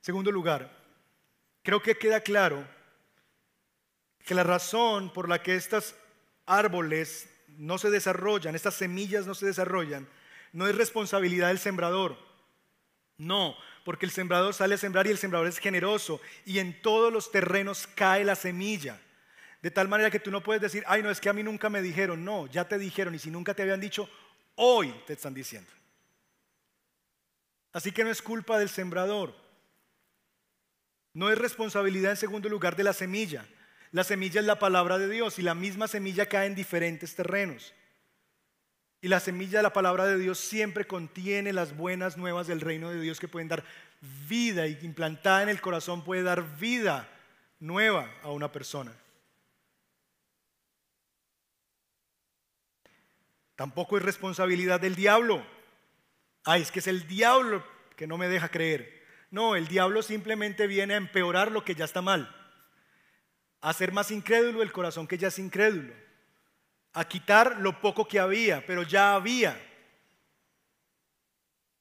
Segundo 0.00 0.32
lugar, 0.32 0.74
creo 1.62 1.82
que 1.82 1.94
queda 1.94 2.22
claro 2.22 2.73
que 4.24 4.34
la 4.34 4.42
razón 4.42 5.12
por 5.12 5.28
la 5.28 5.42
que 5.42 5.54
estos 5.54 5.94
árboles 6.46 7.28
no 7.58 7.78
se 7.78 7.90
desarrollan, 7.90 8.54
estas 8.54 8.74
semillas 8.74 9.26
no 9.26 9.34
se 9.34 9.46
desarrollan, 9.46 10.08
no 10.52 10.66
es 10.66 10.74
responsabilidad 10.74 11.48
del 11.48 11.58
sembrador. 11.58 12.16
No, 13.16 13.56
porque 13.84 14.06
el 14.06 14.12
sembrador 14.12 14.54
sale 14.54 14.74
a 14.74 14.78
sembrar 14.78 15.06
y 15.06 15.10
el 15.10 15.18
sembrador 15.18 15.46
es 15.46 15.58
generoso 15.58 16.20
y 16.44 16.58
en 16.58 16.80
todos 16.82 17.12
los 17.12 17.30
terrenos 17.30 17.86
cae 17.86 18.24
la 18.24 18.34
semilla. 18.34 19.00
De 19.62 19.70
tal 19.70 19.88
manera 19.88 20.10
que 20.10 20.20
tú 20.20 20.30
no 20.30 20.42
puedes 20.42 20.60
decir, 20.60 20.84
ay, 20.86 21.02
no, 21.02 21.10
es 21.10 21.20
que 21.20 21.28
a 21.28 21.32
mí 21.32 21.42
nunca 21.42 21.70
me 21.70 21.80
dijeron. 21.80 22.24
No, 22.24 22.46
ya 22.48 22.68
te 22.68 22.76
dijeron 22.76 23.14
y 23.14 23.18
si 23.18 23.30
nunca 23.30 23.54
te 23.54 23.62
habían 23.62 23.80
dicho, 23.80 24.08
hoy 24.56 24.94
te 25.06 25.14
están 25.14 25.32
diciendo. 25.32 25.70
Así 27.72 27.92
que 27.92 28.04
no 28.04 28.10
es 28.10 28.20
culpa 28.20 28.58
del 28.58 28.68
sembrador. 28.68 29.34
No 31.12 31.30
es 31.30 31.38
responsabilidad 31.38 32.10
en 32.10 32.16
segundo 32.16 32.48
lugar 32.48 32.76
de 32.76 32.84
la 32.84 32.92
semilla. 32.92 33.46
La 33.94 34.02
semilla 34.02 34.40
es 34.40 34.46
la 34.46 34.58
palabra 34.58 34.98
de 34.98 35.08
Dios 35.08 35.38
y 35.38 35.42
la 35.42 35.54
misma 35.54 35.86
semilla 35.86 36.26
cae 36.26 36.48
en 36.48 36.56
diferentes 36.56 37.14
terrenos. 37.14 37.72
Y 39.00 39.06
la 39.06 39.20
semilla 39.20 39.60
de 39.60 39.62
la 39.62 39.72
palabra 39.72 40.04
de 40.04 40.18
Dios 40.18 40.40
siempre 40.40 40.84
contiene 40.84 41.52
las 41.52 41.76
buenas 41.76 42.16
nuevas 42.16 42.48
del 42.48 42.60
reino 42.60 42.90
de 42.90 43.00
Dios 43.00 43.20
que 43.20 43.28
pueden 43.28 43.46
dar 43.46 43.62
vida 44.28 44.66
y 44.66 44.76
implantada 44.82 45.44
en 45.44 45.48
el 45.48 45.60
corazón 45.60 46.02
puede 46.02 46.24
dar 46.24 46.58
vida 46.58 47.08
nueva 47.60 48.12
a 48.24 48.32
una 48.32 48.50
persona. 48.50 48.92
Tampoco 53.54 53.96
es 53.96 54.02
responsabilidad 54.02 54.80
del 54.80 54.96
diablo. 54.96 55.46
Ay, 56.42 56.62
es 56.62 56.72
que 56.72 56.80
es 56.80 56.88
el 56.88 57.06
diablo 57.06 57.64
que 57.94 58.08
no 58.08 58.18
me 58.18 58.26
deja 58.26 58.48
creer. 58.48 59.04
No, 59.30 59.54
el 59.54 59.68
diablo 59.68 60.02
simplemente 60.02 60.66
viene 60.66 60.94
a 60.94 60.96
empeorar 60.96 61.52
lo 61.52 61.64
que 61.64 61.76
ya 61.76 61.84
está 61.84 62.02
mal 62.02 62.40
a 63.64 63.70
hacer 63.70 63.92
más 63.92 64.10
incrédulo 64.10 64.62
el 64.62 64.72
corazón 64.72 65.06
que 65.06 65.16
ya 65.16 65.28
es 65.28 65.38
incrédulo, 65.38 65.94
a 66.92 67.08
quitar 67.08 67.60
lo 67.60 67.80
poco 67.80 68.06
que 68.06 68.18
había, 68.20 68.64
pero 68.66 68.82
ya 68.82 69.14
había. 69.14 69.58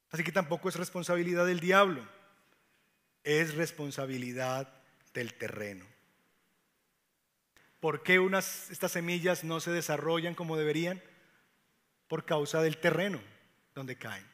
Así 0.10 0.24
que 0.24 0.32
tampoco 0.32 0.70
es 0.70 0.78
responsabilidad 0.78 1.46
del 1.46 1.60
diablo, 1.60 2.08
es 3.26 3.56
responsabilidad 3.56 4.74
del 5.14 5.34
terreno. 5.34 5.86
¿Por 7.82 8.02
qué 8.02 8.18
unas, 8.18 8.72
estas 8.72 8.94
semillas 8.94 9.44
no 9.44 9.60
se 9.60 9.72
desarrollan 9.72 10.36
como 10.36 10.56
deberían? 10.56 11.04
Por 12.08 12.24
causa 12.24 12.62
del 12.62 12.78
terreno 12.78 13.20
donde 13.76 13.98
caen. 13.98 14.26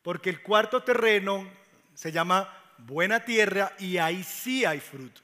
Porque 0.00 0.30
el 0.30 0.42
cuarto 0.42 0.84
terreno 0.84 1.50
se 1.92 2.12
llama 2.12 2.56
buena 2.78 3.24
tierra 3.24 3.72
y 3.80 3.96
ahí 3.96 4.22
sí 4.22 4.64
hay 4.64 4.78
fruto. 4.78 5.23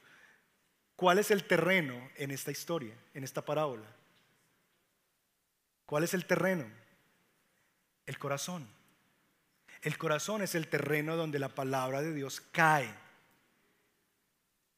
¿Cuál 1.01 1.19
es 1.19 1.31
el 1.31 1.45
terreno 1.45 2.11
en 2.17 2.31
esta 2.31 2.51
historia, 2.51 2.93
en 3.15 3.25
esta 3.25 3.43
parábola? 3.43 3.87
¿Cuál 5.87 6.05
es 6.05 6.13
el 6.13 6.27
terreno? 6.27 6.67
El 8.05 8.19
corazón. 8.19 8.69
El 9.81 9.97
corazón 9.97 10.43
es 10.43 10.55
el 10.55 10.69
terreno 10.69 11.17
donde 11.17 11.39
la 11.39 11.49
palabra 11.49 12.03
de 12.03 12.13
Dios 12.13 12.43
cae. 12.53 12.95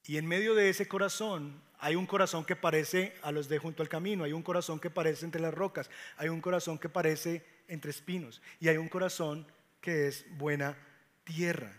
Y 0.05 0.17
en 0.17 0.29
medio 0.29 0.55
de 0.55 0.69
ese 0.69 0.87
corazón 0.87 1.61
hay 1.81 1.97
un 1.97 2.07
corazón 2.07 2.45
que 2.45 2.55
parece 2.55 3.17
a 3.23 3.33
los 3.33 3.49
de 3.49 3.59
junto 3.59 3.83
al 3.83 3.89
camino, 3.89 4.23
hay 4.23 4.33
un 4.33 4.45
corazón 4.45 4.79
que 4.79 4.91
parece 4.91 5.25
entre 5.25 5.43
las 5.43 5.53
rocas, 5.53 5.91
hay 6.17 6.29
un 6.29 6.41
corazón 6.41 6.79
que 6.79 6.89
parece 6.89 7.45
entre 7.67 7.91
espinos 7.91 8.41
y 8.61 8.69
hay 8.69 8.77
un 8.77 8.89
corazón 8.89 9.45
que 9.81 10.07
es 10.07 10.25
buena 10.39 10.79
tierra. 11.25 11.77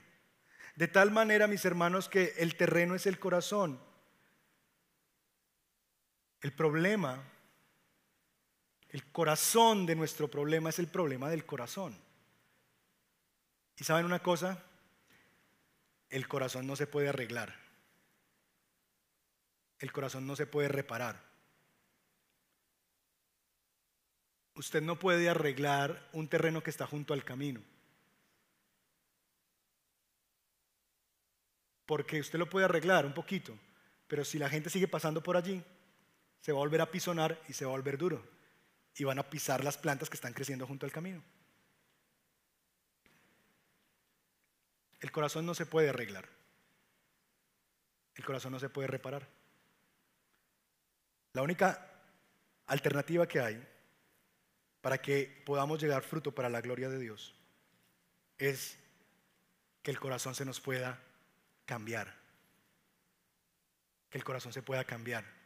De 0.75 0.89
tal 0.89 1.11
manera, 1.11 1.47
mis 1.47 1.63
hermanos, 1.63 2.09
que 2.09 2.33
el 2.39 2.57
terreno 2.57 2.93
es 2.93 3.07
el 3.07 3.19
corazón 3.19 3.79
El 6.43 6.51
problema, 6.51 7.23
el 8.89 9.11
corazón 9.13 9.85
de 9.85 9.95
nuestro 9.95 10.29
problema 10.29 10.69
es 10.69 10.77
el 10.77 10.87
problema 10.87 11.29
del 11.29 11.45
corazón. 11.45 11.97
¿Y 13.77 13.85
saben 13.85 14.05
una 14.05 14.21
cosa? 14.21 14.61
El 16.09 16.27
corazón 16.27 16.67
no 16.67 16.75
se 16.75 16.85
puede 16.85 17.07
arreglar. 17.07 17.57
El 19.79 19.93
corazón 19.93 20.27
no 20.27 20.35
se 20.35 20.45
puede 20.45 20.67
reparar. 20.67 21.23
Usted 24.55 24.81
no 24.81 24.99
puede 24.99 25.29
arreglar 25.29 26.09
un 26.11 26.27
terreno 26.27 26.61
que 26.61 26.71
está 26.71 26.85
junto 26.85 27.13
al 27.13 27.23
camino. 27.23 27.61
Porque 31.85 32.19
usted 32.19 32.37
lo 32.37 32.49
puede 32.49 32.65
arreglar 32.65 33.05
un 33.05 33.13
poquito, 33.13 33.57
pero 34.07 34.25
si 34.25 34.37
la 34.37 34.49
gente 34.49 34.69
sigue 34.69 34.89
pasando 34.89 35.23
por 35.23 35.37
allí, 35.37 35.63
se 36.43 36.51
va 36.51 36.57
a 36.57 36.65
volver 36.65 36.81
a 36.81 36.91
pisonar 36.91 37.41
y 37.47 37.53
se 37.53 37.63
va 37.63 37.71
a 37.71 37.77
volver 37.77 37.97
duro. 37.97 38.21
Y 38.95 39.05
van 39.05 39.17
a 39.17 39.29
pisar 39.29 39.63
las 39.63 39.77
plantas 39.77 40.09
que 40.09 40.15
están 40.15 40.33
creciendo 40.33 40.67
junto 40.67 40.85
al 40.85 40.91
camino. 40.91 41.23
El 44.99 45.09
corazón 45.09 45.45
no 45.45 45.55
se 45.55 45.65
puede 45.65 45.87
arreglar. 45.87 46.27
El 48.15 48.25
corazón 48.25 48.51
no 48.51 48.59
se 48.59 48.67
puede 48.67 48.89
reparar. 48.89 49.25
La 51.31 51.43
única 51.43 51.89
alternativa 52.65 53.25
que 53.25 53.39
hay 53.39 53.65
para 54.81 55.01
que 55.01 55.41
podamos 55.45 55.81
llegar 55.81 56.03
fruto 56.03 56.35
para 56.35 56.49
la 56.49 56.59
gloria 56.59 56.89
de 56.89 56.99
Dios 56.99 57.33
es 58.37 58.77
que 59.81 59.91
el 59.91 59.99
corazón 59.99 60.35
se 60.35 60.43
nos 60.43 60.59
pueda 60.59 61.01
cambiar. 61.65 62.13
Que 64.09 64.17
el 64.17 64.25
corazón 64.25 64.51
se 64.51 64.61
pueda 64.61 64.83
cambiar. 64.83 65.42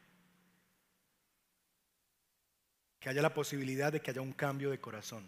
Que 3.00 3.10
haya 3.10 3.22
la 3.22 3.34
posibilidad 3.34 3.92
de 3.92 4.02
que 4.02 4.12
haya 4.12 4.22
un 4.22 4.34
cambio 4.34 4.70
de 4.70 4.80
corazón. 4.80 5.28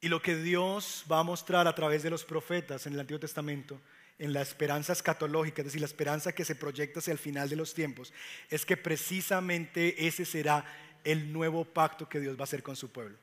Y 0.00 0.08
lo 0.08 0.22
que 0.22 0.36
Dios 0.36 1.04
va 1.10 1.20
a 1.20 1.24
mostrar 1.24 1.66
a 1.66 1.74
través 1.74 2.02
de 2.02 2.10
los 2.10 2.24
profetas 2.24 2.86
en 2.86 2.92
el 2.92 3.00
Antiguo 3.00 3.18
Testamento, 3.18 3.80
en 4.18 4.32
la 4.32 4.42
esperanza 4.42 4.92
escatológica, 4.92 5.62
es 5.62 5.66
decir, 5.66 5.80
la 5.80 5.86
esperanza 5.86 6.32
que 6.32 6.44
se 6.44 6.54
proyecta 6.54 7.00
hacia 7.00 7.12
el 7.12 7.18
final 7.18 7.48
de 7.48 7.56
los 7.56 7.74
tiempos, 7.74 8.12
es 8.48 8.64
que 8.64 8.76
precisamente 8.76 10.06
ese 10.06 10.24
será 10.24 10.64
el 11.04 11.32
nuevo 11.32 11.64
pacto 11.64 12.08
que 12.08 12.20
Dios 12.20 12.36
va 12.36 12.40
a 12.40 12.44
hacer 12.44 12.62
con 12.62 12.76
su 12.76 12.90
pueblo. 12.90 13.18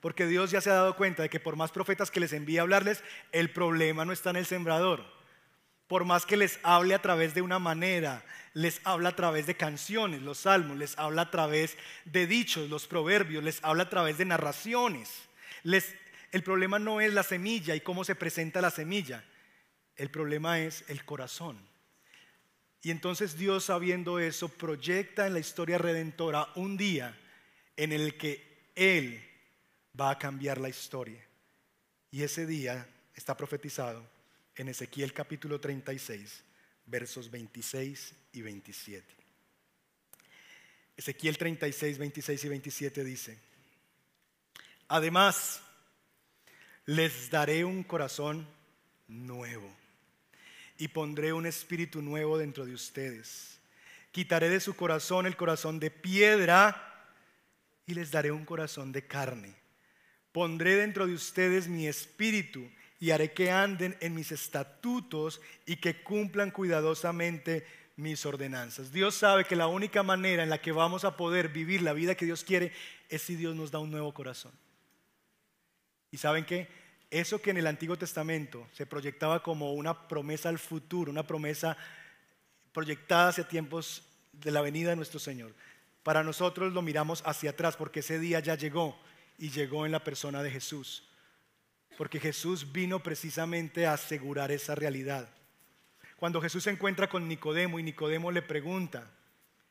Porque 0.00 0.26
Dios 0.26 0.50
ya 0.50 0.60
se 0.60 0.70
ha 0.70 0.74
dado 0.74 0.96
cuenta 0.96 1.22
de 1.22 1.30
que 1.30 1.38
por 1.38 1.54
más 1.54 1.70
profetas 1.70 2.10
que 2.10 2.18
les 2.18 2.32
envíe 2.32 2.58
a 2.58 2.62
hablarles, 2.62 3.04
el 3.30 3.52
problema 3.52 4.04
no 4.04 4.12
está 4.12 4.30
en 4.30 4.36
el 4.36 4.46
sembrador. 4.46 5.21
Por 5.92 6.06
más 6.06 6.24
que 6.24 6.38
les 6.38 6.58
hable 6.62 6.94
a 6.94 7.02
través 7.02 7.34
de 7.34 7.42
una 7.42 7.58
manera, 7.58 8.24
les 8.54 8.80
habla 8.82 9.10
a 9.10 9.14
través 9.14 9.46
de 9.46 9.58
canciones, 9.58 10.22
los 10.22 10.38
salmos, 10.38 10.78
les 10.78 10.98
habla 10.98 11.20
a 11.20 11.30
través 11.30 11.76
de 12.06 12.26
dichos, 12.26 12.70
los 12.70 12.86
proverbios, 12.86 13.44
les 13.44 13.62
habla 13.62 13.82
a 13.82 13.90
través 13.90 14.16
de 14.16 14.24
narraciones. 14.24 15.10
el 15.62 16.42
problema 16.42 16.78
no 16.78 17.02
es 17.02 17.12
la 17.12 17.22
semilla 17.22 17.74
y 17.74 17.82
cómo 17.82 18.04
se 18.04 18.14
presenta 18.14 18.62
la 18.62 18.70
semilla. 18.70 19.22
El 19.94 20.10
problema 20.10 20.60
es 20.60 20.82
el 20.88 21.04
corazón. 21.04 21.58
Y 22.80 22.90
entonces 22.90 23.36
Dios, 23.36 23.64
sabiendo 23.64 24.18
eso, 24.18 24.48
proyecta 24.48 25.26
en 25.26 25.34
la 25.34 25.40
historia 25.40 25.76
redentora 25.76 26.48
un 26.54 26.78
día 26.78 27.14
en 27.76 27.92
el 27.92 28.16
que 28.16 28.70
Él 28.76 29.22
va 30.00 30.12
a 30.12 30.18
cambiar 30.18 30.56
la 30.56 30.70
historia. 30.70 31.22
Y 32.10 32.22
ese 32.22 32.46
día 32.46 32.88
está 33.14 33.36
profetizado 33.36 34.21
en 34.56 34.68
Ezequiel 34.68 35.12
capítulo 35.12 35.60
36, 35.60 36.44
versos 36.86 37.30
26 37.30 38.14
y 38.32 38.42
27. 38.42 39.14
Ezequiel 40.96 41.38
36, 41.38 41.98
26 41.98 42.44
y 42.44 42.48
27 42.48 43.04
dice, 43.04 43.38
además, 44.88 45.62
les 46.84 47.30
daré 47.30 47.64
un 47.64 47.82
corazón 47.82 48.46
nuevo 49.08 49.70
y 50.78 50.88
pondré 50.88 51.32
un 51.32 51.46
espíritu 51.46 52.02
nuevo 52.02 52.36
dentro 52.38 52.66
de 52.66 52.74
ustedes. 52.74 53.58
Quitaré 54.10 54.50
de 54.50 54.60
su 54.60 54.74
corazón 54.74 55.26
el 55.26 55.36
corazón 55.36 55.80
de 55.80 55.90
piedra 55.90 57.08
y 57.86 57.94
les 57.94 58.10
daré 58.10 58.30
un 58.30 58.44
corazón 58.44 58.92
de 58.92 59.06
carne 59.06 59.62
Pondré 60.32 60.76
dentro 60.76 61.06
de 61.06 61.12
ustedes 61.12 61.68
mi 61.68 61.86
espíritu 61.86 62.66
y 63.02 63.10
haré 63.10 63.32
que 63.32 63.50
anden 63.50 63.96
en 63.98 64.14
mis 64.14 64.30
estatutos 64.30 65.40
y 65.66 65.74
que 65.74 66.04
cumplan 66.04 66.52
cuidadosamente 66.52 67.66
mis 67.96 68.24
ordenanzas. 68.24 68.92
Dios 68.92 69.16
sabe 69.16 69.44
que 69.44 69.56
la 69.56 69.66
única 69.66 70.04
manera 70.04 70.44
en 70.44 70.48
la 70.48 70.60
que 70.60 70.70
vamos 70.70 71.04
a 71.04 71.16
poder 71.16 71.48
vivir 71.48 71.82
la 71.82 71.94
vida 71.94 72.14
que 72.14 72.26
Dios 72.26 72.44
quiere 72.44 72.70
es 73.08 73.22
si 73.22 73.34
Dios 73.34 73.56
nos 73.56 73.72
da 73.72 73.80
un 73.80 73.90
nuevo 73.90 74.14
corazón. 74.14 74.52
Y 76.12 76.16
saben 76.18 76.44
que 76.44 76.68
eso 77.10 77.42
que 77.42 77.50
en 77.50 77.56
el 77.56 77.66
Antiguo 77.66 77.98
Testamento 77.98 78.68
se 78.72 78.86
proyectaba 78.86 79.42
como 79.42 79.72
una 79.72 80.06
promesa 80.06 80.48
al 80.48 80.60
futuro, 80.60 81.10
una 81.10 81.26
promesa 81.26 81.76
proyectada 82.72 83.30
hacia 83.30 83.48
tiempos 83.48 84.04
de 84.30 84.52
la 84.52 84.60
venida 84.60 84.90
de 84.90 84.96
nuestro 84.96 85.18
Señor, 85.18 85.52
para 86.04 86.22
nosotros 86.22 86.72
lo 86.72 86.82
miramos 86.82 87.20
hacia 87.26 87.50
atrás 87.50 87.76
porque 87.76 87.98
ese 87.98 88.20
día 88.20 88.38
ya 88.38 88.54
llegó 88.54 88.96
y 89.38 89.50
llegó 89.50 89.86
en 89.86 89.90
la 89.90 90.04
persona 90.04 90.40
de 90.40 90.52
Jesús. 90.52 91.08
Porque 91.96 92.20
Jesús 92.20 92.72
vino 92.72 93.02
precisamente 93.02 93.86
a 93.86 93.94
asegurar 93.94 94.50
esa 94.50 94.74
realidad. 94.74 95.28
Cuando 96.16 96.40
Jesús 96.40 96.64
se 96.64 96.70
encuentra 96.70 97.08
con 97.08 97.28
Nicodemo 97.28 97.78
y 97.78 97.82
Nicodemo 97.82 98.30
le 98.30 98.42
pregunta 98.42 99.10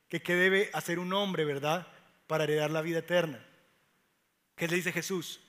qué 0.10 0.20
debe 0.36 0.70
hacer 0.74 1.00
un 1.00 1.14
hombre, 1.14 1.46
¿verdad? 1.46 1.88
Para 2.28 2.44
heredar 2.44 2.72
la 2.72 2.82
vida 2.82 3.00
eterna. 3.00 3.44
¿Qué 4.56 4.68
le 4.68 4.76
dice 4.76 4.92
Jesús? 4.92 5.40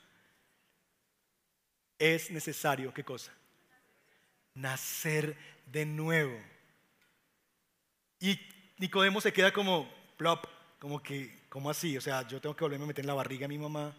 Es 1.98 2.30
necesario, 2.30 2.94
¿qué 2.94 3.04
cosa? 3.04 3.32
Nacer 4.54 5.36
de 5.66 5.84
nuevo. 5.84 6.38
Y 8.20 8.38
Nicodemo 8.78 9.20
se 9.20 9.32
queda 9.32 9.52
como 9.52 9.92
plop, 10.16 10.46
como 10.78 11.02
que, 11.02 11.42
como 11.48 11.70
así? 11.70 11.96
O 11.96 12.00
sea, 12.00 12.26
yo 12.26 12.40
tengo 12.40 12.56
que 12.56 12.64
volverme 12.64 12.84
a 12.84 12.88
meter 12.88 13.04
en 13.04 13.08
la 13.08 13.14
barriga 13.14 13.46
a 13.46 13.48
mi 13.48 13.58
mamá 13.58 13.94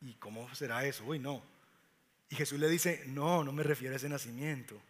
¿Y 0.00 0.14
cómo 0.14 0.52
será 0.54 0.84
eso? 0.84 1.04
Uy, 1.04 1.18
no. 1.18 1.42
Y 2.28 2.36
Jesús 2.36 2.58
le 2.58 2.68
dice, 2.68 3.04
no, 3.06 3.42
no 3.42 3.52
me 3.52 3.62
refiero 3.62 3.94
a 3.94 3.96
ese 3.96 4.08
nacimiento. 4.08 4.80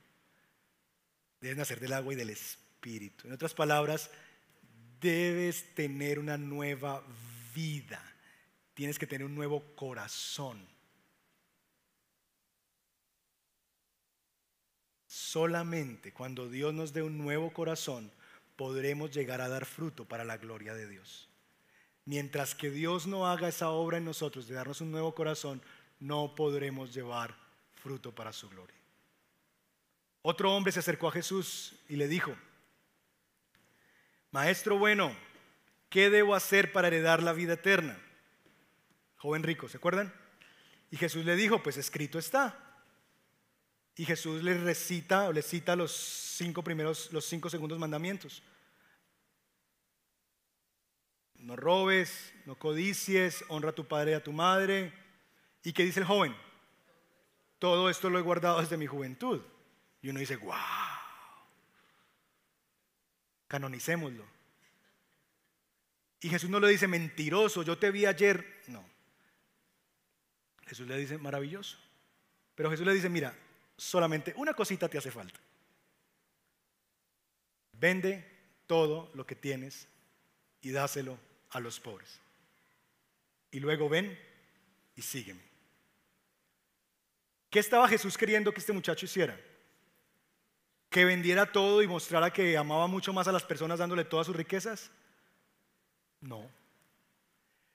Debes 1.41 1.57
nacer 1.57 1.79
del 1.79 1.93
agua 1.93 2.13
y 2.13 2.17
del 2.17 2.31
espíritu. 2.31 3.29
En 3.29 3.35
otras 3.35 3.55
palabras, 3.55 4.11
debes 5.01 5.75
tener 5.75 6.19
una 6.19 6.37
nueva 6.37 7.05
vida. 7.55 8.03
Tienes 8.75 8.99
que 8.99 9.07
tener 9.07 9.27
un 9.27 9.35
nuevo 9.35 9.63
corazón. 9.77 10.67
Solamente 15.07 16.13
cuando 16.13 16.49
Dios 16.49 16.75
nos 16.75 16.93
dé 16.93 17.03
un 17.03 17.19
nuevo 17.19 17.53
corazón 17.53 18.11
podremos 18.57 19.13
llegar 19.13 19.41
a 19.41 19.49
dar 19.49 19.67
fruto 19.67 20.05
para 20.05 20.25
la 20.25 20.37
gloria 20.37 20.75
de 20.75 20.89
Dios. 20.89 21.29
Mientras 22.05 22.55
que 22.55 22.71
Dios 22.71 23.07
no 23.07 23.27
haga 23.27 23.49
esa 23.49 23.71
obra 23.71 23.99
en 23.99 24.05
nosotros 24.05 24.49
de 24.49 24.55
darnos 24.55 24.81
un 24.81 24.91
nuevo 24.91 25.15
corazón, 25.15 25.63
no 26.01 26.35
podremos 26.35 26.95
llevar 26.95 27.37
fruto 27.75 28.15
para 28.15 28.33
su 28.33 28.49
gloria. 28.49 28.77
Otro 30.23 30.55
hombre 30.55 30.73
se 30.73 30.81
acercó 30.81 31.09
a 31.09 31.13
Jesús 31.13 31.75
y 31.89 31.97
le 31.97 32.09
dijo, 32.09 32.37
Maestro 34.31 34.79
bueno, 34.79 35.17
¿qué 35.89 36.11
debo 36.11 36.35
hacer 36.35 36.73
para 36.73 36.89
heredar 36.89 37.23
la 37.23 37.33
vida 37.33 37.55
eterna? 37.55 37.99
Joven 39.17 39.43
rico, 39.43 39.69
¿se 39.69 39.79
acuerdan? 39.79 40.13
Y 40.91 40.97
Jesús 40.97 41.25
le 41.25 41.37
dijo, 41.37 41.63
pues 41.63 41.77
escrito 41.77 42.19
está. 42.19 42.65
Y 43.97 44.05
Jesús 44.05 44.43
le 44.43 44.55
recita 44.55 45.29
o 45.29 45.33
le 45.33 45.43
cita 45.43 45.75
los 45.75 45.93
cinco 45.93 46.63
primeros, 46.63 47.13
los 47.13 47.25
cinco 47.25 47.51
segundos 47.51 47.79
mandamientos 47.79 48.43
no 51.39 51.57
robes, 51.57 52.33
no 52.47 52.57
codicies, 52.57 53.45
honra 53.49 53.71
a 53.71 53.75
tu 53.75 53.87
padre 53.87 54.13
y 54.13 54.15
a 54.15 54.23
tu 54.23 54.33
madre. 54.33 54.93
¿Y 55.69 55.75
qué 55.75 55.85
dice 55.85 56.01
el 56.01 56.07
joven? 56.07 56.35
Todo 57.59 57.91
esto 57.91 58.09
lo 58.09 58.19
he 58.19 58.23
guardado 58.23 58.59
desde 58.59 58.79
mi 58.79 58.87
juventud. 58.87 59.43
Y 60.01 60.09
uno 60.09 60.19
dice, 60.19 60.37
wow, 60.37 60.55
canonicémoslo. 63.49 64.25
Y 66.23 66.31
Jesús 66.31 66.49
no 66.49 66.59
le 66.59 66.69
dice, 66.69 66.89
mentiroso, 66.89 67.63
yo 67.65 67.77
te 67.77 67.91
vi 67.91 68.07
ayer. 68.07 68.63
No. 68.69 68.83
Jesús 70.67 70.89
le 70.89 70.97
dice, 70.97 71.19
maravilloso. 71.19 71.77
Pero 72.55 72.71
Jesús 72.71 72.87
le 72.87 72.95
dice, 72.95 73.11
mira, 73.11 73.37
solamente 73.77 74.33
una 74.39 74.55
cosita 74.55 74.89
te 74.89 74.97
hace 74.97 75.11
falta. 75.11 75.39
Vende 77.73 78.27
todo 78.67 79.11
lo 79.13 79.27
que 79.27 79.37
tienes 79.37 79.87
y 80.63 80.71
dáselo 80.71 81.19
a 81.51 81.61
los 81.61 81.79
pobres. 81.79 82.23
Y 83.51 83.61
luego 83.61 83.91
ven 83.91 84.19
y 84.97 85.03
sígueme. 85.03 85.48
¿Qué 87.51 87.59
estaba 87.59 87.89
Jesús 87.89 88.17
queriendo 88.17 88.53
que 88.53 88.61
este 88.61 88.73
muchacho 88.73 89.07
hiciera? 89.07 89.39
que 90.91 91.05
vendiera 91.05 91.51
todo 91.51 91.83
y 91.83 91.87
mostrara 91.87 92.33
que 92.33 92.57
amaba 92.57 92.87
mucho 92.87 93.13
más 93.13 93.29
a 93.29 93.33
las 93.33 93.45
personas 93.45 93.79
dándole 93.79 94.05
todas 94.05 94.27
sus 94.27 94.37
riquezas? 94.37 94.91
No. 96.21 96.49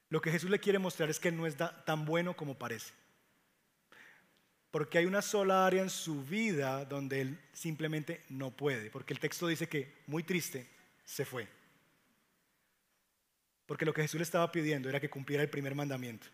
Lo 0.10 0.22
que 0.22 0.32
Jesús 0.32 0.50
le 0.50 0.60
quiere 0.60 0.80
mostrar 0.80 1.10
es 1.10 1.20
que 1.20 1.32
no 1.32 1.46
es 1.46 1.56
tan 1.86 2.06
bueno 2.06 2.36
como 2.36 2.58
parece. 2.58 2.94
Porque 4.72 4.98
hay 4.98 5.06
una 5.06 5.22
sola 5.22 5.66
área 5.66 5.84
en 5.84 5.90
su 5.90 6.24
vida 6.24 6.86
donde 6.86 7.22
Él 7.22 7.40
simplemente 7.54 8.24
no 8.30 8.50
puede. 8.50 8.90
Porque 8.90 9.14
el 9.14 9.20
texto 9.20 9.48
dice 9.48 9.70
que, 9.70 10.02
muy 10.08 10.24
triste, 10.24 10.68
se 11.06 11.26
fue. 11.26 11.48
Porque 13.68 13.86
lo 13.86 13.94
que 13.94 14.02
Jesús 14.02 14.20
le 14.20 14.24
estaba 14.24 14.52
pidiendo 14.52 14.90
era 14.90 15.00
que 15.00 15.12
cumpliera 15.12 15.44
el 15.44 15.50
primer 15.50 15.76
mandamiento. 15.76 16.28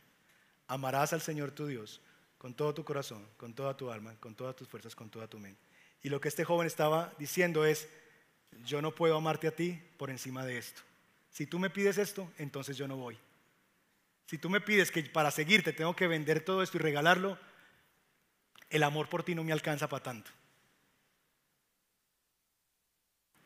Amarás 0.68 1.12
al 1.12 1.22
Señor 1.22 1.52
tu 1.52 1.68
Dios 1.68 2.02
con 2.40 2.56
todo 2.56 2.74
tu 2.74 2.84
corazón, 2.84 3.28
con 3.38 3.54
toda 3.54 3.78
tu 3.78 3.92
alma, 3.92 4.16
con 4.20 4.34
todas 4.34 4.56
tus 4.56 4.68
fuerzas, 4.68 4.96
con 4.96 5.10
toda 5.10 5.28
tu 5.28 5.38
mente. 5.38 5.62
Y 6.02 6.10
lo 6.10 6.20
que 6.20 6.30
este 6.30 6.46
joven 6.46 6.66
estaba 6.66 7.14
diciendo 7.20 7.66
es, 7.66 7.88
yo 8.66 8.82
no 8.82 8.96
puedo 8.96 9.16
amarte 9.18 9.48
a 9.48 9.56
ti 9.56 9.80
por 9.98 10.10
encima 10.10 10.46
de 10.46 10.58
esto. 10.58 10.82
Si 11.30 11.46
tú 11.46 11.60
me 11.60 11.70
pides 11.70 11.98
esto, 11.98 12.32
entonces 12.38 12.78
yo 12.78 12.88
no 12.88 12.96
voy. 12.96 13.20
Si 14.26 14.38
tú 14.38 14.50
me 14.50 14.62
pides 14.62 14.90
que 14.90 15.04
para 15.04 15.32
seguirte 15.32 15.74
tengo 15.74 15.96
que 15.96 16.08
vender 16.08 16.44
todo 16.44 16.64
esto 16.64 16.78
y 16.78 16.80
regalarlo, 16.80 17.38
el 18.70 18.84
amor 18.84 19.10
por 19.10 19.24
ti 19.24 19.36
no 19.36 19.44
me 19.44 19.52
alcanza 19.52 19.90
para 19.90 20.04
tanto. 20.04 20.32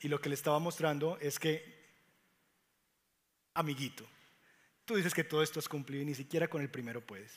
Y 0.02 0.08
lo 0.08 0.22
que 0.22 0.30
le 0.30 0.36
estaba 0.36 0.60
mostrando 0.60 1.18
es 1.20 1.40
que, 1.40 1.82
amiguito, 3.56 4.06
tú 4.86 4.96
dices 4.96 5.16
que 5.16 5.24
todo 5.24 5.42
esto 5.42 5.60
es 5.60 5.68
cumplido 5.68 6.04
y 6.04 6.06
ni 6.06 6.14
siquiera 6.14 6.48
con 6.48 6.62
el 6.62 6.70
primero 6.70 7.02
puedes. 7.02 7.32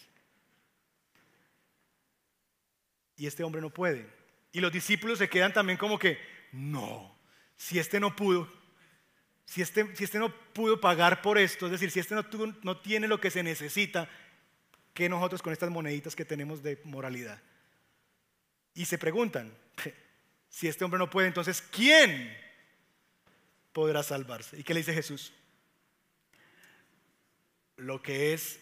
Y 3.16 3.26
este 3.26 3.42
hombre 3.42 3.60
no 3.60 3.70
puede. 3.70 4.06
Y 4.52 4.60
los 4.60 4.72
discípulos 4.72 5.18
se 5.18 5.28
quedan 5.28 5.52
también 5.52 5.78
como 5.78 5.98
que, 5.98 6.18
no, 6.52 7.14
si 7.56 7.78
este 7.78 8.00
no 8.00 8.14
pudo, 8.14 8.50
si 9.44 9.62
este, 9.62 9.94
si 9.94 10.04
este 10.04 10.18
no 10.18 10.34
pudo 10.52 10.80
pagar 10.80 11.22
por 11.22 11.38
esto, 11.38 11.66
es 11.66 11.72
decir, 11.72 11.90
si 11.90 12.00
este 12.00 12.14
no, 12.14 12.24
no 12.62 12.80
tiene 12.80 13.08
lo 13.08 13.20
que 13.20 13.30
se 13.30 13.42
necesita, 13.42 14.08
¿qué 14.94 15.08
nosotros 15.08 15.42
con 15.42 15.52
estas 15.52 15.70
moneditas 15.70 16.16
que 16.16 16.24
tenemos 16.24 16.62
de 16.62 16.80
moralidad? 16.84 17.40
Y 18.74 18.84
se 18.84 18.98
preguntan, 18.98 19.52
si 20.48 20.68
este 20.68 20.84
hombre 20.84 20.98
no 20.98 21.10
puede, 21.10 21.28
entonces 21.28 21.62
¿quién 21.62 22.34
podrá 23.72 24.02
salvarse? 24.02 24.58
¿Y 24.58 24.64
qué 24.64 24.74
le 24.74 24.80
dice 24.80 24.94
Jesús? 24.94 25.32
Lo 27.76 28.02
que 28.02 28.32
es 28.32 28.58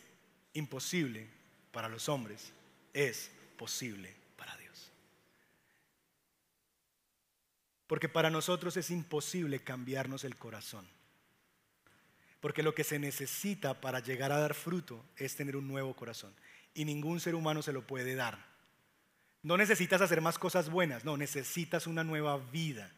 imposible 0.55 1.29
para 1.71 1.89
los 1.89 2.09
hombres 2.09 2.53
es 2.93 3.31
posible 3.57 4.24
Porque 7.95 8.09
para 8.09 8.28
nosotros 8.28 8.76
es 8.76 8.90
imposible 8.90 9.62
cambiarnos 9.62 10.24
el 10.24 10.34
corazón. 10.34 10.84
Porque 12.40 12.64
lo 12.64 12.74
que 12.74 12.82
se 12.82 12.99
necesita 12.99 13.80
para 13.80 14.01
llegar 14.01 14.32
a 14.32 14.40
dar 14.40 14.55
fruto 14.55 15.05
es 15.16 15.36
tener 15.36 15.57
un 15.57 15.68
nuevo 15.68 15.95
corazón. 15.95 16.34
Y 16.74 16.86
ningún 16.86 17.20
ser 17.20 17.36
humano 17.36 17.62
se 17.62 17.72
lo 17.72 17.86
puede 17.86 18.16
dar. 18.16 18.45
No 19.45 19.57
necesitas 19.57 20.01
hacer 20.01 20.20
más 20.20 20.40
cosas 20.40 20.70
buenas, 20.70 21.05
no, 21.05 21.16
necesitas 21.16 21.86
una 21.86 22.03
nueva 22.03 22.36
vida. 22.38 22.90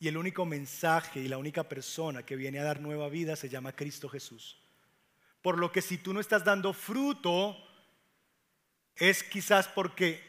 Y 0.00 0.08
el 0.08 0.16
único 0.16 0.44
mensaje 0.44 1.20
y 1.20 1.28
la 1.28 1.38
única 1.38 1.68
persona 1.68 2.26
que 2.26 2.34
viene 2.34 2.58
a 2.58 2.64
dar 2.64 2.80
nueva 2.80 3.08
vida 3.08 3.36
se 3.36 3.48
llama 3.48 3.76
Cristo 3.76 4.08
Jesús. 4.08 4.58
Por 5.42 5.60
lo 5.60 5.70
que 5.70 5.80
si 5.80 5.96
tú 5.96 6.12
no 6.12 6.18
estás 6.18 6.42
dando 6.42 6.72
fruto, 6.72 7.56
es 8.96 9.22
quizás 9.22 9.68
porque 9.68 10.20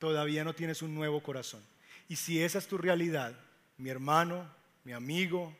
todavía 0.00 0.42
no 0.42 0.56
tienes 0.56 0.82
un 0.82 0.92
nuevo 0.92 1.22
corazón. 1.22 1.62
Y 2.08 2.16
si 2.16 2.42
esa 2.42 2.58
es 2.58 2.66
tu 2.66 2.78
realidad, 2.78 3.38
mi 3.76 3.90
hermano, 3.90 4.50
mi 4.82 4.92
amigo, 4.92 5.54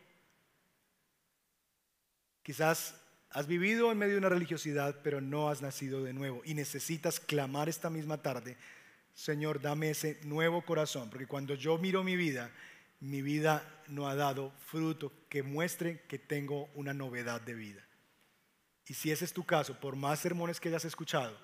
quizás 2.43 2.95
has 3.31 3.47
vivido 3.47 3.93
en 3.93 3.99
medio 3.99 4.15
de 4.15 4.21
una 4.21 4.31
religiosidad, 4.31 5.01
pero 5.03 5.21
no 5.21 5.51
has 5.51 5.61
nacido 5.61 6.03
de 6.03 6.15
nuevo 6.15 6.41
y 6.45 6.55
necesitas 6.55 7.21
clamar 7.21 7.69
esta 7.69 7.91
misma 7.91 8.23
tarde, 8.23 8.57
Señor, 9.15 9.61
dame 9.61 9.91
ese 9.91 10.19
nuevo 10.25 10.63
corazón, 10.63 11.11
porque 11.11 11.27
cuando 11.27 11.55
yo 11.55 11.77
miro 11.77 12.03
mi 12.03 12.17
vida, 12.17 12.51
mi 13.01 13.21
vida 13.21 13.63
no 13.89 14.09
ha 14.09 14.15
dado 14.15 14.53
fruto 14.67 15.13
que 15.29 15.43
muestre 15.43 16.01
que 16.09 16.19
tengo 16.19 16.71
una 16.75 16.95
novedad 16.95 17.41
de 17.41 17.55
vida. 17.55 17.85
Y 18.87 18.95
si 18.95 19.11
ese 19.11 19.27
es 19.27 19.35
tu 19.35 19.45
caso, 19.45 19.79
por 19.79 19.97
más 19.97 20.21
sermones 20.21 20.61
que 20.61 20.69
hayas 20.69 20.87
escuchado, 20.87 21.39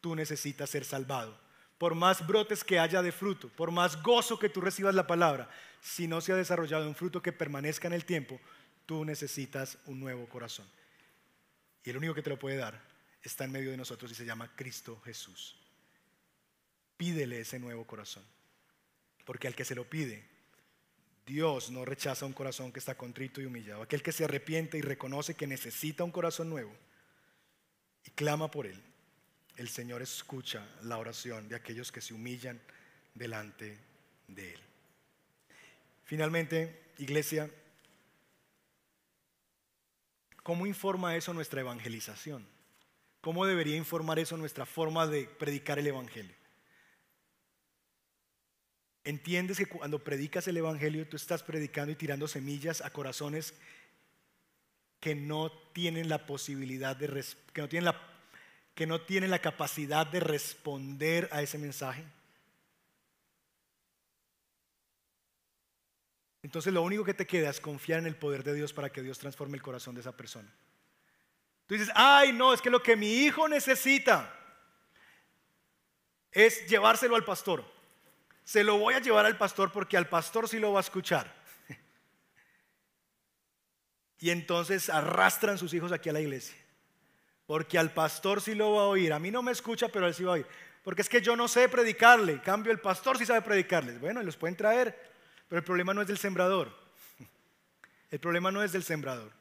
tú 0.00 0.14
necesitas 0.14 0.70
ser 0.70 0.84
salvado 0.84 1.38
por 1.78 1.94
más 1.94 2.26
brotes 2.26 2.64
que 2.64 2.78
haya 2.78 3.02
de 3.02 3.12
fruto, 3.12 3.48
por 3.48 3.70
más 3.70 4.02
gozo 4.02 4.38
que 4.38 4.48
tú 4.48 4.60
recibas 4.60 4.94
la 4.94 5.06
palabra, 5.06 5.48
si 5.80 6.08
no 6.08 6.20
se 6.20 6.32
ha 6.32 6.36
desarrollado 6.36 6.88
un 6.88 6.94
fruto 6.94 7.22
que 7.22 7.32
permanezca 7.32 7.86
en 7.86 7.94
el 7.94 8.04
tiempo, 8.04 8.40
tú 8.84 9.04
necesitas 9.04 9.78
un 9.86 10.00
nuevo 10.00 10.28
corazón. 10.28 10.66
Y 11.84 11.90
el 11.90 11.96
único 11.96 12.14
que 12.14 12.22
te 12.22 12.30
lo 12.30 12.38
puede 12.38 12.56
dar 12.56 12.82
está 13.22 13.44
en 13.44 13.52
medio 13.52 13.70
de 13.70 13.76
nosotros 13.76 14.10
y 14.10 14.14
se 14.14 14.24
llama 14.24 14.50
Cristo 14.56 15.00
Jesús. 15.04 15.56
Pídele 16.96 17.40
ese 17.40 17.60
nuevo 17.60 17.86
corazón, 17.86 18.24
porque 19.24 19.46
al 19.46 19.54
que 19.54 19.64
se 19.64 19.76
lo 19.76 19.88
pide, 19.88 20.26
Dios 21.24 21.70
no 21.70 21.84
rechaza 21.84 22.26
un 22.26 22.32
corazón 22.32 22.72
que 22.72 22.80
está 22.80 22.96
contrito 22.96 23.40
y 23.40 23.44
humillado. 23.44 23.82
Aquel 23.82 24.02
que 24.02 24.12
se 24.12 24.24
arrepiente 24.24 24.78
y 24.78 24.80
reconoce 24.80 25.34
que 25.34 25.46
necesita 25.46 26.02
un 26.02 26.10
corazón 26.10 26.50
nuevo 26.50 26.74
y 28.04 28.10
clama 28.10 28.50
por 28.50 28.66
él, 28.66 28.82
el 29.58 29.68
Señor 29.68 30.02
escucha 30.02 30.64
la 30.82 30.98
oración 30.98 31.48
de 31.48 31.56
aquellos 31.56 31.90
que 31.90 32.00
se 32.00 32.14
humillan 32.14 32.60
delante 33.12 33.76
de 34.28 34.54
Él. 34.54 34.60
Finalmente, 36.04 36.80
iglesia, 36.98 37.50
¿cómo 40.44 40.64
informa 40.64 41.16
eso 41.16 41.34
nuestra 41.34 41.60
evangelización? 41.60 42.46
¿Cómo 43.20 43.46
debería 43.46 43.76
informar 43.76 44.20
eso 44.20 44.36
nuestra 44.36 44.64
forma 44.64 45.08
de 45.08 45.24
predicar 45.24 45.80
el 45.80 45.88
Evangelio? 45.88 46.36
¿Entiendes 49.02 49.58
que 49.58 49.66
cuando 49.66 50.04
predicas 50.04 50.46
el 50.46 50.56
Evangelio 50.56 51.08
tú 51.08 51.16
estás 51.16 51.42
predicando 51.42 51.90
y 51.90 51.96
tirando 51.96 52.28
semillas 52.28 52.80
a 52.80 52.90
corazones 52.90 53.54
que 55.00 55.16
no 55.16 55.50
tienen 55.72 56.08
la 56.08 56.26
posibilidad 56.26 56.94
de, 56.94 57.24
que 57.52 57.60
no 57.60 57.68
tienen 57.68 57.86
la 57.86 58.17
que 58.78 58.86
no 58.86 59.00
tienen 59.00 59.32
la 59.32 59.40
capacidad 59.40 60.06
de 60.06 60.20
responder 60.20 61.28
a 61.32 61.42
ese 61.42 61.58
mensaje? 61.58 62.04
Entonces 66.44 66.72
lo 66.72 66.82
único 66.82 67.02
que 67.02 67.12
te 67.12 67.26
queda 67.26 67.50
es 67.50 67.58
confiar 67.58 67.98
en 67.98 68.06
el 68.06 68.14
poder 68.14 68.44
de 68.44 68.54
Dios 68.54 68.72
para 68.72 68.88
que 68.90 69.02
Dios 69.02 69.18
transforme 69.18 69.56
el 69.56 69.64
corazón 69.64 69.96
de 69.96 70.02
esa 70.02 70.16
persona. 70.16 70.48
Tú 71.66 71.74
dices, 71.74 71.90
ay 71.92 72.32
no, 72.32 72.54
es 72.54 72.62
que 72.62 72.70
lo 72.70 72.80
que 72.80 72.94
mi 72.94 73.24
hijo 73.24 73.48
necesita 73.48 74.32
es 76.30 76.64
llevárselo 76.68 77.16
al 77.16 77.24
pastor. 77.24 77.64
Se 78.44 78.62
lo 78.62 78.78
voy 78.78 78.94
a 78.94 79.00
llevar 79.00 79.26
al 79.26 79.36
pastor 79.36 79.72
porque 79.72 79.96
al 79.96 80.08
pastor 80.08 80.48
sí 80.48 80.60
lo 80.60 80.70
va 80.70 80.78
a 80.78 80.82
escuchar. 80.82 81.34
Y 84.20 84.30
entonces 84.30 84.88
arrastran 84.88 85.58
sus 85.58 85.74
hijos 85.74 85.90
aquí 85.90 86.10
a 86.10 86.12
la 86.12 86.20
iglesia. 86.20 86.56
Porque 87.48 87.78
al 87.78 87.94
pastor 87.94 88.42
sí 88.42 88.54
lo 88.54 88.74
va 88.74 88.82
a 88.82 88.86
oír. 88.88 89.10
A 89.10 89.18
mí 89.18 89.30
no 89.30 89.42
me 89.42 89.52
escucha, 89.52 89.88
pero 89.88 90.06
él 90.06 90.12
sí 90.12 90.22
va 90.22 90.32
a 90.32 90.34
oír. 90.34 90.46
Porque 90.84 91.00
es 91.00 91.08
que 91.08 91.22
yo 91.22 91.34
no 91.34 91.48
sé 91.48 91.66
predicarle. 91.70 92.42
Cambio, 92.42 92.70
el 92.70 92.78
pastor 92.78 93.16
sí 93.16 93.24
sabe 93.24 93.40
predicarles. 93.40 93.98
Bueno, 93.98 94.22
los 94.22 94.36
pueden 94.36 94.54
traer. 94.54 94.94
Pero 95.48 95.58
el 95.58 95.64
problema 95.64 95.94
no 95.94 96.02
es 96.02 96.08
del 96.08 96.18
sembrador. 96.18 96.70
El 98.10 98.20
problema 98.20 98.50
no 98.50 98.62
es 98.62 98.72
del 98.72 98.84
sembrador. 98.84 99.32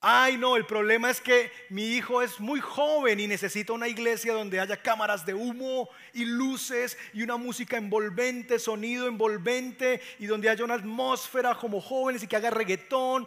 Ay, 0.00 0.36
no, 0.36 0.56
el 0.56 0.64
problema 0.64 1.10
es 1.10 1.20
que 1.20 1.50
mi 1.70 1.96
hijo 1.96 2.22
es 2.22 2.38
muy 2.38 2.60
joven 2.60 3.18
y 3.18 3.26
necesita 3.26 3.72
una 3.72 3.88
iglesia 3.88 4.32
donde 4.32 4.60
haya 4.60 4.80
cámaras 4.80 5.26
de 5.26 5.34
humo 5.34 5.88
y 6.14 6.24
luces 6.24 6.96
y 7.12 7.22
una 7.22 7.36
música 7.36 7.76
envolvente, 7.76 8.60
sonido 8.60 9.08
envolvente 9.08 10.00
y 10.20 10.26
donde 10.26 10.48
haya 10.48 10.64
una 10.64 10.74
atmósfera 10.74 11.56
como 11.56 11.80
jóvenes 11.80 12.22
y 12.22 12.28
que 12.28 12.36
haga 12.36 12.50
reggaetón 12.50 13.26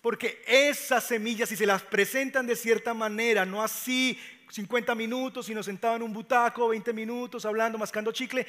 porque 0.00 0.42
esas 0.46 1.04
semillas, 1.04 1.48
si 1.48 1.56
se 1.56 1.66
las 1.66 1.82
presentan 1.82 2.46
de 2.46 2.56
cierta 2.56 2.94
manera, 2.94 3.44
no 3.44 3.62
así 3.62 4.18
50 4.50 4.94
minutos, 4.94 5.46
sino 5.46 5.62
sentado 5.62 5.96
en 5.96 6.02
un 6.02 6.12
butaco, 6.12 6.68
20 6.68 6.92
minutos, 6.92 7.44
hablando, 7.44 7.78
mascando 7.78 8.10
chicle, 8.12 8.46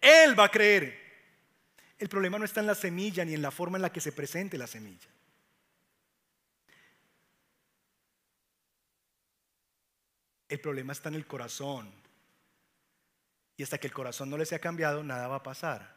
él 0.00 0.38
va 0.38 0.44
a 0.44 0.50
creer. 0.50 1.02
El 1.98 2.08
problema 2.08 2.38
no 2.38 2.44
está 2.44 2.60
en 2.60 2.66
la 2.66 2.74
semilla 2.74 3.24
ni 3.24 3.34
en 3.34 3.42
la 3.42 3.50
forma 3.50 3.78
en 3.78 3.82
la 3.82 3.92
que 3.92 4.00
se 4.00 4.12
presente 4.12 4.58
la 4.58 4.66
semilla. 4.66 5.08
El 10.48 10.60
problema 10.60 10.92
está 10.92 11.08
en 11.08 11.14
el 11.16 11.26
corazón. 11.26 11.92
Y 13.56 13.62
hasta 13.62 13.78
que 13.78 13.86
el 13.86 13.92
corazón 13.92 14.30
no 14.30 14.36
le 14.36 14.46
sea 14.46 14.58
cambiado, 14.58 15.04
nada 15.04 15.28
va 15.28 15.36
a 15.36 15.42
pasar. 15.42 15.94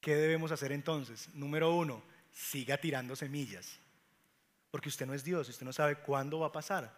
¿Qué 0.00 0.14
debemos 0.14 0.52
hacer 0.52 0.72
entonces? 0.72 1.28
Número 1.34 1.74
uno, 1.74 2.02
siga 2.36 2.76
tirando 2.76 3.16
semillas. 3.16 3.78
Porque 4.70 4.90
usted 4.90 5.06
no 5.06 5.14
es 5.14 5.24
Dios, 5.24 5.48
usted 5.48 5.64
no 5.64 5.72
sabe 5.72 5.96
cuándo 5.96 6.40
va 6.40 6.48
a 6.48 6.52
pasar. 6.52 6.94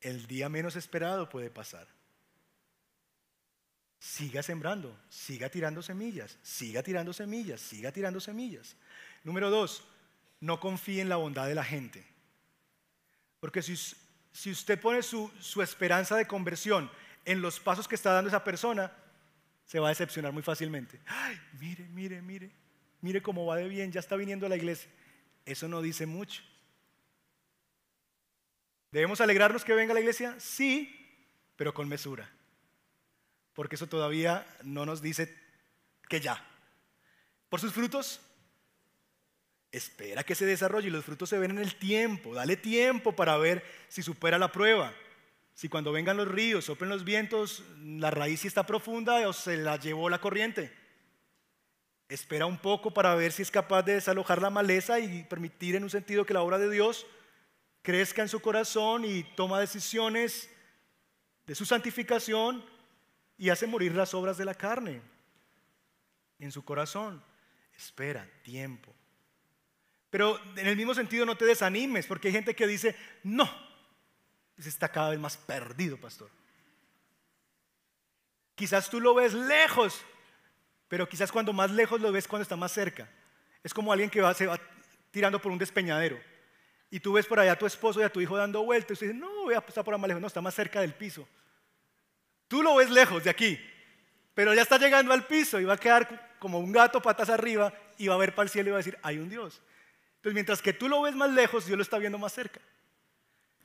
El 0.00 0.26
día 0.26 0.48
menos 0.48 0.74
esperado 0.74 1.28
puede 1.28 1.50
pasar. 1.50 1.86
siga 3.98 4.42
sembrando, 4.42 4.96
siga 5.08 5.48
tirando 5.48 5.82
semillas, 5.82 6.38
siga 6.42 6.82
tirando 6.82 7.12
semillas, 7.12 7.60
siga 7.60 7.90
tirando 7.92 8.20
semillas. 8.20 8.76
Número 9.24 9.50
dos, 9.50 9.84
no 10.40 10.60
confíe 10.60 11.00
en 11.00 11.08
la 11.08 11.16
bondad 11.16 11.46
de 11.46 11.54
la 11.54 11.64
gente. 11.64 12.04
Porque 13.40 13.62
si, 13.62 13.76
si 14.32 14.50
usted 14.50 14.80
pone 14.80 15.02
su, 15.02 15.30
su 15.40 15.62
esperanza 15.62 16.16
de 16.16 16.26
conversión 16.26 16.90
en 17.24 17.40
los 17.40 17.58
pasos 17.58 17.88
que 17.88 17.94
está 17.94 18.12
dando 18.12 18.28
esa 18.28 18.44
persona, 18.44 18.92
se 19.64 19.80
va 19.80 19.88
a 19.88 19.90
decepcionar 19.90 20.32
muy 20.32 20.42
fácilmente. 20.42 21.00
Ay, 21.06 21.40
mire, 21.58 21.88
mire, 21.88 22.22
mire, 22.22 22.52
mire 23.00 23.22
cómo 23.22 23.46
va 23.46 23.56
de 23.56 23.68
bien, 23.68 23.92
ya 23.92 24.00
está 24.00 24.16
viniendo 24.16 24.46
a 24.46 24.48
la 24.48 24.56
iglesia. 24.56 24.90
Eso 25.44 25.68
no 25.68 25.82
dice 25.82 26.06
mucho. 26.06 26.42
¿Debemos 28.90 29.20
alegrarnos 29.20 29.64
que 29.64 29.74
venga 29.74 29.92
a 29.92 29.94
la 29.94 30.00
iglesia? 30.00 30.34
Sí, 30.38 30.94
pero 31.56 31.74
con 31.74 31.88
mesura. 31.88 32.30
Porque 33.54 33.76
eso 33.76 33.86
todavía 33.86 34.46
no 34.62 34.86
nos 34.86 35.02
dice 35.02 35.34
que 36.08 36.20
ya. 36.20 36.44
Por 37.48 37.60
sus 37.60 37.72
frutos, 37.72 38.20
espera 39.70 40.24
que 40.24 40.34
se 40.34 40.46
desarrolle 40.46 40.88
y 40.88 40.90
los 40.90 41.04
frutos 41.04 41.28
se 41.28 41.38
ven 41.38 41.52
en 41.52 41.58
el 41.58 41.76
tiempo. 41.76 42.34
Dale 42.34 42.56
tiempo 42.56 43.14
para 43.14 43.36
ver 43.36 43.64
si 43.88 44.02
supera 44.02 44.38
la 44.38 44.52
prueba. 44.52 44.92
Si 45.54 45.68
cuando 45.68 45.92
vengan 45.92 46.18
los 46.18 46.28
ríos, 46.28 46.66
soplen 46.66 46.90
los 46.90 47.04
vientos, 47.04 47.64
la 47.78 48.10
raíz 48.10 48.44
está 48.44 48.66
profunda 48.66 49.26
o 49.28 49.32
se 49.32 49.56
la 49.56 49.78
llevó 49.78 50.10
la 50.10 50.20
corriente. 50.20 50.70
Espera 52.08 52.46
un 52.46 52.58
poco 52.58 52.92
para 52.92 53.14
ver 53.14 53.32
si 53.32 53.42
es 53.42 53.50
capaz 53.50 53.82
de 53.82 53.94
desalojar 53.94 54.40
la 54.40 54.50
maleza 54.50 55.00
y 55.00 55.24
permitir 55.24 55.74
en 55.74 55.82
un 55.82 55.90
sentido 55.90 56.24
que 56.24 56.34
la 56.34 56.42
obra 56.42 56.58
de 56.58 56.70
Dios 56.70 57.06
crezca 57.82 58.22
en 58.22 58.28
su 58.28 58.40
corazón 58.40 59.04
y 59.04 59.24
toma 59.34 59.60
decisiones 59.60 60.48
de 61.46 61.54
su 61.54 61.64
santificación 61.64 62.64
y 63.38 63.50
hace 63.50 63.66
morir 63.66 63.94
las 63.94 64.14
obras 64.14 64.36
de 64.36 64.44
la 64.44 64.54
carne 64.54 65.00
en 66.38 66.52
su 66.52 66.64
corazón. 66.64 67.22
Espera, 67.76 68.28
tiempo. 68.42 68.94
Pero 70.10 70.40
en 70.56 70.66
el 70.66 70.76
mismo 70.76 70.94
sentido 70.94 71.26
no 71.26 71.36
te 71.36 71.44
desanimes, 71.44 72.06
porque 72.06 72.28
hay 72.28 72.34
gente 72.34 72.54
que 72.54 72.66
dice, 72.66 72.96
no, 73.22 73.48
está 74.56 74.88
cada 74.88 75.10
vez 75.10 75.18
más 75.18 75.36
perdido, 75.36 75.96
pastor. 75.96 76.30
Quizás 78.54 78.88
tú 78.88 79.00
lo 79.00 79.14
ves 79.14 79.34
lejos, 79.34 80.00
pero 80.88 81.08
quizás 81.08 81.32
cuando 81.32 81.52
más 81.52 81.70
lejos 81.70 82.00
lo 82.00 82.12
ves 82.12 82.28
cuando 82.28 82.42
está 82.42 82.56
más 82.56 82.72
cerca. 82.72 83.08
Es 83.62 83.74
como 83.74 83.92
alguien 83.92 84.10
que 84.10 84.20
va, 84.20 84.32
se 84.34 84.46
va 84.46 84.58
tirando 85.10 85.40
por 85.40 85.52
un 85.52 85.58
despeñadero. 85.58 86.18
Y 86.90 87.00
tú 87.00 87.14
ves 87.14 87.26
por 87.26 87.40
allá 87.40 87.52
a 87.52 87.58
tu 87.58 87.66
esposo 87.66 88.00
y 88.00 88.04
a 88.04 88.12
tu 88.12 88.20
hijo 88.20 88.36
dando 88.36 88.62
vueltas. 88.62 89.00
Y 89.02 89.06
dices, 89.06 89.20
no, 89.20 89.44
voy 89.44 89.54
a 89.54 89.60
pasar 89.60 89.84
por 89.84 89.94
ahí 89.94 90.00
más 90.00 90.08
lejos. 90.08 90.20
No, 90.20 90.26
está 90.28 90.40
más 90.40 90.54
cerca 90.54 90.80
del 90.80 90.94
piso. 90.94 91.26
Tú 92.48 92.62
lo 92.62 92.76
ves 92.76 92.90
lejos 92.90 93.24
de 93.24 93.30
aquí, 93.30 93.58
pero 94.34 94.54
ya 94.54 94.62
está 94.62 94.78
llegando 94.78 95.12
al 95.12 95.26
piso 95.26 95.58
y 95.58 95.64
va 95.64 95.74
a 95.74 95.78
quedar 95.78 96.36
como 96.38 96.60
un 96.60 96.70
gato 96.70 97.02
patas 97.02 97.28
arriba 97.28 97.72
y 97.98 98.06
va 98.06 98.14
a 98.14 98.18
ver 98.18 98.34
para 98.34 98.44
el 98.44 98.50
cielo 98.50 98.68
y 98.68 98.70
va 98.72 98.76
a 98.76 98.78
decir, 98.78 98.96
hay 99.02 99.18
un 99.18 99.28
Dios. 99.28 99.60
Entonces, 100.16 100.34
mientras 100.34 100.62
que 100.62 100.72
tú 100.72 100.88
lo 100.88 101.02
ves 101.02 101.16
más 101.16 101.30
lejos, 101.30 101.66
Dios 101.66 101.76
lo 101.76 101.82
está 101.82 101.98
viendo 101.98 102.18
más 102.18 102.32
cerca. 102.32 102.60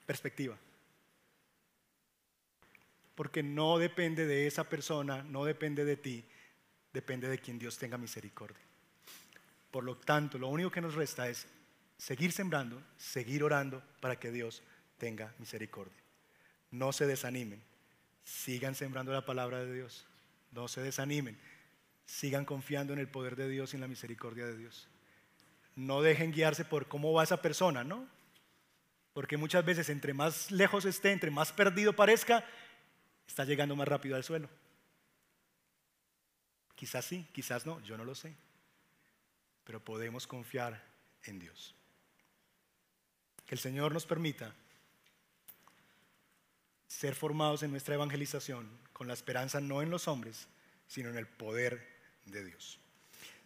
Perspectiva 0.07 0.57
porque 3.22 3.43
no 3.43 3.78
depende 3.78 4.26
de 4.26 4.47
esa 4.47 4.63
persona, 4.63 5.22
no 5.22 5.45
depende 5.45 5.86
de 5.86 5.95
ti, 5.95 6.24
depende 6.93 7.27
de 7.27 7.39
quien 7.39 7.59
Dios 7.59 7.77
tenga 7.77 7.97
misericordia. 7.97 8.63
Por 9.71 9.83
lo 9.83 9.97
tanto, 9.97 10.37
lo 10.37 10.49
único 10.49 10.69
que 10.69 10.81
nos 10.81 10.95
resta 10.95 11.29
es 11.29 11.47
seguir 11.97 12.31
sembrando, 12.31 12.81
seguir 12.97 13.43
orando 13.43 13.81
para 14.01 14.19
que 14.19 14.31
Dios 14.31 14.61
tenga 14.97 15.33
misericordia. 15.39 15.97
No 16.71 16.91
se 16.93 17.05
desanimen, 17.05 17.61
sigan 18.23 18.75
sembrando 18.75 19.11
la 19.11 19.25
palabra 19.25 19.59
de 19.59 19.73
Dios, 19.73 20.05
no 20.51 20.67
se 20.67 20.81
desanimen, 20.81 21.37
sigan 22.05 22.45
confiando 22.45 22.93
en 22.93 22.99
el 22.99 23.07
poder 23.07 23.35
de 23.35 23.49
Dios 23.49 23.73
y 23.73 23.77
en 23.77 23.81
la 23.81 23.87
misericordia 23.87 24.45
de 24.45 24.57
Dios. 24.57 24.87
No 25.75 26.01
dejen 26.01 26.31
guiarse 26.31 26.65
por 26.65 26.87
cómo 26.87 27.13
va 27.13 27.23
esa 27.23 27.41
persona, 27.41 27.83
¿no? 27.83 28.05
Porque 29.13 29.37
muchas 29.37 29.63
veces 29.63 29.89
entre 29.89 30.13
más 30.13 30.51
lejos 30.51 30.85
esté, 30.85 31.11
entre 31.11 31.31
más 31.31 31.51
perdido 31.51 31.93
parezca, 31.93 32.45
está 33.27 33.45
llegando 33.45 33.75
más 33.75 33.87
rápido 33.87 34.15
al 34.15 34.23
suelo. 34.23 34.49
Quizás 36.82 37.05
sí, 37.05 37.27
quizás 37.32 37.67
no, 37.67 37.79
yo 37.82 37.95
no 37.95 38.03
lo 38.03 38.15
sé. 38.15 38.34
Pero 39.65 39.86
podemos 39.86 40.25
confiar 40.25 40.84
en 41.25 41.38
Dios. 41.38 41.75
Que 43.45 43.53
el 43.53 43.59
Señor 43.59 43.93
nos 43.93 44.07
permita 44.07 44.51
ser 46.88 47.13
formados 47.13 47.61
en 47.61 47.69
nuestra 47.69 47.93
evangelización 47.93 48.67
con 48.93 49.07
la 49.07 49.13
esperanza 49.13 49.61
no 49.61 49.84
en 49.84 49.91
los 49.91 50.07
hombres, 50.07 50.47
sino 50.88 51.11
en 51.11 51.17
el 51.17 51.27
poder 51.27 51.88
de 52.25 52.43
Dios. 52.43 52.79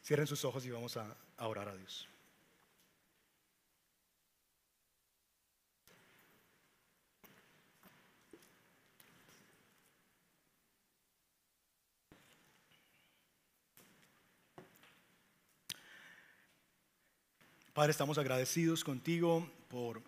Cierren 0.01 0.27
sus 0.27 0.45
ojos 0.45 0.65
y 0.65 0.71
vamos 0.71 0.95
a, 0.95 1.13
orar 1.39 1.67
a 1.67 1.75
Dios. 1.75 2.07
Padre, 17.75 17.91
estamos 17.91 18.17
agradecidos 18.17 18.85
contigo 18.85 19.51
por 19.67 20.01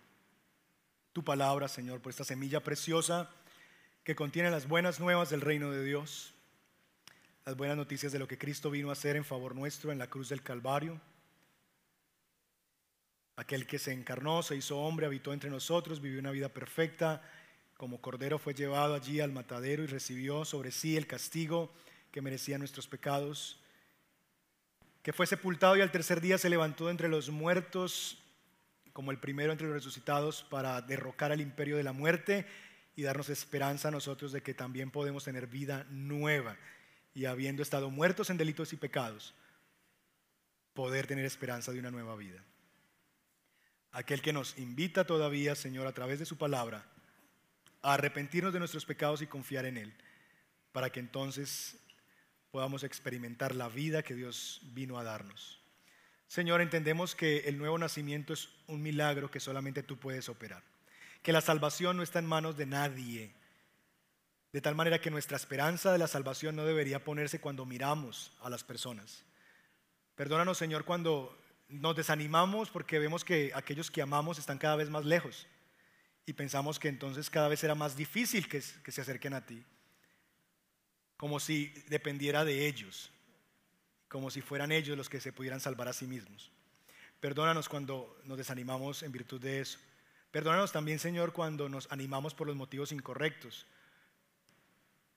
tu 1.12 1.22
palabra, 1.22 1.68
Señor, 1.68 2.00
por 2.00 2.12
esta 2.12 2.24
semilla 2.24 2.64
preciosa 2.64 3.30
que 4.06 4.16
contiene 4.16 4.50
las 4.50 4.70
buenas 4.70 5.02
nuevas 5.02 5.32
del 5.32 5.42
reino 5.42 5.70
de 5.70 5.84
Dios, 5.84 6.34
las 7.46 7.58
buenas 7.58 7.76
noticias 7.76 8.14
de 8.14 8.20
lo 8.20 8.28
que 8.30 8.38
Cristo 8.38 8.72
vino 8.72 8.90
a 8.90 8.94
hacer 8.94 9.18
en 9.18 9.26
favor 9.26 9.54
nuestro 9.54 9.92
en 9.92 9.98
la 9.98 10.10
cruz 10.10 10.30
del 10.30 10.44
Calvario. 10.44 11.02
Aquel 13.36 13.68
que 13.68 13.80
se 13.80 13.92
encarnó, 13.92 14.44
se 14.44 14.56
hizo 14.56 14.80
hombre, 14.80 15.06
habitó 15.06 15.34
entre 15.34 15.50
nosotros, 15.50 16.00
vivió 16.00 16.22
una 16.22 16.32
vida 16.32 16.48
perfecta, 16.48 17.22
como 17.76 18.00
cordero 18.00 18.40
fue 18.40 18.54
llevado 18.54 18.96
allí 18.96 19.20
al 19.20 19.34
matadero 19.34 19.84
y 19.84 19.88
recibió 19.88 20.46
sobre 20.46 20.72
sí 20.72 20.96
el 20.96 21.06
castigo 21.06 21.70
que 22.14 22.22
merecía 22.22 22.58
nuestros 22.58 22.88
pecados 22.88 23.60
que 25.08 25.14
fue 25.14 25.26
sepultado 25.26 25.78
y 25.78 25.80
al 25.80 25.90
tercer 25.90 26.20
día 26.20 26.38
se 26.38 26.50
levantó 26.50 26.90
entre 26.90 27.08
los 27.08 27.30
muertos 27.30 28.22
como 28.92 29.12
el 29.12 29.20
primero 29.20 29.54
entre 29.54 29.66
los 29.66 29.78
resucitados 29.78 30.44
para 30.50 30.82
derrocar 30.82 31.32
al 31.32 31.40
imperio 31.40 31.78
de 31.78 31.84
la 31.84 31.94
muerte 31.94 32.46
y 32.94 33.04
darnos 33.04 33.30
esperanza 33.30 33.88
a 33.88 33.92
nosotros 33.92 34.34
de 34.34 34.44
que 34.44 34.54
también 34.54 34.92
podemos 34.92 35.24
tener 35.24 35.48
vida 35.48 35.86
nueva 35.90 36.58
y 37.14 37.24
habiendo 37.24 37.64
estado 37.64 37.90
muertos 37.90 38.30
en 38.30 38.36
delitos 38.36 38.74
y 38.74 38.76
pecados, 38.76 39.34
poder 40.74 41.08
tener 41.08 41.24
esperanza 41.24 41.72
de 41.72 41.80
una 41.80 41.90
nueva 41.90 42.18
vida. 42.18 42.44
Aquel 43.94 44.22
que 44.22 44.34
nos 44.34 44.58
invita 44.58 45.08
todavía, 45.08 45.56
Señor, 45.56 45.88
a 45.88 45.94
través 45.94 46.20
de 46.20 46.26
su 46.26 46.38
palabra, 46.38 46.86
a 47.82 47.94
arrepentirnos 47.94 48.52
de 48.52 48.60
nuestros 48.60 48.86
pecados 48.86 49.22
y 49.22 49.28
confiar 49.28 49.64
en 49.68 49.78
Él, 49.78 49.94
para 50.74 50.90
que 50.90 51.00
entonces 51.00 51.80
podamos 52.58 52.84
experimentar 52.84 53.54
la 53.54 53.70
vida 53.70 54.02
que 54.02 54.16
Dios 54.16 54.62
vino 54.74 54.98
a 54.98 55.04
darnos. 55.04 55.60
Señor, 56.26 56.60
entendemos 56.60 57.14
que 57.14 57.42
el 57.42 57.60
nuevo 57.60 57.78
nacimiento 57.78 58.34
es 58.34 58.50
un 58.66 58.82
milagro 58.82 59.30
que 59.30 59.40
solamente 59.40 59.84
tú 59.84 59.98
puedes 59.98 60.28
operar, 60.28 60.64
que 61.22 61.32
la 61.32 61.42
salvación 61.42 61.98
no 61.98 62.02
está 62.02 62.18
en 62.18 62.26
manos 62.26 62.58
de 62.58 62.66
nadie, 62.66 63.32
de 64.52 64.60
tal 64.60 64.74
manera 64.74 65.00
que 65.00 65.12
nuestra 65.12 65.38
esperanza 65.38 65.92
de 65.92 66.00
la 66.00 66.08
salvación 66.08 66.56
no 66.56 66.66
debería 66.66 67.04
ponerse 67.04 67.40
cuando 67.40 67.64
miramos 67.68 68.36
a 68.42 68.50
las 68.50 68.64
personas. 68.64 69.24
Perdónanos, 70.16 70.58
Señor, 70.58 70.84
cuando 70.84 71.38
nos 71.68 71.96
desanimamos 71.96 72.72
porque 72.72 72.98
vemos 72.98 73.24
que 73.24 73.52
aquellos 73.54 73.92
que 73.92 74.02
amamos 74.02 74.40
están 74.40 74.58
cada 74.58 74.78
vez 74.78 74.90
más 74.90 75.06
lejos 75.06 75.46
y 76.26 76.34
pensamos 76.34 76.80
que 76.80 76.88
entonces 76.88 77.30
cada 77.30 77.50
vez 77.50 77.60
será 77.60 77.76
más 77.76 77.96
difícil 77.96 78.50
que, 78.50 78.64
que 78.84 78.92
se 78.92 79.02
acerquen 79.02 79.36
a 79.36 79.46
ti 79.46 79.64
como 81.18 81.40
si 81.40 81.68
dependiera 81.90 82.46
de 82.46 82.68
ellos, 82.68 83.12
como 84.08 84.30
si 84.32 84.42
fueran 84.42 84.72
ellos 84.72 84.98
los 84.98 85.10
que 85.10 85.20
se 85.20 85.34
pudieran 85.34 85.60
salvar 85.60 85.88
a 85.88 85.94
sí 85.94 86.06
mismos. 86.06 86.52
Perdónanos 87.20 87.68
cuando 87.68 88.20
nos 88.24 88.38
desanimamos 88.38 89.02
en 89.02 89.12
virtud 89.12 89.42
de 89.42 89.62
eso. 89.62 89.80
Perdónanos 90.32 90.72
también, 90.72 91.00
Señor, 91.00 91.34
cuando 91.34 91.68
nos 91.68 91.92
animamos 91.92 92.36
por 92.36 92.46
los 92.46 92.56
motivos 92.56 92.92
incorrectos. 92.92 93.66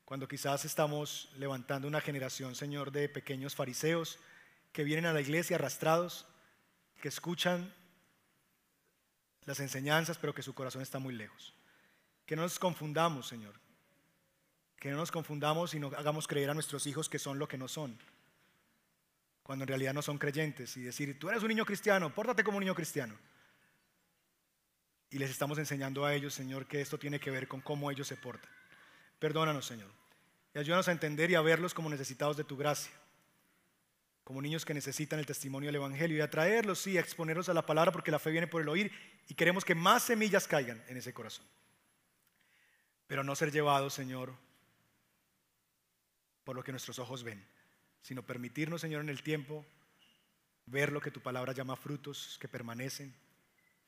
Cuando 0.06 0.26
quizás 0.26 0.64
estamos 0.64 1.30
levantando 1.36 1.86
una 1.86 2.00
generación, 2.00 2.54
Señor, 2.54 2.90
de 2.90 3.08
pequeños 3.08 3.54
fariseos 3.54 4.18
que 4.72 4.82
vienen 4.82 5.06
a 5.06 5.12
la 5.12 5.20
iglesia 5.20 5.56
arrastrados, 5.56 6.26
que 7.00 7.08
escuchan 7.08 7.72
las 9.44 9.60
enseñanzas, 9.60 10.18
pero 10.18 10.34
que 10.34 10.42
su 10.42 10.54
corazón 10.54 10.82
está 10.82 10.98
muy 10.98 11.14
lejos. 11.14 11.52
Que 12.24 12.34
no 12.34 12.42
nos 12.42 12.58
confundamos, 12.58 13.28
Señor, 13.28 13.59
que 14.80 14.90
no 14.90 14.96
nos 14.96 15.12
confundamos 15.12 15.74
y 15.74 15.78
no 15.78 15.88
hagamos 15.88 16.26
creer 16.26 16.48
a 16.50 16.54
nuestros 16.54 16.86
hijos 16.86 17.10
que 17.10 17.18
son 17.18 17.38
lo 17.38 17.46
que 17.46 17.58
no 17.58 17.68
son, 17.68 17.96
cuando 19.42 19.64
en 19.64 19.68
realidad 19.68 19.92
no 19.92 20.00
son 20.00 20.16
creyentes. 20.16 20.74
Y 20.78 20.80
decir, 20.80 21.18
tú 21.18 21.28
eres 21.28 21.42
un 21.42 21.48
niño 21.48 21.66
cristiano, 21.66 22.12
pórtate 22.12 22.42
como 22.42 22.56
un 22.56 22.64
niño 22.64 22.74
cristiano. 22.74 23.14
Y 25.10 25.18
les 25.18 25.30
estamos 25.30 25.58
enseñando 25.58 26.06
a 26.06 26.14
ellos, 26.14 26.32
Señor, 26.32 26.66
que 26.66 26.80
esto 26.80 26.98
tiene 26.98 27.20
que 27.20 27.30
ver 27.30 27.46
con 27.46 27.60
cómo 27.60 27.90
ellos 27.90 28.08
se 28.08 28.16
portan. 28.16 28.50
Perdónanos, 29.18 29.66
Señor. 29.66 29.90
Y 30.54 30.58
ayúdanos 30.58 30.88
a 30.88 30.92
entender 30.92 31.30
y 31.30 31.34
a 31.34 31.42
verlos 31.42 31.74
como 31.74 31.90
necesitados 31.90 32.38
de 32.38 32.44
tu 32.44 32.56
gracia. 32.56 32.92
Como 34.24 34.40
niños 34.40 34.64
que 34.64 34.72
necesitan 34.72 35.18
el 35.18 35.26
testimonio 35.26 35.68
del 35.68 35.76
Evangelio 35.76 36.16
y 36.16 36.20
a 36.22 36.30
traerlos, 36.30 36.78
sí, 36.78 36.96
a 36.96 37.00
exponerlos 37.00 37.48
a 37.50 37.54
la 37.54 37.66
palabra 37.66 37.92
porque 37.92 38.10
la 38.10 38.18
fe 38.18 38.30
viene 38.30 38.46
por 38.46 38.62
el 38.62 38.68
oír 38.68 38.90
y 39.28 39.34
queremos 39.34 39.64
que 39.64 39.74
más 39.74 40.04
semillas 40.04 40.48
caigan 40.48 40.82
en 40.88 40.96
ese 40.96 41.12
corazón. 41.12 41.44
Pero 43.08 43.24
no 43.24 43.34
ser 43.34 43.50
llevados, 43.50 43.92
Señor, 43.92 44.32
por 46.44 46.56
lo 46.56 46.62
que 46.62 46.72
nuestros 46.72 46.98
ojos 46.98 47.22
ven, 47.22 47.44
sino 48.02 48.22
permitirnos, 48.22 48.80
Señor, 48.80 49.02
en 49.02 49.08
el 49.08 49.22
tiempo 49.22 49.64
ver 50.66 50.92
lo 50.92 51.00
que 51.00 51.10
tu 51.10 51.20
palabra 51.20 51.52
llama 51.52 51.76
frutos 51.76 52.38
que 52.40 52.48
permanecen, 52.48 53.14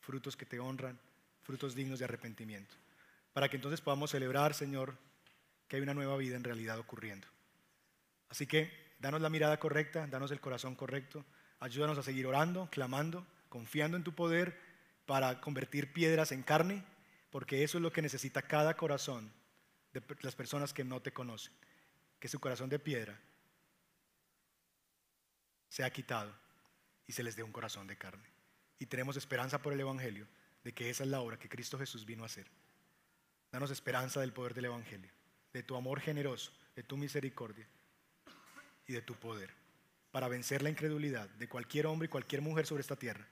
frutos 0.01 0.37
que 0.37 0.47
te 0.47 0.59
honran, 0.59 0.99
frutos 1.43 1.75
dignos 1.75 1.99
de 1.99 2.05
arrepentimiento, 2.05 2.75
para 3.33 3.49
que 3.49 3.57
entonces 3.57 3.81
podamos 3.81 4.11
celebrar, 4.11 4.55
Señor, 4.55 4.97
que 5.69 5.77
hay 5.77 5.83
una 5.83 5.95
nueva 5.95 6.17
vida 6.17 6.37
en 6.37 6.45
realidad 6.45 6.79
ocurriendo. 6.79 7.27
Así 8.29 8.47
que 8.47 8.71
danos 8.99 9.21
la 9.21 9.31
mirada 9.31 9.59
correcta, 9.59 10.07
danos 10.07 10.31
el 10.31 10.41
corazón 10.41 10.75
correcto, 10.75 11.25
ayúdanos 11.61 11.99
a 11.99 12.03
seguir 12.03 12.27
orando, 12.27 12.69
clamando, 12.71 13.27
confiando 13.49 13.97
en 13.97 14.05
tu 14.05 14.15
poder 14.15 14.59
para 15.07 15.41
convertir 15.41 15.93
piedras 15.93 16.33
en 16.33 16.43
carne, 16.43 16.85
porque 17.31 17.65
eso 17.65 17.79
es 17.79 17.83
lo 17.83 17.93
que 17.93 18.03
necesita 18.03 18.43
cada 18.43 18.75
corazón 18.77 19.33
de 19.93 20.03
las 20.23 20.35
personas 20.35 20.73
que 20.73 20.85
no 20.85 21.01
te 21.01 21.13
conocen, 21.13 21.53
que 22.23 22.29
su 22.29 22.39
corazón 22.39 22.69
de 22.69 22.79
piedra 22.79 23.19
sea 25.69 25.91
quitado 25.91 26.33
y 27.05 27.13
se 27.13 27.25
les 27.25 27.35
dé 27.35 27.43
un 27.43 27.51
corazón 27.51 27.89
de 27.89 27.99
carne. 27.99 28.23
Y 28.79 28.87
tenemos 28.87 29.17
esperanza 29.17 29.61
por 29.61 29.73
el 29.73 29.81
Evangelio 29.81 30.29
de 30.63 30.73
que 30.73 30.89
esa 30.89 31.03
es 31.03 31.11
la 31.11 31.21
obra 31.21 31.37
que 31.37 31.49
Cristo 31.49 31.77
Jesús 31.81 32.07
vino 32.07 32.23
a 32.23 32.27
hacer. 32.27 32.47
Danos 33.51 33.73
esperanza 33.73 34.21
del 34.21 34.33
poder 34.33 34.55
del 34.55 34.67
Evangelio, 34.67 35.11
de 35.53 35.65
tu 35.65 35.75
amor 35.75 35.99
generoso, 35.99 36.53
de 36.77 36.85
tu 36.85 36.97
misericordia 36.97 37.67
y 38.87 38.93
de 38.93 39.03
tu 39.03 39.17
poder, 39.17 39.53
para 40.13 40.29
vencer 40.29 40.63
la 40.63 40.71
incredulidad 40.71 41.29
de 41.29 41.49
cualquier 41.49 41.89
hombre 41.89 42.07
y 42.07 42.09
cualquier 42.09 42.41
mujer 42.41 42.67
sobre 42.67 42.83
esta 42.83 42.95
tierra 42.95 43.27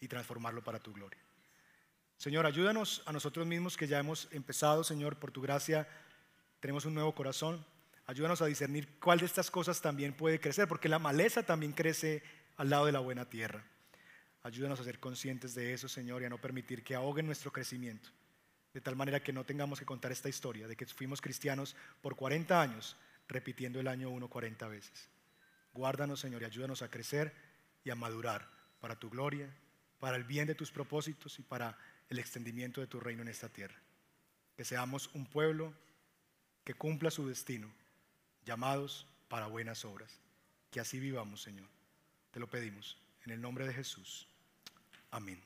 y 0.00 0.08
transformarlo 0.08 0.64
para 0.64 0.80
tu 0.80 0.94
gloria. 0.94 1.20
Señor, 2.16 2.46
ayúdanos 2.46 3.02
a 3.04 3.12
nosotros 3.12 3.46
mismos 3.46 3.76
que 3.76 3.86
ya 3.86 3.98
hemos 3.98 4.28
empezado, 4.32 4.82
Señor, 4.82 5.18
por 5.18 5.30
tu 5.30 5.42
gracia, 5.42 5.86
tenemos 6.60 6.86
un 6.86 6.94
nuevo 6.94 7.14
corazón. 7.14 7.66
Ayúdanos 8.10 8.42
a 8.42 8.46
discernir 8.46 8.98
cuál 8.98 9.20
de 9.20 9.26
estas 9.26 9.52
cosas 9.52 9.80
también 9.80 10.12
puede 10.12 10.40
crecer, 10.40 10.66
porque 10.66 10.88
la 10.88 10.98
maleza 10.98 11.44
también 11.44 11.70
crece 11.70 12.24
al 12.56 12.68
lado 12.68 12.86
de 12.86 12.90
la 12.90 12.98
buena 12.98 13.30
tierra. 13.30 13.62
Ayúdanos 14.42 14.80
a 14.80 14.84
ser 14.84 14.98
conscientes 14.98 15.54
de 15.54 15.72
eso, 15.72 15.88
Señor, 15.88 16.20
y 16.20 16.24
a 16.24 16.28
no 16.28 16.40
permitir 16.40 16.82
que 16.82 16.96
ahoguen 16.96 17.26
nuestro 17.26 17.52
crecimiento, 17.52 18.08
de 18.74 18.80
tal 18.80 18.96
manera 18.96 19.22
que 19.22 19.32
no 19.32 19.44
tengamos 19.44 19.78
que 19.78 19.84
contar 19.84 20.10
esta 20.10 20.28
historia 20.28 20.66
de 20.66 20.74
que 20.74 20.86
fuimos 20.86 21.20
cristianos 21.20 21.76
por 22.02 22.16
40 22.16 22.60
años, 22.60 22.96
repitiendo 23.28 23.78
el 23.78 23.86
año 23.86 24.10
1 24.10 24.26
40 24.26 24.66
veces. 24.66 25.08
Guárdanos, 25.72 26.18
Señor, 26.18 26.42
y 26.42 26.46
ayúdanos 26.46 26.82
a 26.82 26.90
crecer 26.90 27.32
y 27.84 27.90
a 27.90 27.94
madurar 27.94 28.50
para 28.80 28.98
tu 28.98 29.08
gloria, 29.08 29.48
para 30.00 30.16
el 30.16 30.24
bien 30.24 30.48
de 30.48 30.56
tus 30.56 30.72
propósitos 30.72 31.38
y 31.38 31.42
para 31.42 31.78
el 32.08 32.18
extendimiento 32.18 32.80
de 32.80 32.88
tu 32.88 32.98
reino 32.98 33.22
en 33.22 33.28
esta 33.28 33.48
tierra. 33.48 33.80
Que 34.56 34.64
seamos 34.64 35.10
un 35.14 35.26
pueblo 35.26 35.72
que 36.64 36.74
cumpla 36.74 37.12
su 37.12 37.28
destino, 37.28 37.72
llamados 38.44 39.06
para 39.28 39.46
buenas 39.46 39.84
obras. 39.84 40.20
Que 40.70 40.80
así 40.80 40.98
vivamos, 40.98 41.42
Señor. 41.42 41.68
Te 42.30 42.40
lo 42.40 42.46
pedimos 42.48 42.96
en 43.24 43.32
el 43.32 43.40
nombre 43.40 43.66
de 43.66 43.74
Jesús. 43.74 44.26
Amén. 45.10 45.40